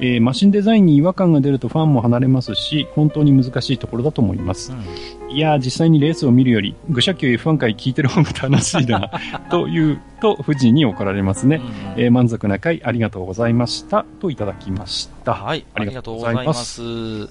[0.00, 4.74] うん、えー、マシンデザインに違和感が出るとファンも離れますし本当に難しいところだと思います、う
[5.23, 9.10] ん、いや実際にレースを見るより、愚者級 F1 回聞いてる方が楽しいな、
[9.50, 11.56] というと、富士に怒られますね。
[11.96, 14.06] うん、えー、満足な回ありがとうございました。
[14.20, 15.34] といただきました。
[15.34, 16.82] はい、ありがとうございます。
[16.82, 17.30] うん、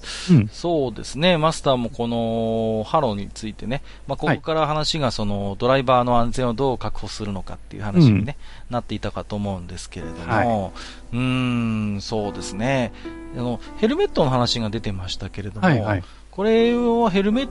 [0.52, 8.36] そうですね、マスターもこのハローについてね、まあ、ここから話がその、ドライバーの安全をどう確保するのかっていう話にね、
[8.68, 10.70] うん、なっていたかと思うんですけれども、はい、
[11.14, 12.92] うーん、そうですね。
[13.34, 17.48] あの、ヘルメットの話が出てましたけれども、はいはい、これはヘルメッ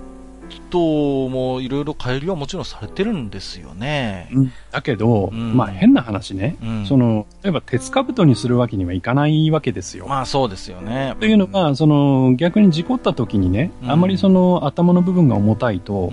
[0.74, 4.28] トもいろいろ改良はもちろんされてるんですよね。
[4.72, 10.08] だけど、うん、まあ変な話ね、うん、その、例えば鉄兜にするわけにはいかないわけですよ。
[10.08, 11.16] まあそうですよね。
[11.20, 16.12] というのが、その、逆に事故った時にね、うん、あんまりその頭の部分が重たいと、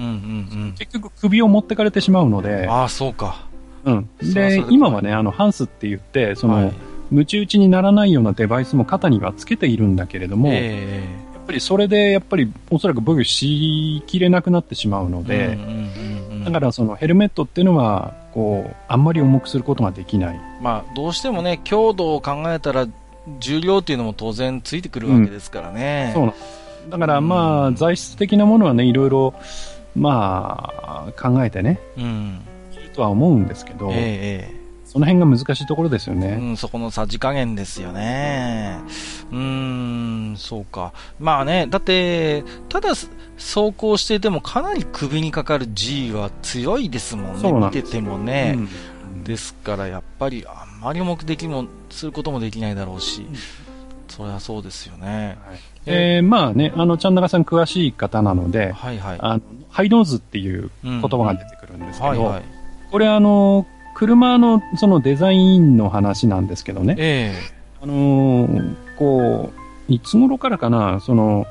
[0.79, 3.47] 結局首を持ってかれてしまうので、ああ、そうか。
[3.85, 4.11] うん。
[4.23, 6.73] で、今はね、あの、ハンスって言って、その、はい
[7.11, 15.59] ムチ打ちにならないようなデバイスも肩にはつけているんだけれども、えー、ぱりそれで、やっぱりおそらく僕しきれなくなってしまうので、
[16.45, 20.41] だからそのヘルメットっていうのは、こう、あんまり重くすることができない。
[20.63, 22.87] まあ、どうしてもね、強度を考えたら、
[23.41, 26.15] 重量っていうのも当然ついてくるわけですからね。
[26.17, 29.35] うん、だからまあ、材質的なものはね、いろいろ、
[29.97, 30.73] ま
[31.09, 32.41] あ、考えてね、うん、
[32.73, 34.60] いるとは思うんですけど、えー
[34.91, 36.37] その辺が難しいところですよね。
[36.41, 38.81] うん、そこのさじ加減ですよね。
[39.31, 39.39] うー
[40.33, 40.93] ん、そうか。
[41.21, 48.57] まあね、だって、ただ走行していてもかなり首にかかる G は強いですもんね、見ててもね。
[48.57, 53.25] うん、ですからやっぱりあんまり重くできもすることもできないだろうし、
[54.09, 55.39] それはそうですよね。
[55.47, 59.19] はい、えー、まあね、あの、ちゃんなかさん詳しい方なので、はいはい。
[59.21, 62.43] あのハイノーズっていう言葉が出てくるんですけど、うんはいはい、
[62.91, 63.69] これあの、
[64.01, 66.95] 車のそのデザインの話なんですけどね。
[66.97, 69.53] ええー、あのー、こ
[69.89, 71.47] う、いつ頃からかな、その、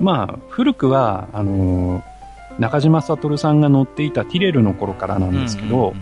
[0.00, 5.94] まあ、古くは、あのー、中島悟さんが乗っていたティレルの頃からなんですけど、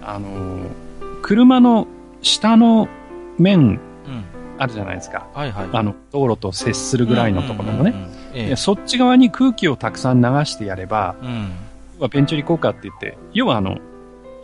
[0.00, 0.60] あの
[1.22, 1.88] 車の
[2.22, 2.86] 下の
[3.36, 3.80] 面、
[4.58, 5.26] あるじゃないですか。
[5.34, 5.68] はいはい。
[5.72, 8.56] あの、道路と接するぐらいのところのね。
[8.56, 11.50] そっち側に空気をたくさん流してやれば、うん、
[11.96, 13.78] 要はベンチュリ効果って言って、要はあの、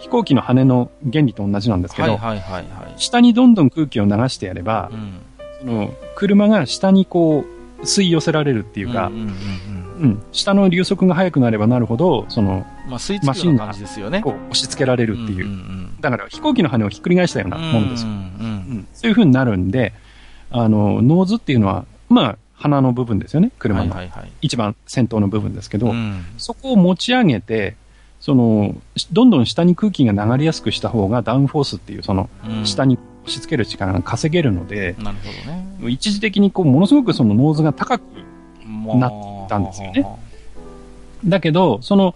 [0.02, 5.20] 飛行機の羽の原理と同じなんですけど、はいはいはいはい、下にどんどん空気を流してやれば、うん、
[5.60, 7.44] その車が下にこ
[7.80, 9.16] う吸い寄せられるっていうか、うん、
[10.00, 13.72] うん、下の流速が速くなればなるほど、その、まあ、マシンが
[14.22, 15.62] こう押し付けられるっていう、うんうんう
[15.98, 18.08] ん、だから飛行機の羽をひっくり返したようなものですよ。
[18.08, 19.92] うん、うん、そういう風になるんで、
[20.50, 23.90] あの、ノーズっていうのは、まあ、鼻の部分ですよね、車の。
[23.94, 27.76] はいはいはい、一番先頭の部分ですけど、うん、そこを持ち上げて、
[28.22, 28.76] その、
[29.10, 32.30] どんどん下に空気が流れやすくした方がダウンフォースっていう、その、
[32.62, 35.24] 下に押し付ける力が稼げるので、なるほ
[35.80, 35.92] どね。
[35.92, 38.02] 一時的にこう、ものすごくそのノーズが高く
[38.94, 40.06] なったんですよね。
[41.24, 42.14] だけど、その、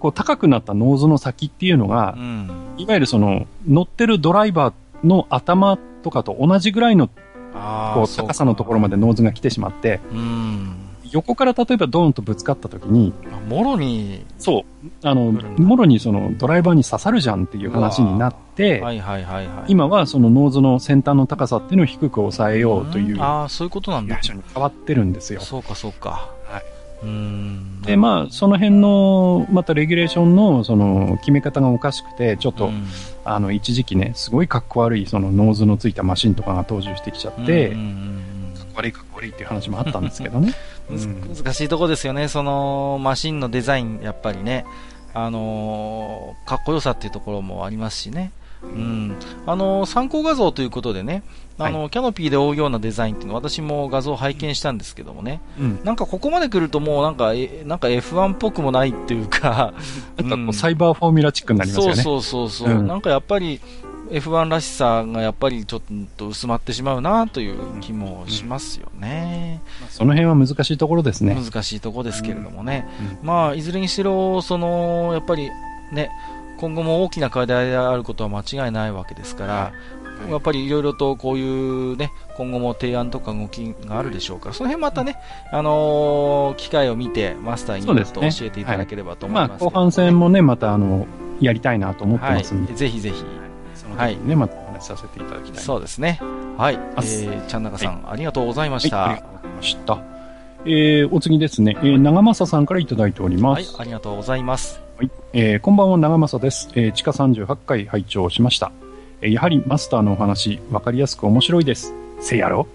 [0.00, 10.81] こう、高くなったノーズの先っていうのが、うん、いわゆるその、乗ってるドライバーの頭とかと同じぐらいの、こう、高さのところまでノーズが来てしまって、うん
[11.12, 13.12] 横から例えばドーンとぶつかった時に、
[13.48, 24.18] もろに、そう、あの、もろにそのドライバーに刺さるじゃんっていう話になって、はいはいはいはい、今はそのノーズの先端の高さっていうのを低く抑えようという、ああ、そういうことなんだ。
[24.18, 24.20] に
[24.54, 25.40] 変わってるんですよ。
[25.40, 26.30] そうかそうか。
[26.46, 26.62] はい。
[27.02, 32.70] うんで、まあ、その辺の、またレギュレーションの、その、決め方がおかしくて、ちょっと、
[33.24, 40.52] あの、一時期ね、すごいかっこ悪い、その、ノーズのついたマシンとかが登場してきちゃって、かっこ悪いかっこ悪いっていう話もあったんですけどね。
[40.90, 44.64] 難しいとこですよね、そのマシンのデザイン、やっぱりね、
[45.14, 48.32] あのー、かっこよさっていうところもありますしね。
[48.62, 51.24] うん、あのー、参考画像ということでね、
[51.58, 59.74] あの、はい、キャノピーで追うようなデザインっていうの私も画像を拝見したんですけどもね、うん、なんかここまで来るともうなんか、えなんか F1 っぽくもないっていうか、
[60.16, 62.02] なんかこうサイバーフォーミュラチックになりますよね。
[62.02, 63.60] そうそうそうそう、うん、なんかやっぱり、
[64.12, 65.82] F1 らしさがやっぱりちょっ
[66.16, 71.34] と薄まってしまうなという気もしますよね、うん、その辺は難しいところですね。
[71.34, 72.86] 難しいところですけれどもね、
[73.20, 75.48] うん、まあいずれにしろそのやっぱり
[75.92, 76.10] ね
[76.58, 79.72] 今後も大きな課題であることは間違いないわけですから、
[80.30, 85.16] やっぱりいろいろとこういうね、今後も提案とか動きがあるでしょうから、その辺またね、
[85.50, 89.52] あのー、機会を見て、マスターにと教えていただければと思います、ね。
[89.54, 91.06] はい、まあ、後半戦もね、またあの、
[91.40, 92.72] やりたいなと思ってますんで。
[92.72, 93.24] はい、ぜひぜひ。
[93.96, 95.62] はい、ね、またお話しさせていただきたい。
[95.62, 96.18] そうですね。
[96.56, 96.74] はい。
[96.74, 98.96] えー、ちゃんなかさん、はい、ありがとうございました。
[98.98, 99.98] はい、ありがとうございました。
[100.64, 103.74] えー、お次ですね、えー、長政さんからいただいております。
[103.74, 104.80] はい、ありがとうございます。
[104.96, 106.68] はい、えー、こんばんは、長政です。
[106.74, 108.70] えー、地下38回拝聴しました。
[109.20, 111.94] えー、やはりマスターのお話、わかりやすく面白いです。
[112.22, 112.66] せやろ？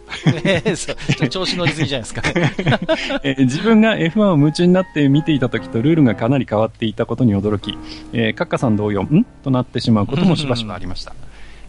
[0.43, 2.21] えー、そう調子乗りすぎじゃないですか、
[3.23, 7.77] えー、自分が F1 を夢中になって見ていた時とルールがかなり変わっていたことに驚き、
[8.13, 9.25] えー、カッカさん同様、ん？
[9.43, 11.13] となってしまうこともしばしばありました。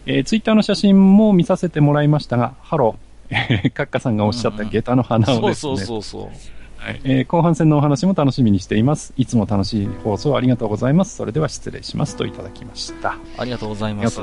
[0.05, 6.29] えー、ツイッターの写真も見させてもらいましたが、ハロー、カッカさんがおっしゃった下駄の花をですね、そうそうそうそう。
[6.77, 9.13] はいえー、後半戦のお話も楽しみにしています。
[9.17, 11.17] いつも楽しい放送ありがとうございます。
[11.17, 13.17] それでは失礼しますといただきました。
[13.37, 14.19] ありがとうございます。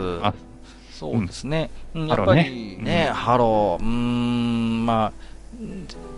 [0.99, 1.71] そうですね。
[1.95, 3.11] うん、やっぱりね、ね。
[3.13, 5.13] ハロー、うん、まあ、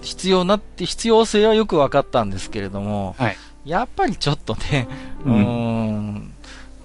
[0.02, 4.86] 必要なって、必要性はよく分かったんですけれども、はい、やっぱりちょっとね、
[5.24, 6.32] うん、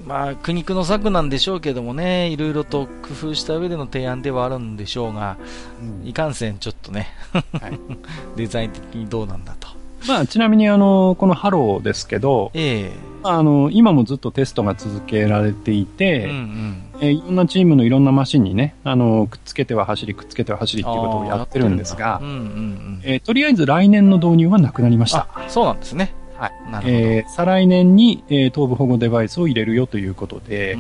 [0.06, 5.38] まあ、苦肉の策なんでしょうけどもね、いろいろと工夫した上での提案ではあるんでしょうが、
[5.82, 7.80] うん、いかんせんちょっとね、はい、
[8.36, 9.70] デザイン的にどうなんだと。
[10.08, 12.92] まあ、ちなみにあの、このハローですけど、ええ。
[13.24, 25.28] あの、今もずっとテストが続けられていて、うんうん、えいろんなチームのいろんなマシンにね、あの、くっつけては走り、くっつけては走りっていうことをやってるんですが、うんうんうん、えー、とりあえず来年の導入はなくなりました。
[25.48, 26.14] そうなんですね。
[26.38, 26.54] はい。
[26.86, 30.78] えー、再来年に、えー、頭部保護デバイスを入れるよということで、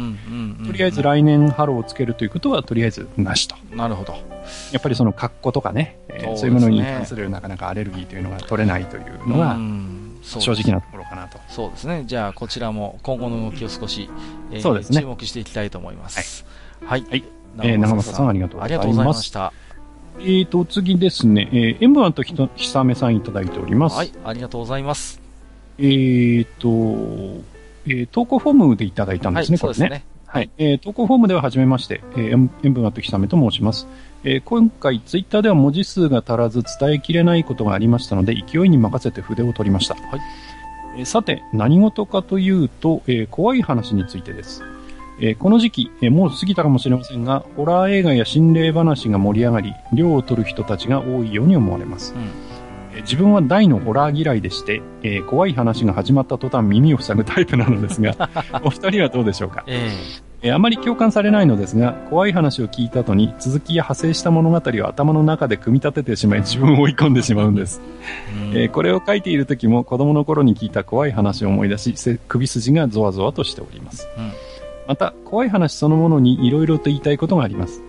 [0.65, 3.55] とりあえず来年ハローをつけるということは、とりあえずなしと。
[3.75, 4.13] なるほど。
[4.71, 9.57] やっぱりその格好とかね、えー、そういうものに関するなかなかアレルギーというのが取れないというのが、
[10.21, 10.83] 正直な。
[11.53, 12.03] そうですね。
[12.07, 14.09] じゃあ、こちらも今後の動きを少し、
[14.51, 15.01] えー、そうですね。
[15.01, 16.45] 注目していきたいと思います。
[16.83, 17.01] はい。
[17.01, 17.21] はい。
[17.57, 18.81] はい、えー、長松さんありがとうございます。
[18.81, 19.53] ありがとうございました。
[20.19, 23.97] えーと、次ですね、えー、塩分とひひさめさんいただいております。
[23.97, 25.21] はい、ありがとうございます。
[25.77, 27.43] えーと、
[27.85, 29.95] えー、投稿フォームでいただいたんですね、はい、これね。
[29.97, 30.49] ねはい。
[30.57, 33.87] えー、投稿フォームでは初めまして、えー、塩分とひさめと申します。
[34.23, 39.93] えー、今回ツイッターでは文字数が足らず伝えきれないことがありましたので、勢いに任せて筆を取りました。
[39.93, 40.21] はい。
[40.97, 44.63] えー、さて、何事かというと、えー、怖い話についてです。
[45.19, 52.13] えー、この時期、えー、もう過ぎたかもしれませんが、ホラー映画や心霊話が盛り上がり、量を取る人たちが多いように思われます。
[52.15, 52.53] うん
[53.01, 58.29] 自分は大のホラー嫌いでして、えー、怖い話が始まった途端耳を塞ぐタイプなのですが、
[58.63, 67.81] お二人はどうでしょうか、えー、えー、あまり共感されないのですが、怖い話を聞いた後に続きや派生した物語を頭の中で組み立ててしまい自分を追い込んでしまうんです。
[68.53, 71.95] えー、これを書いている時も子供の頃に聞いた怖い話を思い出し、
[72.27, 74.09] 首筋がゾワゾワとしております。
[74.17, 74.31] うん、
[74.87, 77.81] また、怖い話そのものに色々と言いたいことがあります。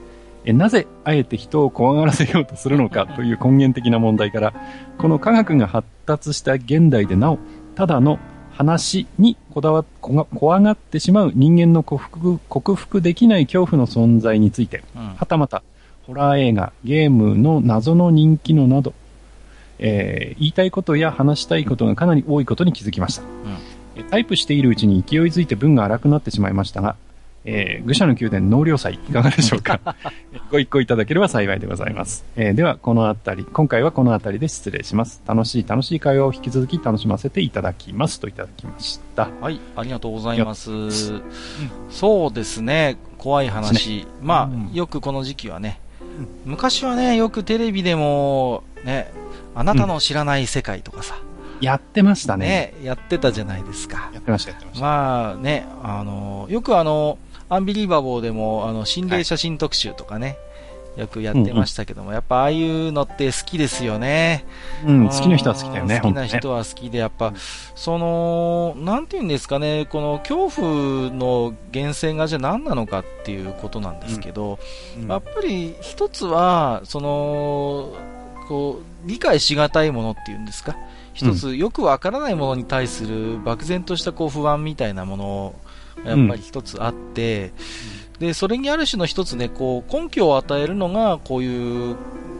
[0.47, 4.55] えなぜあえて人を怖がらせようとするのか という根源的な問題から、
[4.99, 7.39] この科学が発達した現代でなお、
[7.75, 8.19] ただの
[8.57, 15.63] 話にこだわ怖がってしまう人間の克服克服できない恐怖の存在について、うん、はたまた
[16.07, 18.93] ホラー映画、ゲームの謎の人気のなど、
[19.79, 23.23] えー、言いたいことや話したいことがかなり多いことに気づきました。
[23.23, 26.97] うん、タイプしているうちに勢いづいて文が荒くなってしまいましたが、
[27.47, 29.81] えー、愚者の宮殿納涼祭いかがでしょうか？
[30.51, 32.25] ご一行いただければ幸いでございます。
[32.37, 35.23] えー、では、このあたり、今回はこのあたりで失礼します。
[35.27, 39.29] 楽しい楽しい会話を引き続き楽しませていただきますといただきました。
[39.41, 40.71] はい、ありがとうございます。
[40.71, 40.93] うん、
[41.91, 43.99] そうですね、怖い話。
[43.99, 45.81] ね、まあ、うん、よくこの時期はね、
[46.45, 49.11] 昔はね、よくテレビでも、ね、
[49.55, 51.17] あなたの知らない世界とかさ、
[51.61, 52.75] やってましたね。
[52.81, 54.11] ね、やってたじゃないですか。
[54.13, 54.85] やってました、やってました。
[54.85, 57.19] まあね、あの、よくあの、
[57.49, 60.39] アンビリーバボーでも、あの、心霊写真特集とかね、
[60.93, 64.45] はい、よくやってましたけども、うんうん、やっぱああいうのって好きですよね。
[64.87, 66.01] うん、好きな人は好きだよね。
[66.01, 67.33] 好きな人は好きで、やっぱ、
[67.75, 74.59] その、なんていうんですかね、この恐怖の源泉がじゃあ何なのかっていうことなんですけど、
[74.97, 75.03] うん。
[75.05, 77.95] うん、やっぱり一つは、その、
[78.49, 80.77] こう、理解しがたいものっていうんですか、
[81.15, 85.55] 一つよくわからないものに対する漠然としたこう不安みたいなものを
[86.05, 87.53] やっぱり一つあって、
[88.15, 91.97] うん、で、それにある種の一つね、こう、根拠を与えるのが、こういう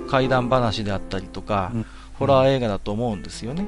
[0.09, 1.87] 怪談話であったりとか、うん、
[2.19, 3.67] ホラー映画だと思うんですよね。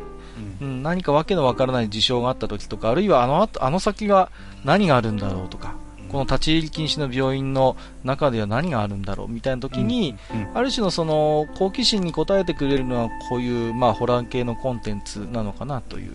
[0.61, 4.31] うん、何かわけのわからない事象があった時とか、あるいはあの後、あの先は
[4.65, 5.75] 何があるんだろうとか、
[6.09, 10.15] この立ち入り禁止の病院の中では何があるんだろうみたいな時に、
[10.55, 16.13] ある種のその好奇心に応えてくれるのはこういう、まあ、ホラー系のコンテンツなのかなという、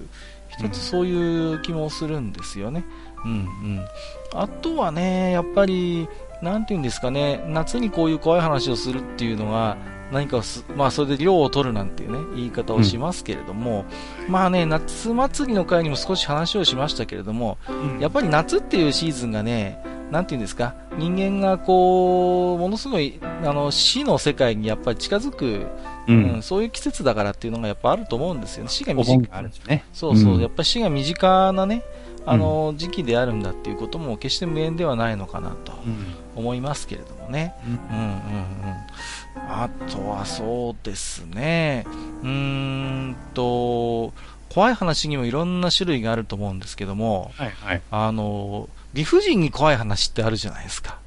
[0.50, 2.84] 一つそういう気もするんですよね。
[3.26, 3.86] うんうん。
[4.34, 6.08] あとはね、やっぱり、
[6.42, 9.78] なんていうんですかね、夏にこういう怖い話をするっていうのが、
[10.12, 10.42] 何か
[10.76, 13.86] まあそれで量を取るなんていうね、言い方をしますけれども、
[14.28, 19.82] うん、まあね、夏祭りの会にも少し話をしましたけれども、うん、やっぱり夏っていうシーズンがね、
[20.12, 25.68] なんていうんですか、人間がこう、ものすごい、あの、死の世界にやっぱり近づく、
[26.08, 28.70] うん、うん、そういう季節だからっていうのがやっぱあると思うんですよね。
[28.70, 31.84] 死が身近、ね、そうそう、やっぱり死が身近なね、
[32.26, 35.74] あの、時期であるんだっていうことも決して無縁ではないのかなと
[36.36, 37.56] 思いますけれどもね。
[37.66, 38.22] うん、うん、うんうん。
[39.50, 41.86] あとはそうですね、
[42.22, 44.14] うーんと、
[44.54, 51.00] 怖い話にもいろんな種類があると思うんですけども、はいはい、あの、理不尽に怖い話ってあるじゃないですか。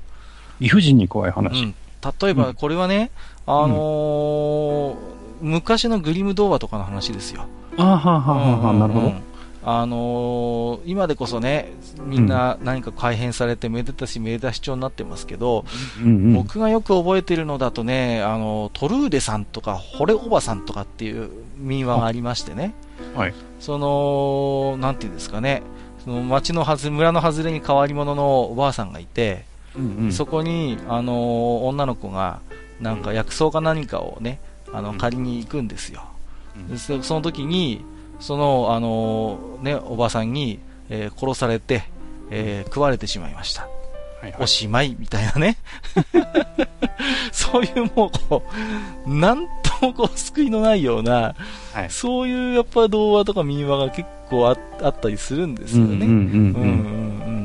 [0.61, 1.75] 理不尽に怖い話、うん、
[2.21, 3.11] 例えばこれはね、
[3.47, 4.97] うん、あのー、
[5.43, 7.45] 昔のグリム童話とかの話ですよ。
[7.77, 9.13] あはははは、なるほど。
[9.67, 11.73] あのー、今でこそね、
[12.05, 15.65] みんな何か改変されて、めでたし、めでたし調になってますけど、
[16.03, 22.75] うんうん、僕がよく覚えてるのだとね、あの、トルーデさんとか、ホレおばさんとかっていう民話がありましてね、
[23.17, 25.63] はい、その、なんていうんですかね、
[26.05, 32.41] その町のはず、村の外れに変わり者のおばあさんがいて、うんうん、そこに、あのー、女の子が、
[32.81, 34.41] なんか薬草か何かをね、
[34.75, 36.05] あの、借りに行くんですよ。
[36.71, 37.83] うん、その時に、
[38.25, 41.85] その、あのね、おばさんに、えー、殺されて、
[42.31, 43.69] えー、食われてしまいました。
[44.23, 45.59] はいはい、おしまいみたいなね。
[47.33, 48.43] そういうもうこ
[49.07, 51.35] う、なんともこう救いのないような、
[51.75, 55.91] はい、そういうやっぱ童話とか民話が結構ああったりするんですよね。
[55.93, 56.71] うんうんうんう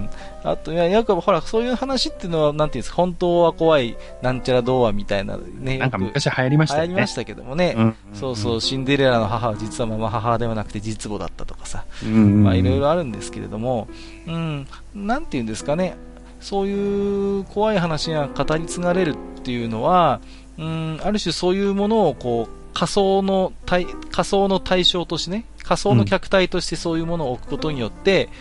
[0.05, 0.09] ん
[0.43, 5.77] あと、いや、やっぱほら、そういう話っていうのは、なんていうんですか、本当は怖い、なんちゃら童話みたいなね。
[5.77, 6.81] なんか昔流行りましたね。
[6.83, 7.73] 流行りましたけどもね。
[7.75, 11.83] うんうんうん、そうそう、シンデレラの母は実はママ母ではなくて実母だったとかさ。
[12.03, 13.87] うんうんうん、まあ、いろいろあるんですけれども、
[14.27, 15.95] うん、なんていうんですかね。
[16.41, 20.21] そういう怖い話が語り継がれるっていうのは、
[20.57, 28.31] うん、ある種そういうものをこう、仮想の対、仮想の対象としてね、仮想の客体としてそういうものを置くことによって、うん、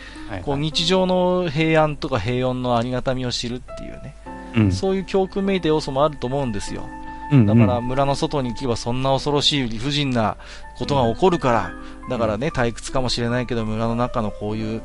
[0.45, 4.15] こう日常の平安とか平穏のありがたみを知るっていうね、
[4.57, 6.89] うん、そういう教訓めいた要素もあると思うんですよ。
[7.31, 10.37] だから村の外に行けばそんな恐ろしい理不尽な
[10.79, 11.73] ことが起こるから、
[12.09, 14.83] だからね、退屈かもしれないけど村の中のこういう、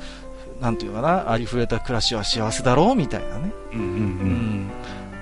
[0.60, 3.54] なんていうかな、ありふれた暮らしは幸せだろうみたいなね。
[3.74, 4.72] うんうんうん。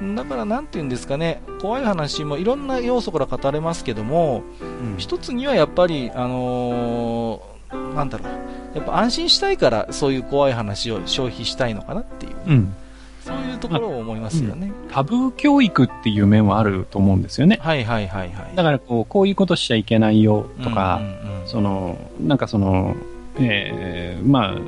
[0.02, 0.16] うん。
[0.16, 7.51] だからなんて言うんですかね、怖い話もいろんな要素から語れますけども、うん、一つにはやっぱり、あのー、
[7.96, 12.76] なんだろう、やっぱ安心したいからそういう怖い話を消費したいのかなっていう、うん、
[13.22, 17.60] そういうところを思いますよね、うん、タブー教育っていう面はあると思うんですよね。
[17.62, 18.56] はいはいはいはい。
[18.56, 22.96] だからこう、こういうことしちゃいけないよとか、うんうんうん、その、なんかその、
[23.40, 24.60] えー、まあ、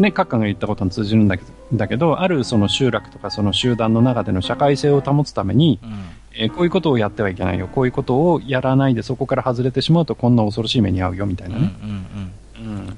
[0.00, 5.90] ね、閣下が言ったことに通じるんだけど、だけど、あるその集落とかその集団の中での社会性を保つために、うん、
[6.34, 11.74] えー、こういうことをやってはいけないよ、こういうことをやらないでそこから外れてしまうとこんな恐ろしい目に遭うよみたいなね。
[11.82, 12.32] うんうん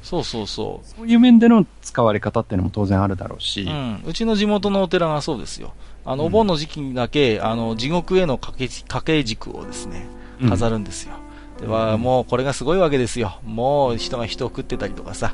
[0.02, 0.86] そうそうそう。
[0.96, 3.62] そういう面での使われ方っていうのも当然あるだろうし。
[3.62, 5.72] うん、うちの地元のお寺がそうですよ。
[6.04, 10.06] あの、お盆の時期にだけ、あの、地獄への掛け掛け軸をですね、
[10.48, 11.14] 飾るんですよ。
[11.62, 13.38] では、もうこれがすごいわけですよ。
[13.44, 15.32] もう人が人を食ってたりとかさ。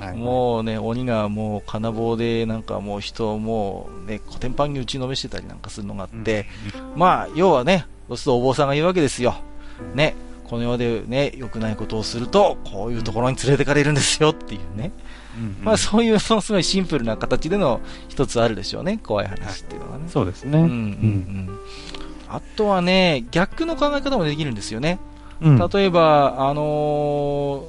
[0.00, 6.46] はい、もうね、鬼がもう金棒でなんかもう人をもうね、コテンパンに打ちのめしてたりなんかするのがあって、
[6.92, 9.36] うん、まあ、要はね、そうするとお坊さんが言うわけですよ。
[9.94, 10.16] ね、
[10.48, 14.90] この世でね、良くないことをすると、こういうところに連れてかれるんですよっていうね。
[15.36, 20.06] うんうん、まあそういう、そのすごいシンプルな形での一つあるでしょうね、怖い話っていうのはね。
[20.08, 20.58] そうですね。
[20.58, 21.58] うんうんうん。
[22.28, 24.98] あとはね、逆の考え方もできるんですよね。
[25.40, 27.64] うん、例えば、あの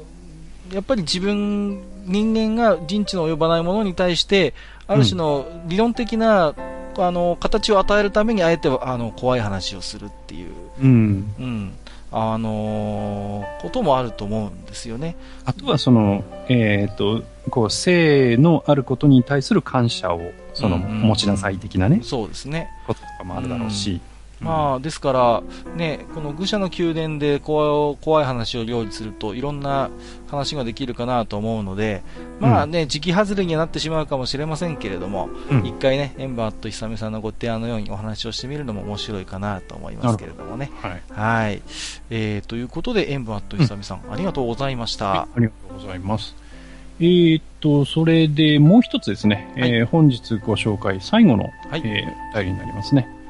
[0.70, 4.54] ー、やっぱり自分人間が人知の及ばないものに対して、
[4.88, 10.50] ある種の理論的な、うん、あの形を与えるためにあえてあの怖い話をするっていう、
[10.82, 11.74] うん、うん、
[12.12, 15.16] あのー、こともあると思うんですよね。
[15.46, 20.20] あとはその、えっ、ー、と、こう、性のあることに対する感謝を、
[20.54, 22.02] その、持ちなさい的なね。
[22.04, 22.70] そうですね。
[22.86, 24.02] こととかもあるだろうし。
[24.42, 25.44] まあ、ですから、
[25.76, 29.92] ね、この愚者の宮殿で怖い話を料理するといろんな
[30.30, 32.02] 話ができるかなと思うので、
[32.40, 40.72] まあね、時期外れにはなってしまうかもしれませんけれども、うん、一回ね、エンバーと久美さんのご提案のようにお話をしてみるのも面白いかなと思いますけれどもね。
[40.82, 41.02] はい。
[41.12, 41.62] はい
[42.10, 45.22] えー、ということで、エンバーと久美さん、うん、ありがとうございました。
[45.22, 46.36] ありがとうございます。
[47.00, 53.21] えー、っと、それでもう一つですね、はい、えー、本日ご紹介最後の、はい、えー、お便りになりますね。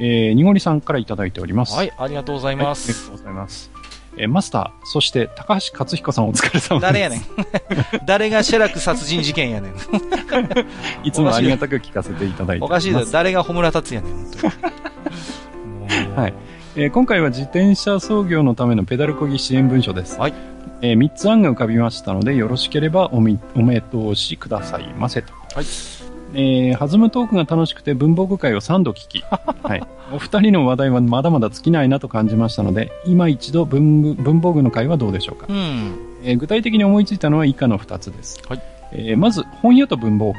[0.00, 1.74] えー、にごりさんからいただいております。
[1.74, 2.90] はい、ありがとうございます。
[2.90, 3.70] はい、ありがとうございます。
[4.16, 6.92] えー、マスター、そして高橋克彦さんお疲れ様です。
[6.92, 7.22] 誰やねん。
[8.04, 9.72] 誰がシェラク殺人事件やねん。
[11.06, 14.26] いつもありがたく聞かせていただいておかしいだ誰が穂村達也ねん。
[16.16, 16.34] はい。
[16.76, 20.18] えー、今回は自転車操業のためのペダルこぎ支援文書です。
[20.18, 20.34] はい。
[20.80, 25.32] えー、3つ案が浮かびましたので、よろしければおみお目通しくださいませと。
[25.54, 25.97] はい。
[26.34, 29.24] えー、弾むトークが楽しくて文房具会を3度聞き、
[29.62, 29.82] はい、
[30.12, 35.92] お二人の話題はまだまだ尽きないなと感じましたので、今一度文文房具の会はどうでしょうか、うん、
[36.22, 38.40] えー、具体的に思いついたのは以下の2つです。
[38.48, 38.62] はい。
[38.92, 40.38] えー、まず、本屋と文房具。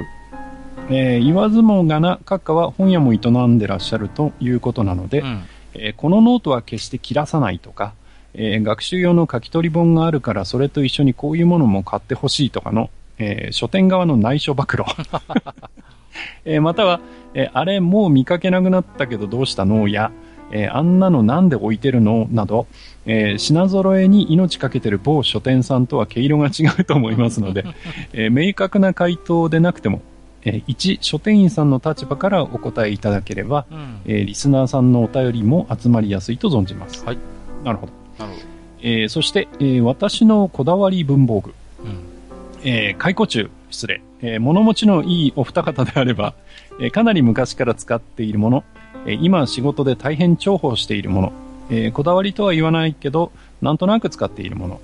[0.92, 3.18] えー、言わずもがな、閣下は本屋も営
[3.48, 5.44] んでらっしゃるということなので、うん、
[5.76, 7.94] えー、このノートは決して切らさないとか、
[8.34, 12.90] えー、学習用の書き取り本があるからそれと一緒にこういうものも買ってほしいとかの、
[13.20, 14.84] えー、書店側の内緒暴露。
[16.46, 17.00] えー、または、
[17.34, 19.88] えー、あれもう見かけなくなったけどどうしたの？
[19.88, 20.12] や、
[20.52, 22.28] えー、あんなのなんで置いてるの？
[22.32, 22.66] など、
[23.06, 27.66] えー、品揃えに命かけてる某書店さんとは毛色が違うと思いますので、
[28.14, 30.02] えー、明確な回答でなくても、
[30.44, 37.06] えー、一書店員さんの立場からお答えいただければ、うん、えー、リスナーさんのお便りも集まりやすいと存じます。
[37.06, 37.18] はい。
[37.64, 37.94] なるほど。
[38.18, 38.46] なるほど。
[38.82, 41.54] えー、そして、えー、私のこだわり文房具。
[42.62, 44.02] うん、えー、解雇中、失礼。
[44.22, 46.34] えー、物持ちのいいお二方であれば、
[46.80, 48.64] えー、かなり昔から使っているもの、
[49.06, 51.34] えー、今仕事で大変重宝しているもの、
[51.70, 53.32] えー、こだわりとは言わないけど、
[53.62, 54.82] なんとなく使っているもの、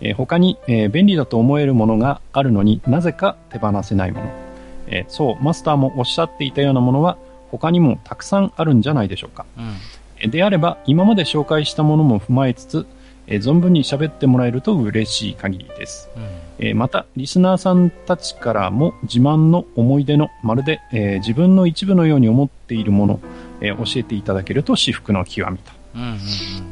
[0.00, 4.32] えー、他に、えー、便利だと思えるものがあるのになぜか手放せないもの、
[4.88, 7.16] えー、そう、マスターもおっしゃっていたようなものは
[7.50, 9.46] 他にもたくさんあるんじゃないでしょうか。
[10.22, 12.86] うん、であれば、今まで紹介したものも踏まえつつ、
[13.26, 16.10] えー、存分に喋ってもらえると嬉しい限りです。
[16.16, 16.22] うん、
[16.58, 23.20] えー、また、リスナーさんたちからも自慢の思い出の、まるで、えー、自分の一部のように思っているもの、
[23.60, 25.72] え教えていただけると至福の極みと。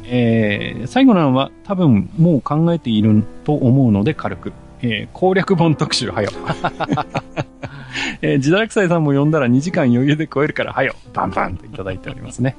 [0.05, 4.53] え最後なのは多分もう考えていると思うので軽く。
[4.83, 6.29] え攻略本特集はよ。
[8.21, 10.95] えー、自堕落斎さんも呼んだら2時間余裕で超えるからはよ。
[11.13, 12.55] バンバンといただいておりますね。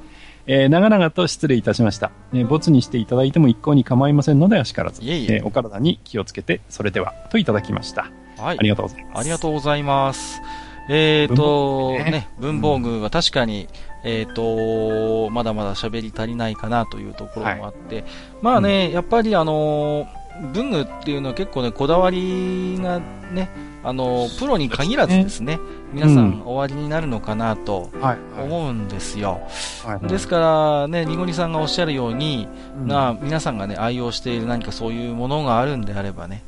[0.47, 2.11] えー、長々と失礼いたしました。
[2.33, 5.03] えー、ボツにしていただいても一向に構いませんので、あしからず。
[5.03, 8.11] いえいええー、お体に気をつけて、それでは、といただきました。
[8.37, 8.57] はい。
[8.59, 9.19] ありがとうございます。
[9.19, 10.41] ありがとうございます。
[10.87, 13.67] えっ、ー、と、ね、ね、文房具は確かに、
[14.03, 18.05] うん、えっ、と、まだまだ喋り足りないかなというところもあって、はい、
[18.41, 20.07] まあね、うん、やっぱりあの
[20.53, 22.99] 文具っていうのは結構ね、こだわりが
[23.31, 23.49] ね、
[23.83, 25.59] あの、プロに限らずですね、
[25.93, 27.91] 皆さんおありになるのかなと
[28.37, 29.41] 思うんですよ。
[30.01, 32.47] ですからね、ニゴニさんがおっしゃるように、
[32.85, 36.43] な皆さんがね、愛用している何かそういうものがあるんであればね、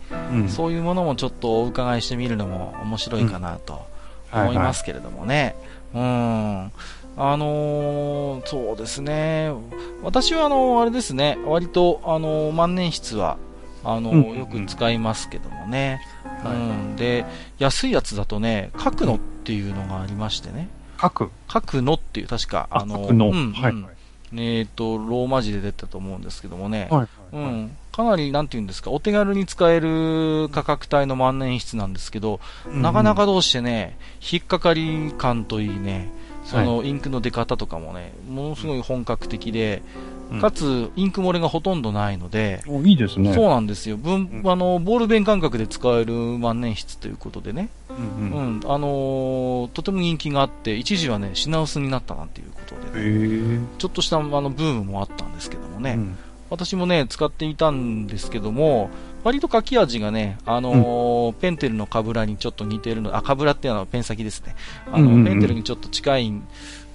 [0.49, 3.85] そういうものもちょっとお伺いしてみるのも面白いかなと
[4.33, 5.55] 思いますけれどもね。
[5.93, 6.71] うん。
[7.19, 9.51] あのー、そうですね。
[10.03, 13.37] 私はあの、あれですね、割と、あの万年筆は、
[13.87, 16.01] あの、うん、よく使いますけどもね。
[16.45, 16.95] うん。
[16.95, 17.25] で、
[17.57, 20.67] 安いやつだとね、書くのっていうのがありましてね。
[21.01, 21.31] 書く？
[21.51, 23.73] 書くのっていう、確か、あの、の、うん、はい、
[24.33, 26.87] えっ、ー、と、ローマ字で出たと思うんですけどもね。
[26.91, 27.77] はい、うん。
[27.91, 33.97] かなり、なんていうんですか、お手軽に使える価格帯の万年筆なんですけど、うんうん、なかなかどうしてね、
[34.31, 36.09] 引っかかり感といいね、
[36.43, 39.81] そのインクの出方とかもね、ものすごい本格的で、
[40.41, 43.33] かつ、インク漏れがほとんどないので、いいですね。
[43.33, 43.97] そうなんですよ。
[43.97, 47.69] 分、あの、ボールペン感覚で使える万年筆ということでね。
[47.89, 47.93] う
[48.23, 55.93] ん、うん、あのー、とても人気があって、一時はね、品薄になったなんていうことで、ね、ちょっとしたあのブームもあったんですけどもね。
[55.93, 56.17] うん、
[56.49, 58.89] 私もね、使っていたんですけども、
[59.23, 64.55] 割と書き味がね、あのーうん、ペンテルのカブラにちょっと似てるの、あ、カブラっていうのはペン先ですね。
[64.91, 66.33] あの、うんうんうん、ペンテルにちょっと近い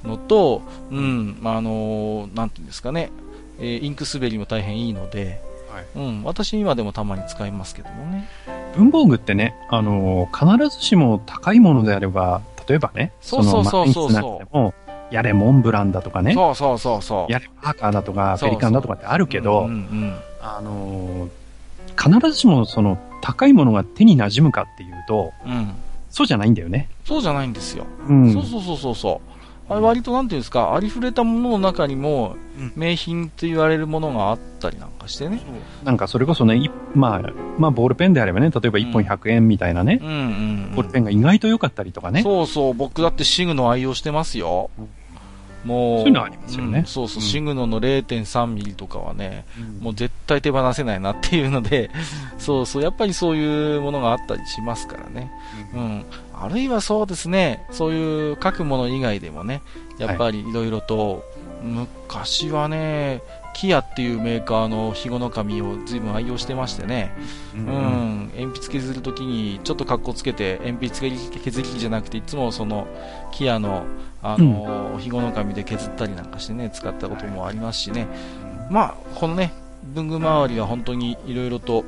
[0.04, 3.10] のと、うん、まあ、あのー、なんていうんですかね、
[3.58, 8.28] えー、インク滑りも大変いいので、はい、うん、私今でもたまに使いますけどもね。
[8.76, 15.14] 文房具ってね、あのー、必ずしも高いものであれば、例えばね、そうそうそうそうそう。
[15.14, 16.32] やれモンブランだとかね。
[16.32, 17.32] そうそうそうそう。
[17.32, 19.66] やれパーカーだとか、ペリカンだとかってあるけど、
[20.40, 21.30] あのー、
[21.96, 25.74] 必ずしもその高いものが手に馴染むかっていうと、うん、
[26.10, 26.88] そうじゃないんだよね。
[27.04, 27.86] そうじゃないんですよ。
[28.08, 29.31] うん、そうそうそうそう。
[29.72, 32.36] あれ割となんていうんですか、ありふれたものの中にも、
[32.76, 35.40] 名品と言われるものがあったりなんかしてね。
[35.82, 40.18] なんかそれこそね、まあ、まあボールペンであればね、例えば1本100円みたいなね、うんうんう
[40.72, 42.22] ん、ボールペンが意外と良かったりとかね。
[42.22, 44.70] そうそう、僕だってシグノ愛用してますよ。
[45.64, 46.80] もう、そういうのありますよね。
[46.80, 49.44] うん、そうそう、シグノの0.3ミリとかはね、
[49.80, 51.90] もう絶対手放せないなっていうので、
[52.38, 55.30] そうそう、やっぱりそういうものがあったりしますからね。
[55.74, 56.04] うん。
[56.34, 59.62] あるいはそうですね、そういう書くもの以外でもね、
[59.98, 61.24] やっぱりいろいろと、
[61.62, 63.22] 昔はね、
[63.54, 67.12] キアっていうメーカーのひごの紙を随分愛用してましてね、
[67.54, 71.10] うん、うん、鉛筆削るときにちょっと格好つけて、鉛筆
[71.40, 72.86] 削りじゃなくて、いつもその、
[73.32, 73.84] キアの、
[74.22, 78.08] あの、ひごの紙で削ったりなんかしてね、使ったこともありますしね、
[78.70, 79.52] まあ、このね、
[79.82, 81.84] 文具周りは本当にいろいろと、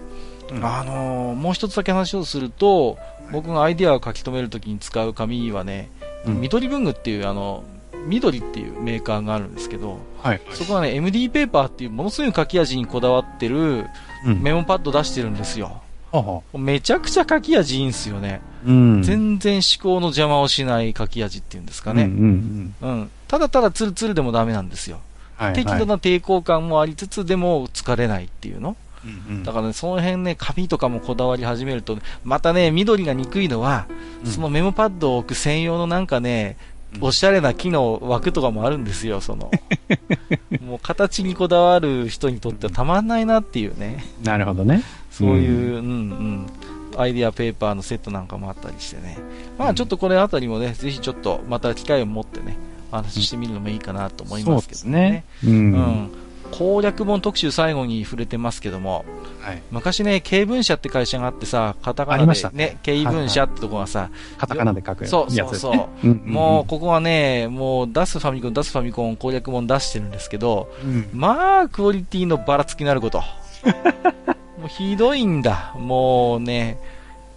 [0.50, 2.98] うん、あのー、もう一つだけ話をすると、
[3.32, 5.90] 僕がアイデアを書き留めるときに使う紙はね、
[6.26, 7.64] うん、緑文具っていうあの、
[8.06, 13.84] 緑っていうメーカーがあるんですけど、はい、そこはね、MD ペーパーっていうものすごい書き味にこだわってる
[14.24, 15.82] メモパッド出してるんですよ。
[16.12, 18.40] はあ、めちゃくちゃ書き味いいんすよね。
[18.64, 22.05] うん、全然思考の邪魔をしない書き味っていうんですかね。
[22.05, 25.01] うん、うんうん、ただただツルツルでもダメなんですよ。
[25.36, 28.76] はいはい、適度な抵抗感もありつつ、でも疲れないっていうの。
[29.05, 33.86] うんうん、だからね、その辺ね、紙とかもこだわり始めると、またね、緑が憎いのは、
[34.24, 36.56] そのメモパッドを置く専用のなんかね、
[37.00, 39.50] おしゃれな木の枠とかもあるんですよ、その。
[40.64, 44.04] もう形にこだわる人にとってはたまんないなっていうね。
[44.22, 44.82] なるほどね。
[45.10, 46.46] そういう、うん、うん、
[46.96, 49.18] アイディアペーパーのセットなんかもあったりしてね。
[49.58, 52.56] まあちょっとこれあたりもね、ぜひちょっとまた機会を持ってね、
[52.90, 55.24] 話してみるのもいいかなと思いますけどね。
[55.42, 56.23] うねうん、うん
[56.56, 59.05] 攻略本特集最後に触れてますけども、
[59.40, 62.78] はい、昔ね、経文社って会社があってさ、カタカナでね、ね。
[62.85, 66.06] 経文社ってとこがさ、カタカナで書くやつ、そうそうそう。
[66.06, 73.18] もう、ここはね、もう出すファミコン、出すファミコン攻略本出してるんですけど、うん、まあ、クオリティのばらつきなること。
[74.59, 75.74] もうひどいんだ。
[75.76, 76.78] もうね、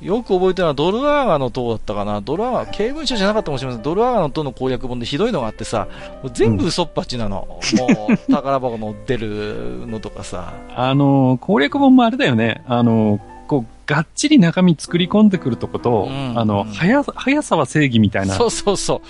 [0.02, 2.22] よく覚えてるのはドルアーガの塔だったかな。
[2.22, 3.82] ドルアーガ、刑務所じゃなかったかもしれません。
[3.82, 5.88] ドルアーガの塔の攻略本でひどいのがあってさ、
[6.22, 7.60] もう全部嘘っぱちなの。
[7.74, 10.54] うん、もう、宝箱の出るのとかさ。
[10.76, 12.64] あの、攻略本もあれだよね。
[12.68, 13.37] あの、こう、
[13.88, 18.36] がっちり中身作り込んでくるとこと、うん、あの、速、速さは正義みたいな。
[18.36, 19.02] そうそうそう。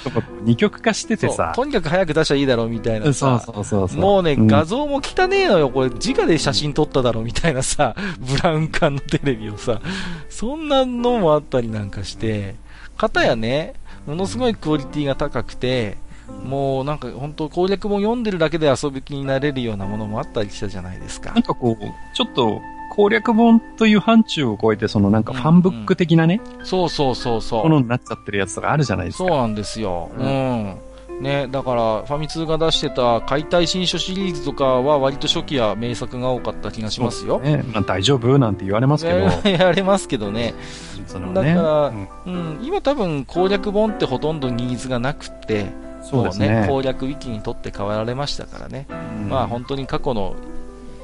[0.43, 1.51] 二極化しててさ。
[1.55, 3.41] とにかく早く出しゃいいだろうみたいなさ。
[3.43, 5.71] そうそうそうもうね、うん、画像も汚ねえのよ。
[5.71, 9.81] これ、直で写真撮っただろうみたいなさ、 ブラウン管のテレビをさ、
[10.29, 12.53] そんなのもあったりなんかして、
[12.97, 13.73] かたやね、
[14.05, 15.97] ものすごいクオリティが高くて、
[16.43, 21.31] もうなんか本当攻略本読んでるだけで遊び気になれるようなものもあったりしたじゃないですか。
[21.31, 21.85] なんかこう、
[22.15, 22.61] ちょっと
[22.97, 27.63] 攻略本という範疇を超えて、そのなんかファンブック的なね、うんうん、そうそうそうそう。
[27.63, 29.25] ものになっちゃってるやつとかあるじゃないですか。
[29.25, 30.09] そうなんですよ。
[30.17, 30.75] うん。
[31.21, 37.39] ね、だから、ファミ通が出してた解体新書シリーズとかは割と初期や名作が多かった気がしますよ。
[37.39, 39.29] ね、まあ、大丈夫なんて言われますけど。
[39.43, 40.55] 言われますけどね。
[40.97, 45.67] ねだから、うん、うん、今多分攻略本ってほとんどニーズがなくて、
[46.01, 48.87] そうですね、攻略ウィキにとって変わられましたからね。
[49.21, 50.35] うん、まあ本当に過去の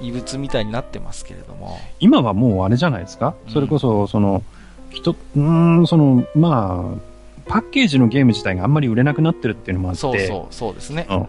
[0.03, 1.79] 異物みたいになってますけれども。
[1.99, 4.43] 今はもうあれじゃないですか、うん、それこそ、その、
[4.89, 6.99] 人、うん、その、まあ、
[7.45, 9.99] パッケージのゲーム自体があんまり売れなくなってるっていうのもあって。
[9.99, 11.07] そうそう、そうですね。
[11.09, 11.27] うん、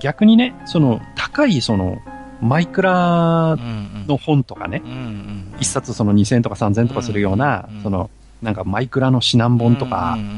[0.00, 1.98] 逆にね、その、高い、その、
[2.40, 3.56] マイクラ
[4.06, 8.10] の本とかね、うんうん、一冊その2000円とか3000円とかするような、うんうん、その、
[8.42, 10.32] なんかマイクラの指南本とか、うんうんう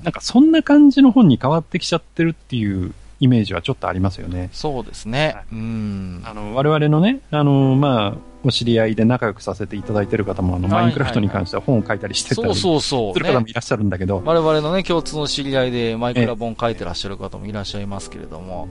[0.00, 4.50] ん、なんかそんな感じの本に変わってきちゃってるっていうイメージはちょっとありますよね。
[4.52, 5.32] そうですね。
[5.34, 6.22] はい、うん。
[6.24, 12.54] あの、我々のね、あの、まあ、お知り合いで仲良くさせていただいてる方も、あの、マインクラフトに関しては本を書いたりしてたり。
[12.54, 18.68] する方もいらっしゃるんだけど、我々のね、共通の知り合いでマイクラ本書いてらっしゃる方もいらっしゃいますけれども、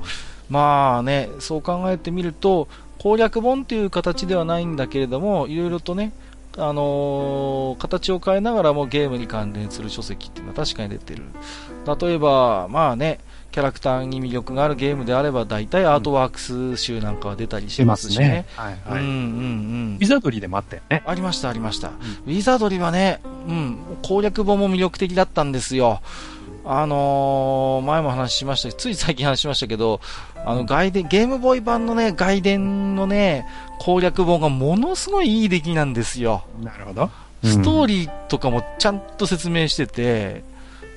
[0.50, 2.68] まあね、そう考えてみると、
[3.00, 6.14] 攻略本っていう形ではないんだけれども、いろいろとね、
[6.56, 11.24] あのー、形を変えながらもゲームに関連する書籍っていうのは確かに出てる。
[12.00, 13.20] 例えば、まあね、
[13.54, 18.46] キャラクターに魅力があるゲームであれば、大体アートワークス集なんかは出たりしますしね。
[18.56, 19.04] はいはい。
[19.04, 19.98] うんうんうん。
[20.02, 21.04] ウィザードリーでもあったよね。
[21.06, 21.90] ありました、ありました。
[21.90, 21.94] うん、
[22.34, 26.02] ウィザードリーはね、うん、攻略本も魅力的だったんですよ。
[26.66, 30.02] あのー、前も話しましたつい最近話しましたけど、
[30.46, 33.46] あの、外伝、ゲームボーイ版のね、外伝のね、
[33.80, 36.44] 攻略本がものすごいいい出来なんですよ。
[36.64, 37.12] なるほど。
[37.44, 40.44] ストーリーとかもちゃんと説明してて、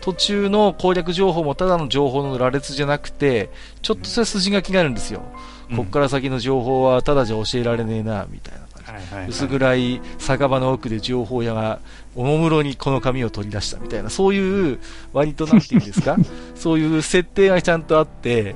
[0.07, 3.51] 途中の攻略情報もただの情報の羅列じゃなくて、
[3.83, 5.21] ちょっとした筋書きがあるんですよ。
[5.69, 9.27] うん、こっから先の情報はただじゃ教えられねえな、みたいな。
[9.29, 11.81] 薄暗い酒場の奥で情報屋が
[12.15, 14.79] おもむろにこの紙を取り出したみたいな、そういう
[15.13, 16.17] 割となんていうんですか、
[16.55, 18.55] そういう設定がちゃんとあって、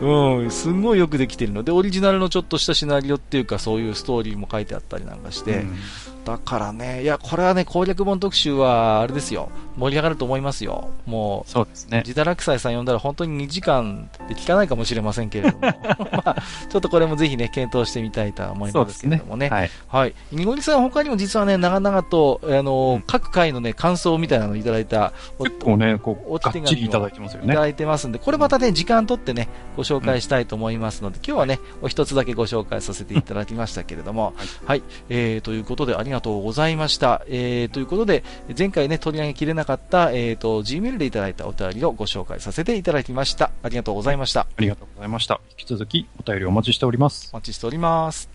[0.00, 1.62] うん、すんごいよくできてるの。
[1.62, 5.76] で、オリジナルのちょっとしたシナリオっていうか、そういうストーリーも書いてあったりなんかして、うん
[6.24, 10.90] だからね、いや、これはね、攻略本特集は、あれですよ、盛り上がると思いますよ。
[11.06, 12.02] もう、そうですね。
[12.06, 15.62] 自堕落斎さん呼んだら本当に2時間で聞かないかもしれませんけれども、
[16.12, 16.36] まあ、
[16.68, 19.48] ちょっとこれもぜひね、検討してみたいと思いますけれどもね。
[19.48, 19.70] ねはい。
[19.88, 20.14] はい。
[20.32, 27.46] にごりさん他にも実はね、長々と、あの、うん、各回のね、感想みたいなのをいただいた、結構ね、こう、がっちりいただいてますよね。
[27.46, 34.82] いただいてますんで、これまたね、時間とってね、ご紹介したいと思いますので、うん、今日はね、お一つだけご紹介させていただきましたけれども、はい、はい。
[35.08, 36.90] えー、ということでありがとうございました。
[36.90, 37.22] した。
[37.28, 38.22] えー、ということで、
[38.56, 43.50] 前回ね、取り上げきれなかった、えっ、ー、と、Gmail でいただいたお便りをご紹介させていただきました。
[43.62, 44.42] ありがとうございました。
[44.42, 45.40] ありがとうございました。
[45.58, 47.30] 引き続きお便りお待ちしております。
[47.32, 48.29] お待ちしております。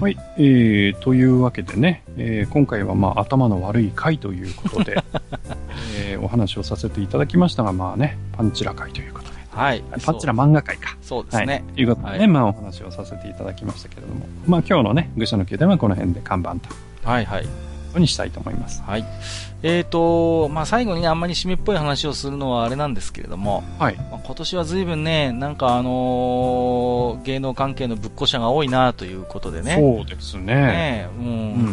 [0.00, 4.96] はい、えー、というわけでね、えー、今回はまあ頭の悪い回ということで、
[6.00, 9.34] えー、お話をさせていただきましたが、まあね、パンチラ回ということで。
[9.50, 9.84] はい。
[10.02, 10.96] パンチラ漫画会か。
[11.02, 11.44] そうですね。
[11.46, 16.70] と、はい、いうことでね、はい、まあお話をさせていただきましたけれども、まあ今日のね、愚者の宮殿はこの辺で看板と。
[17.04, 17.46] はいはい。
[17.98, 18.82] にしたいと思います。
[18.86, 19.04] はい。
[19.62, 23.96] えーと、まあ最後にね、あんまり締めっぽい話をするのはあれなんですけれども、はい。
[23.96, 29.76] まあ、今年は随分ね、なんかあのー、芸能関係のぶっこしゃが多いなということでね。
[29.76, 30.54] そうですね。
[30.54, 31.28] ねうん、う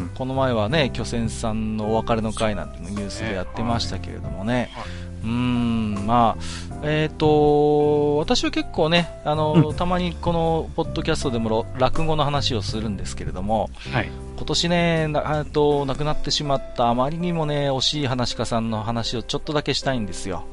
[0.05, 4.69] ん、この前はね、巨泉さんのお別れの会なんてのニュースでやってましたけれどもね。
[4.73, 4.83] はい、
[5.23, 6.43] うん、まあ、
[6.83, 20.45] えっ、ー、と、私は結構ね、あの、うん、たまにこのポッドキャストでも落語の話をするんですけれども、はい、今年ね、なと亡くなってしまったあまりにもね、惜しい話家さんの話をちょっとだけしたいんですよ。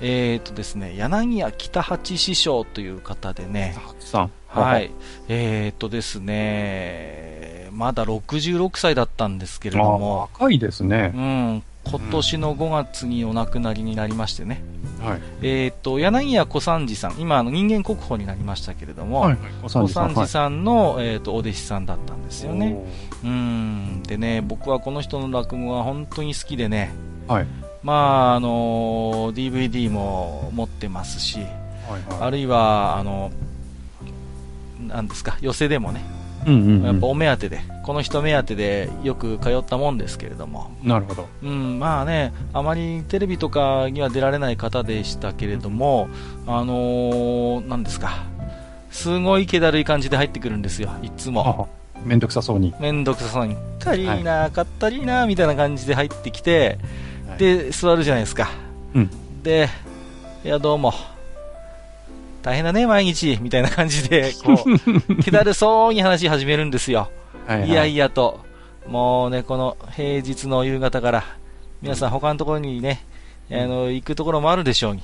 [0.00, 3.76] えっ、ー、とですね、柳家北八師匠という方でね、
[4.48, 4.90] はい、
[5.28, 11.12] えっ、ー、とですね、まだ66歳だったんですけれども、若いですね。
[11.14, 14.62] うん、今年の5月にお亡くなりになりましてね、
[15.00, 20.64] はい、えっ、と柳家小三治さん、今、の人間国宝になりましたけれども、はいはい、小三治さん。
[20.64, 22.76] の、はい、えーと、お弟子さんだったんですよね。
[23.24, 24.02] うん。
[24.02, 26.92] でね、僕はこの人の落語が本当に好きでね、
[27.28, 27.46] はい、
[27.82, 31.48] まああの DVD も持ってますし、はい
[32.14, 33.30] はい、あるいはあの
[34.80, 36.04] なんですか寄席でもね、
[36.46, 46.08] うんやっぱお目当てで、この人目当てでよく通ったもんですけれども、なるほど、うん、まあね、あまりテレビとかには出られない方でしたけれども、
[46.46, 48.24] あのー、なんですか、
[48.92, 51.68] すごい気だるい感じで入ってくるんですよ、いつも。
[52.04, 52.72] めんどくさそうに。
[52.78, 56.78] めんどくさそうに、かりーな、かったりーな、みたいな感じで入ってきて、
[57.28, 58.50] はい、で、座るじゃないですか。
[58.94, 59.10] うん、
[59.42, 59.68] で、
[60.44, 60.92] いや、どうも。
[62.46, 67.10] 大変だね、毎日、みたいな感じで、 こう、気だるそうに話し始めるんですよ。
[67.44, 68.38] はい、はい、いやいやと。
[68.86, 71.24] もうね、この平日の夕方から、
[71.82, 73.04] 皆さん他のところにね、
[73.50, 75.02] あの、行くところもあるでしょうに。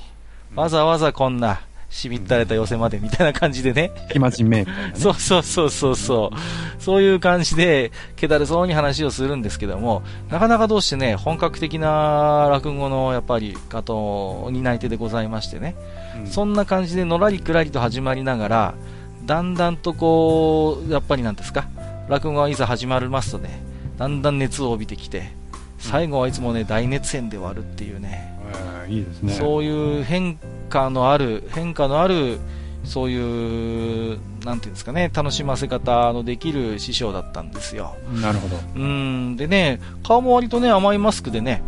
[0.55, 1.59] わざわざこんな、
[1.89, 3.91] しびったれた寄せまでみたいな感じでね。
[4.13, 6.81] 暇人め、ね、そうそうそうそうそう。
[6.81, 15.75] そういう感じで、けだるそうに話をするんですけども、なかなかどうしてね、本格的な落語のやっぱり方、担い手でございましてね、
[16.17, 18.75] うん、そんな感じでのらりくらりと始まりながら、
[19.25, 21.67] だんだんとこう、やっぱりなんですか、
[22.09, 23.61] 落語がいざ始まりますとね、
[23.97, 25.31] だんだん熱を帯びてきて、
[25.77, 28.33] 最後はいつもね、大熱演で終わるっていうね、
[28.87, 29.33] いいですね。
[29.33, 30.37] そういう変
[30.69, 32.39] 化のある、変化のある、
[32.83, 37.95] そういう、なんていうんですかね、楽しませ方のできる師匠だったんですよ。
[38.21, 38.57] なるほど。
[38.75, 41.63] うん、でね、顔も割とね、甘いマスクでね、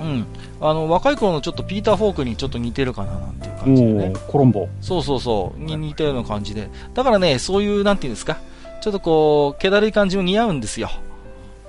[0.00, 0.26] うん、
[0.60, 4.12] あの若い頃のちょっとピーター・フォークにちょっと似てるかななんていう感じでね。
[4.28, 4.68] コロンボ。
[4.80, 6.68] そうそうそう、に似たような感じで。
[6.94, 8.38] だからね、そういう、なんていうんですか、
[8.80, 10.90] ちょっとこう、気だるい感じも似合うんですよ。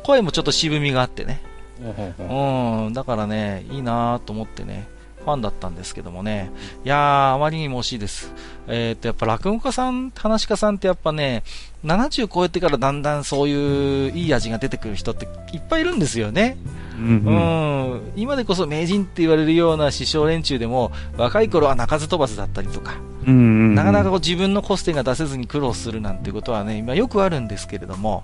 [0.03, 1.41] 声もちょっと渋みがあってね。
[1.79, 4.87] うん、だからね、いいなと思ってね、
[5.23, 6.51] ファンだったんですけどもね、
[6.83, 8.31] いやー、あまりにも惜しいです。
[8.67, 11.43] えー、っと、やっぱ落語家さん、話し家さんってやっぱね、
[11.85, 16.57] 70超えてからだんだんそういういい味が出てくる人っていっぱいいるんですよね。
[16.97, 17.91] うん、うん。
[17.91, 22.95] うん、今でこそ名人って言われるような師匠連中でも、若い頃は鳴かず飛ばずだったりとか、
[23.27, 23.41] うんうんう
[23.71, 28.23] ん、なかなかこう自分のコステが出せずに苦労するなんてことはね、今よくあるんですけれども、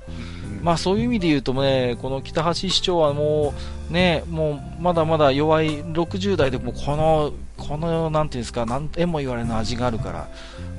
[0.63, 3.53] まあそういう意味で言うとね、この北橋市長はも
[3.89, 10.27] うね、もうまだまだ弱い60代でもこの、この、なんていうんですか、なんとも言われない味があるから、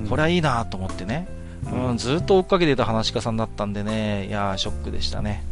[0.09, 1.27] これはいいなと思ってね、
[1.71, 5.45] うん、ずっと追っかけてた話家さんだったんでね、いやショックでしたね。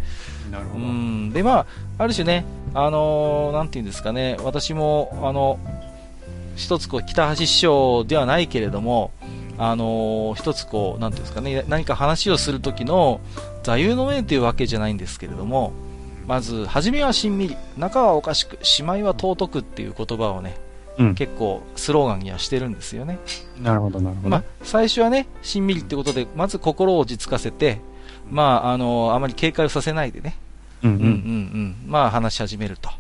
[0.51, 0.85] なるほど。
[0.85, 1.67] うん、で、まあ、
[1.99, 5.59] ある種ね、あのー、なんていうんですかね、私も、あの、
[6.57, 9.13] 一つこう、北橋師匠ではないけれども、
[9.59, 13.21] あのー、一つこう、なんていうんですかね、何か話をするときの
[13.63, 15.73] 座右の銘というわけじゃないんですけれども、
[16.27, 20.70] まず、初めはしんみり、中はおかしく、しまいは尊くっていう言葉をね、うん、
[21.15, 23.19] 結構スローガンにはしてるんですよね。
[23.63, 24.29] なるほど、なるほど。
[24.29, 27.81] まあ、最初はね、しんみりってことで、まず心を落ち着かせて、
[28.31, 30.37] まあ、あのー、あまり警戒をさせないでね、
[30.83, 32.91] うんうん、うんうんうん、まあ話し始めると。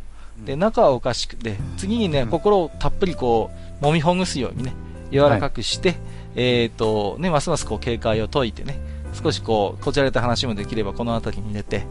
[0.44, 3.50] で、中はおかしくて、次にね、心をたっぷりこ
[3.80, 4.72] う、揉みほぐすようにね、
[5.10, 5.98] 柔らかくして、はい。
[6.36, 8.80] えっ、ー、と、ね、ますますこう警戒を解いてね、
[9.12, 11.84] 少しこう、こじられた話もできればこの辺りに入れて、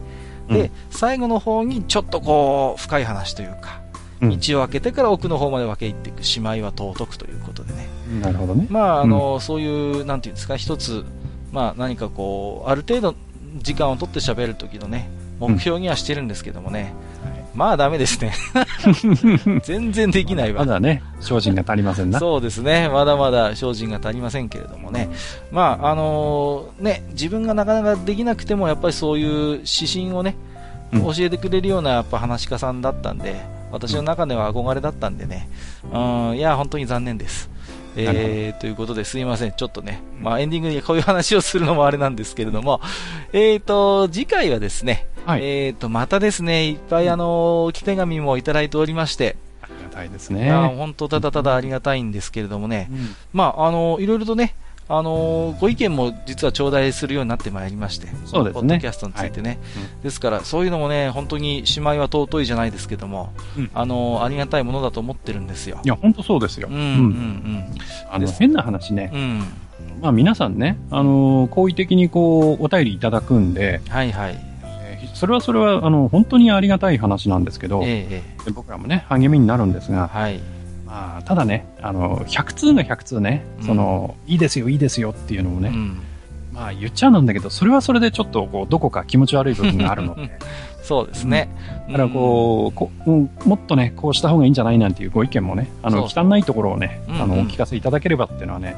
[0.48, 3.79] で、うん、最後の方にちょっとこう、深い話というか、
[4.20, 7.88] 道を開けてから奥の方まで分け入っていく、しまいは尊くということでね。
[8.20, 8.66] なるほどね。
[8.68, 11.04] まあ、あの、うん、そういう、なんていうんですか、一つ、
[11.52, 13.14] まあ何かこう、ある程度
[13.58, 16.92] 時間を取って喋る時のね、目標にはしてるんですけどもね、
[17.54, 18.32] まあダメですね。
[19.64, 20.64] 全然できないわ。
[20.64, 22.18] まだね、精進が足りませんな。
[22.18, 22.88] そうですね。
[22.88, 25.08] まだまだ精進が足りませんけれどもね。
[25.50, 30.36] まあ、あのー、ね、自分がなかなかできなくても、やっぱりそういう指針をね、
[30.92, 33.40] 教えてくれるようなやっぱ話し家さんだったんで、
[33.70, 35.48] 私の中では憧れだったんでね、
[35.92, 35.98] う
[36.32, 37.50] ん、いや、本当に残念です。
[37.96, 42.80] えー、ということですいません、ちょっとね、まあ、エンディングにこういう話をするのもあれなんですけれども、
[43.32, 50.50] えーと、次回はですね、はい、えーと、またですね、いっぱいあの、置き手紙もいただいておりまして、ありがたいですね。
[50.52, 54.54] 本当、ただただありがたいんですけれどもね、うん、まあ、あの、いろいろとね、
[54.92, 58.60] あのー、ご意見も実は頂戴するようになってまいりまして、そうですね。
[58.60, 59.50] ポッドキャストについてね。
[59.50, 59.58] はい、
[60.02, 65.80] ですから、そういうのもね、本当に姉妹は尊いじゃないですけども、うん、あのー、ありがたいものだと思ってるんですよ。
[65.84, 66.66] いや、本当そうですよ。
[66.68, 67.64] うん、うん、うん。
[68.10, 69.12] あの、変な話ね。
[69.14, 69.44] うん。
[70.02, 74.50] まあ皆さんね、あのー、好意的にこう、お便りいただくんで、はいはい。
[75.14, 80.40] それはそれは、あの、本当にありがたい話なんですけど、ええ、僕らもね、励みになるんですが、はい。
[80.90, 86.02] まあ、ただね、あの、100通が100通ね、うん、その、いいですよ、いいですよっていうのもね、うん、
[86.52, 90.30] まあ言っちゃうんだけど、それはそれでちょっとこう、どこか気持ち悪い部分があるので。
[90.82, 91.48] そうですね。
[91.86, 98.74] だからこう、こうん、もっとね、こうした方がいいんじゃないなんていうご意見もね、あの、汚いところをね、あの、お聞かせいただければっていうのはね、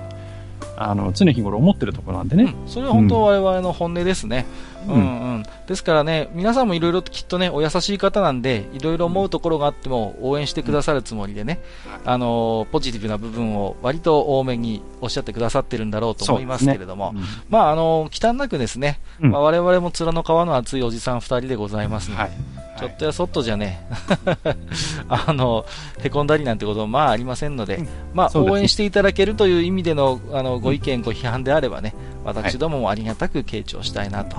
[0.77, 4.47] あの常日頃思ってるところなんでね、うん、それは本当、我々の本音ですね、
[4.89, 11.61] うん、うん、ですからね、皆さんもいろいろきっとね、お優しい方なんで、いろいろ思うところがあっても、応援してくださるつもりでね、
[12.05, 22.33] うん、あのポジティブな部分を割と多めにおっしゃってくださってるんだろうと思いますけれども、ね、まあ、あの忌憚なくですね、まあ、我々も面の皮の厚いおじさん2人でございますので、はい。
[22.79, 23.87] ちょっとやそっとじゃね、
[25.09, 25.65] あの、
[26.03, 34.37] へこんだりなんてこともまあありませんので、うん、まあ応援していただけるという意味でのあのご意見、ご批判であればね、私どももありがたく傾聴したいなと。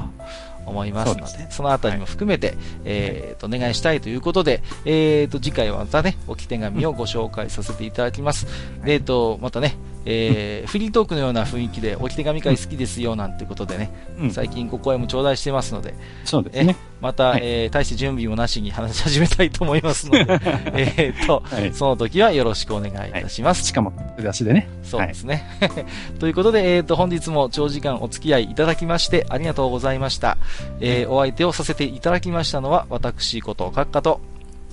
[0.65, 8.47] 思いますので、そのあたりも含めて、はい、えー、と、お願いしたいということで、えー、と、次回はまたね、置き手紙をご紹介させていただきます。
[8.85, 9.75] えー、と、またね、
[10.05, 15.93] えー、フリートークのような雰囲気で、置き手紙会好きですよなんてことでね、うん、最近ご声も頂戴してますので、
[16.25, 16.75] そうですね。
[16.99, 20.39] また、はい、えー、大して準備もなしに話し始めたいと思いますので、
[20.97, 23.59] えっと、はい、その時はよろしくお願いいたします。
[23.59, 24.69] はい、しかも、出しでね。
[24.83, 25.45] そうですね。
[26.19, 30.37] ということで、えっ、ー、と、本日も長時間お付き合いいただきましてありがとうございました。
[30.79, 34.21] えー、お相手をさせていただきましたのは、私こと閣下と、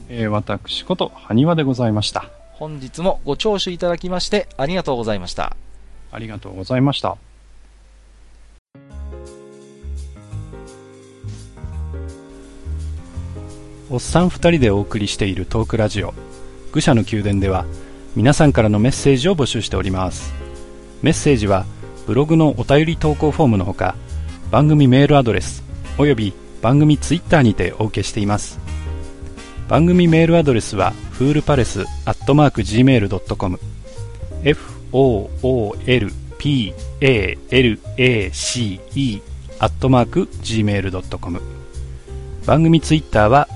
[0.08, 2.30] えー、私こと埴輪でございました。
[2.52, 5.56] 本日もご聴取いただきましてありがとうございました。
[6.12, 7.16] ありがとうございました。
[13.92, 16.14] おっさん二人でお送りしているトークラジオ、
[16.70, 17.64] 愚者の宮殿では、
[18.14, 20.32] 皆さんからのメッセージを募集しております。
[21.02, 21.66] メッセージは、
[22.06, 23.96] ブログのお便り投稿フォームのほか、
[24.52, 25.64] 番組メールアドレス、
[26.00, 26.32] および
[26.62, 28.58] 番組ツイッターにてお受けしています。
[29.68, 33.60] 番組メールアドレスは、フールパレスアットマーク Gmail.com
[37.20, 39.20] foolpalace
[39.58, 41.42] アットマーク Gmail.com
[42.46, 43.46] 番組ツイッターは、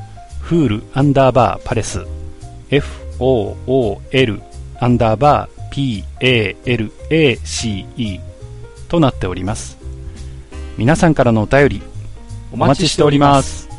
[0.43, 2.05] フールアンダーバーパレス
[2.69, 4.43] fool
[4.81, 6.05] アンダーバー
[7.09, 8.21] palace
[8.89, 9.79] となっております。
[10.77, 11.94] 皆さんからのお便り、
[12.55, 13.74] お待ちしております。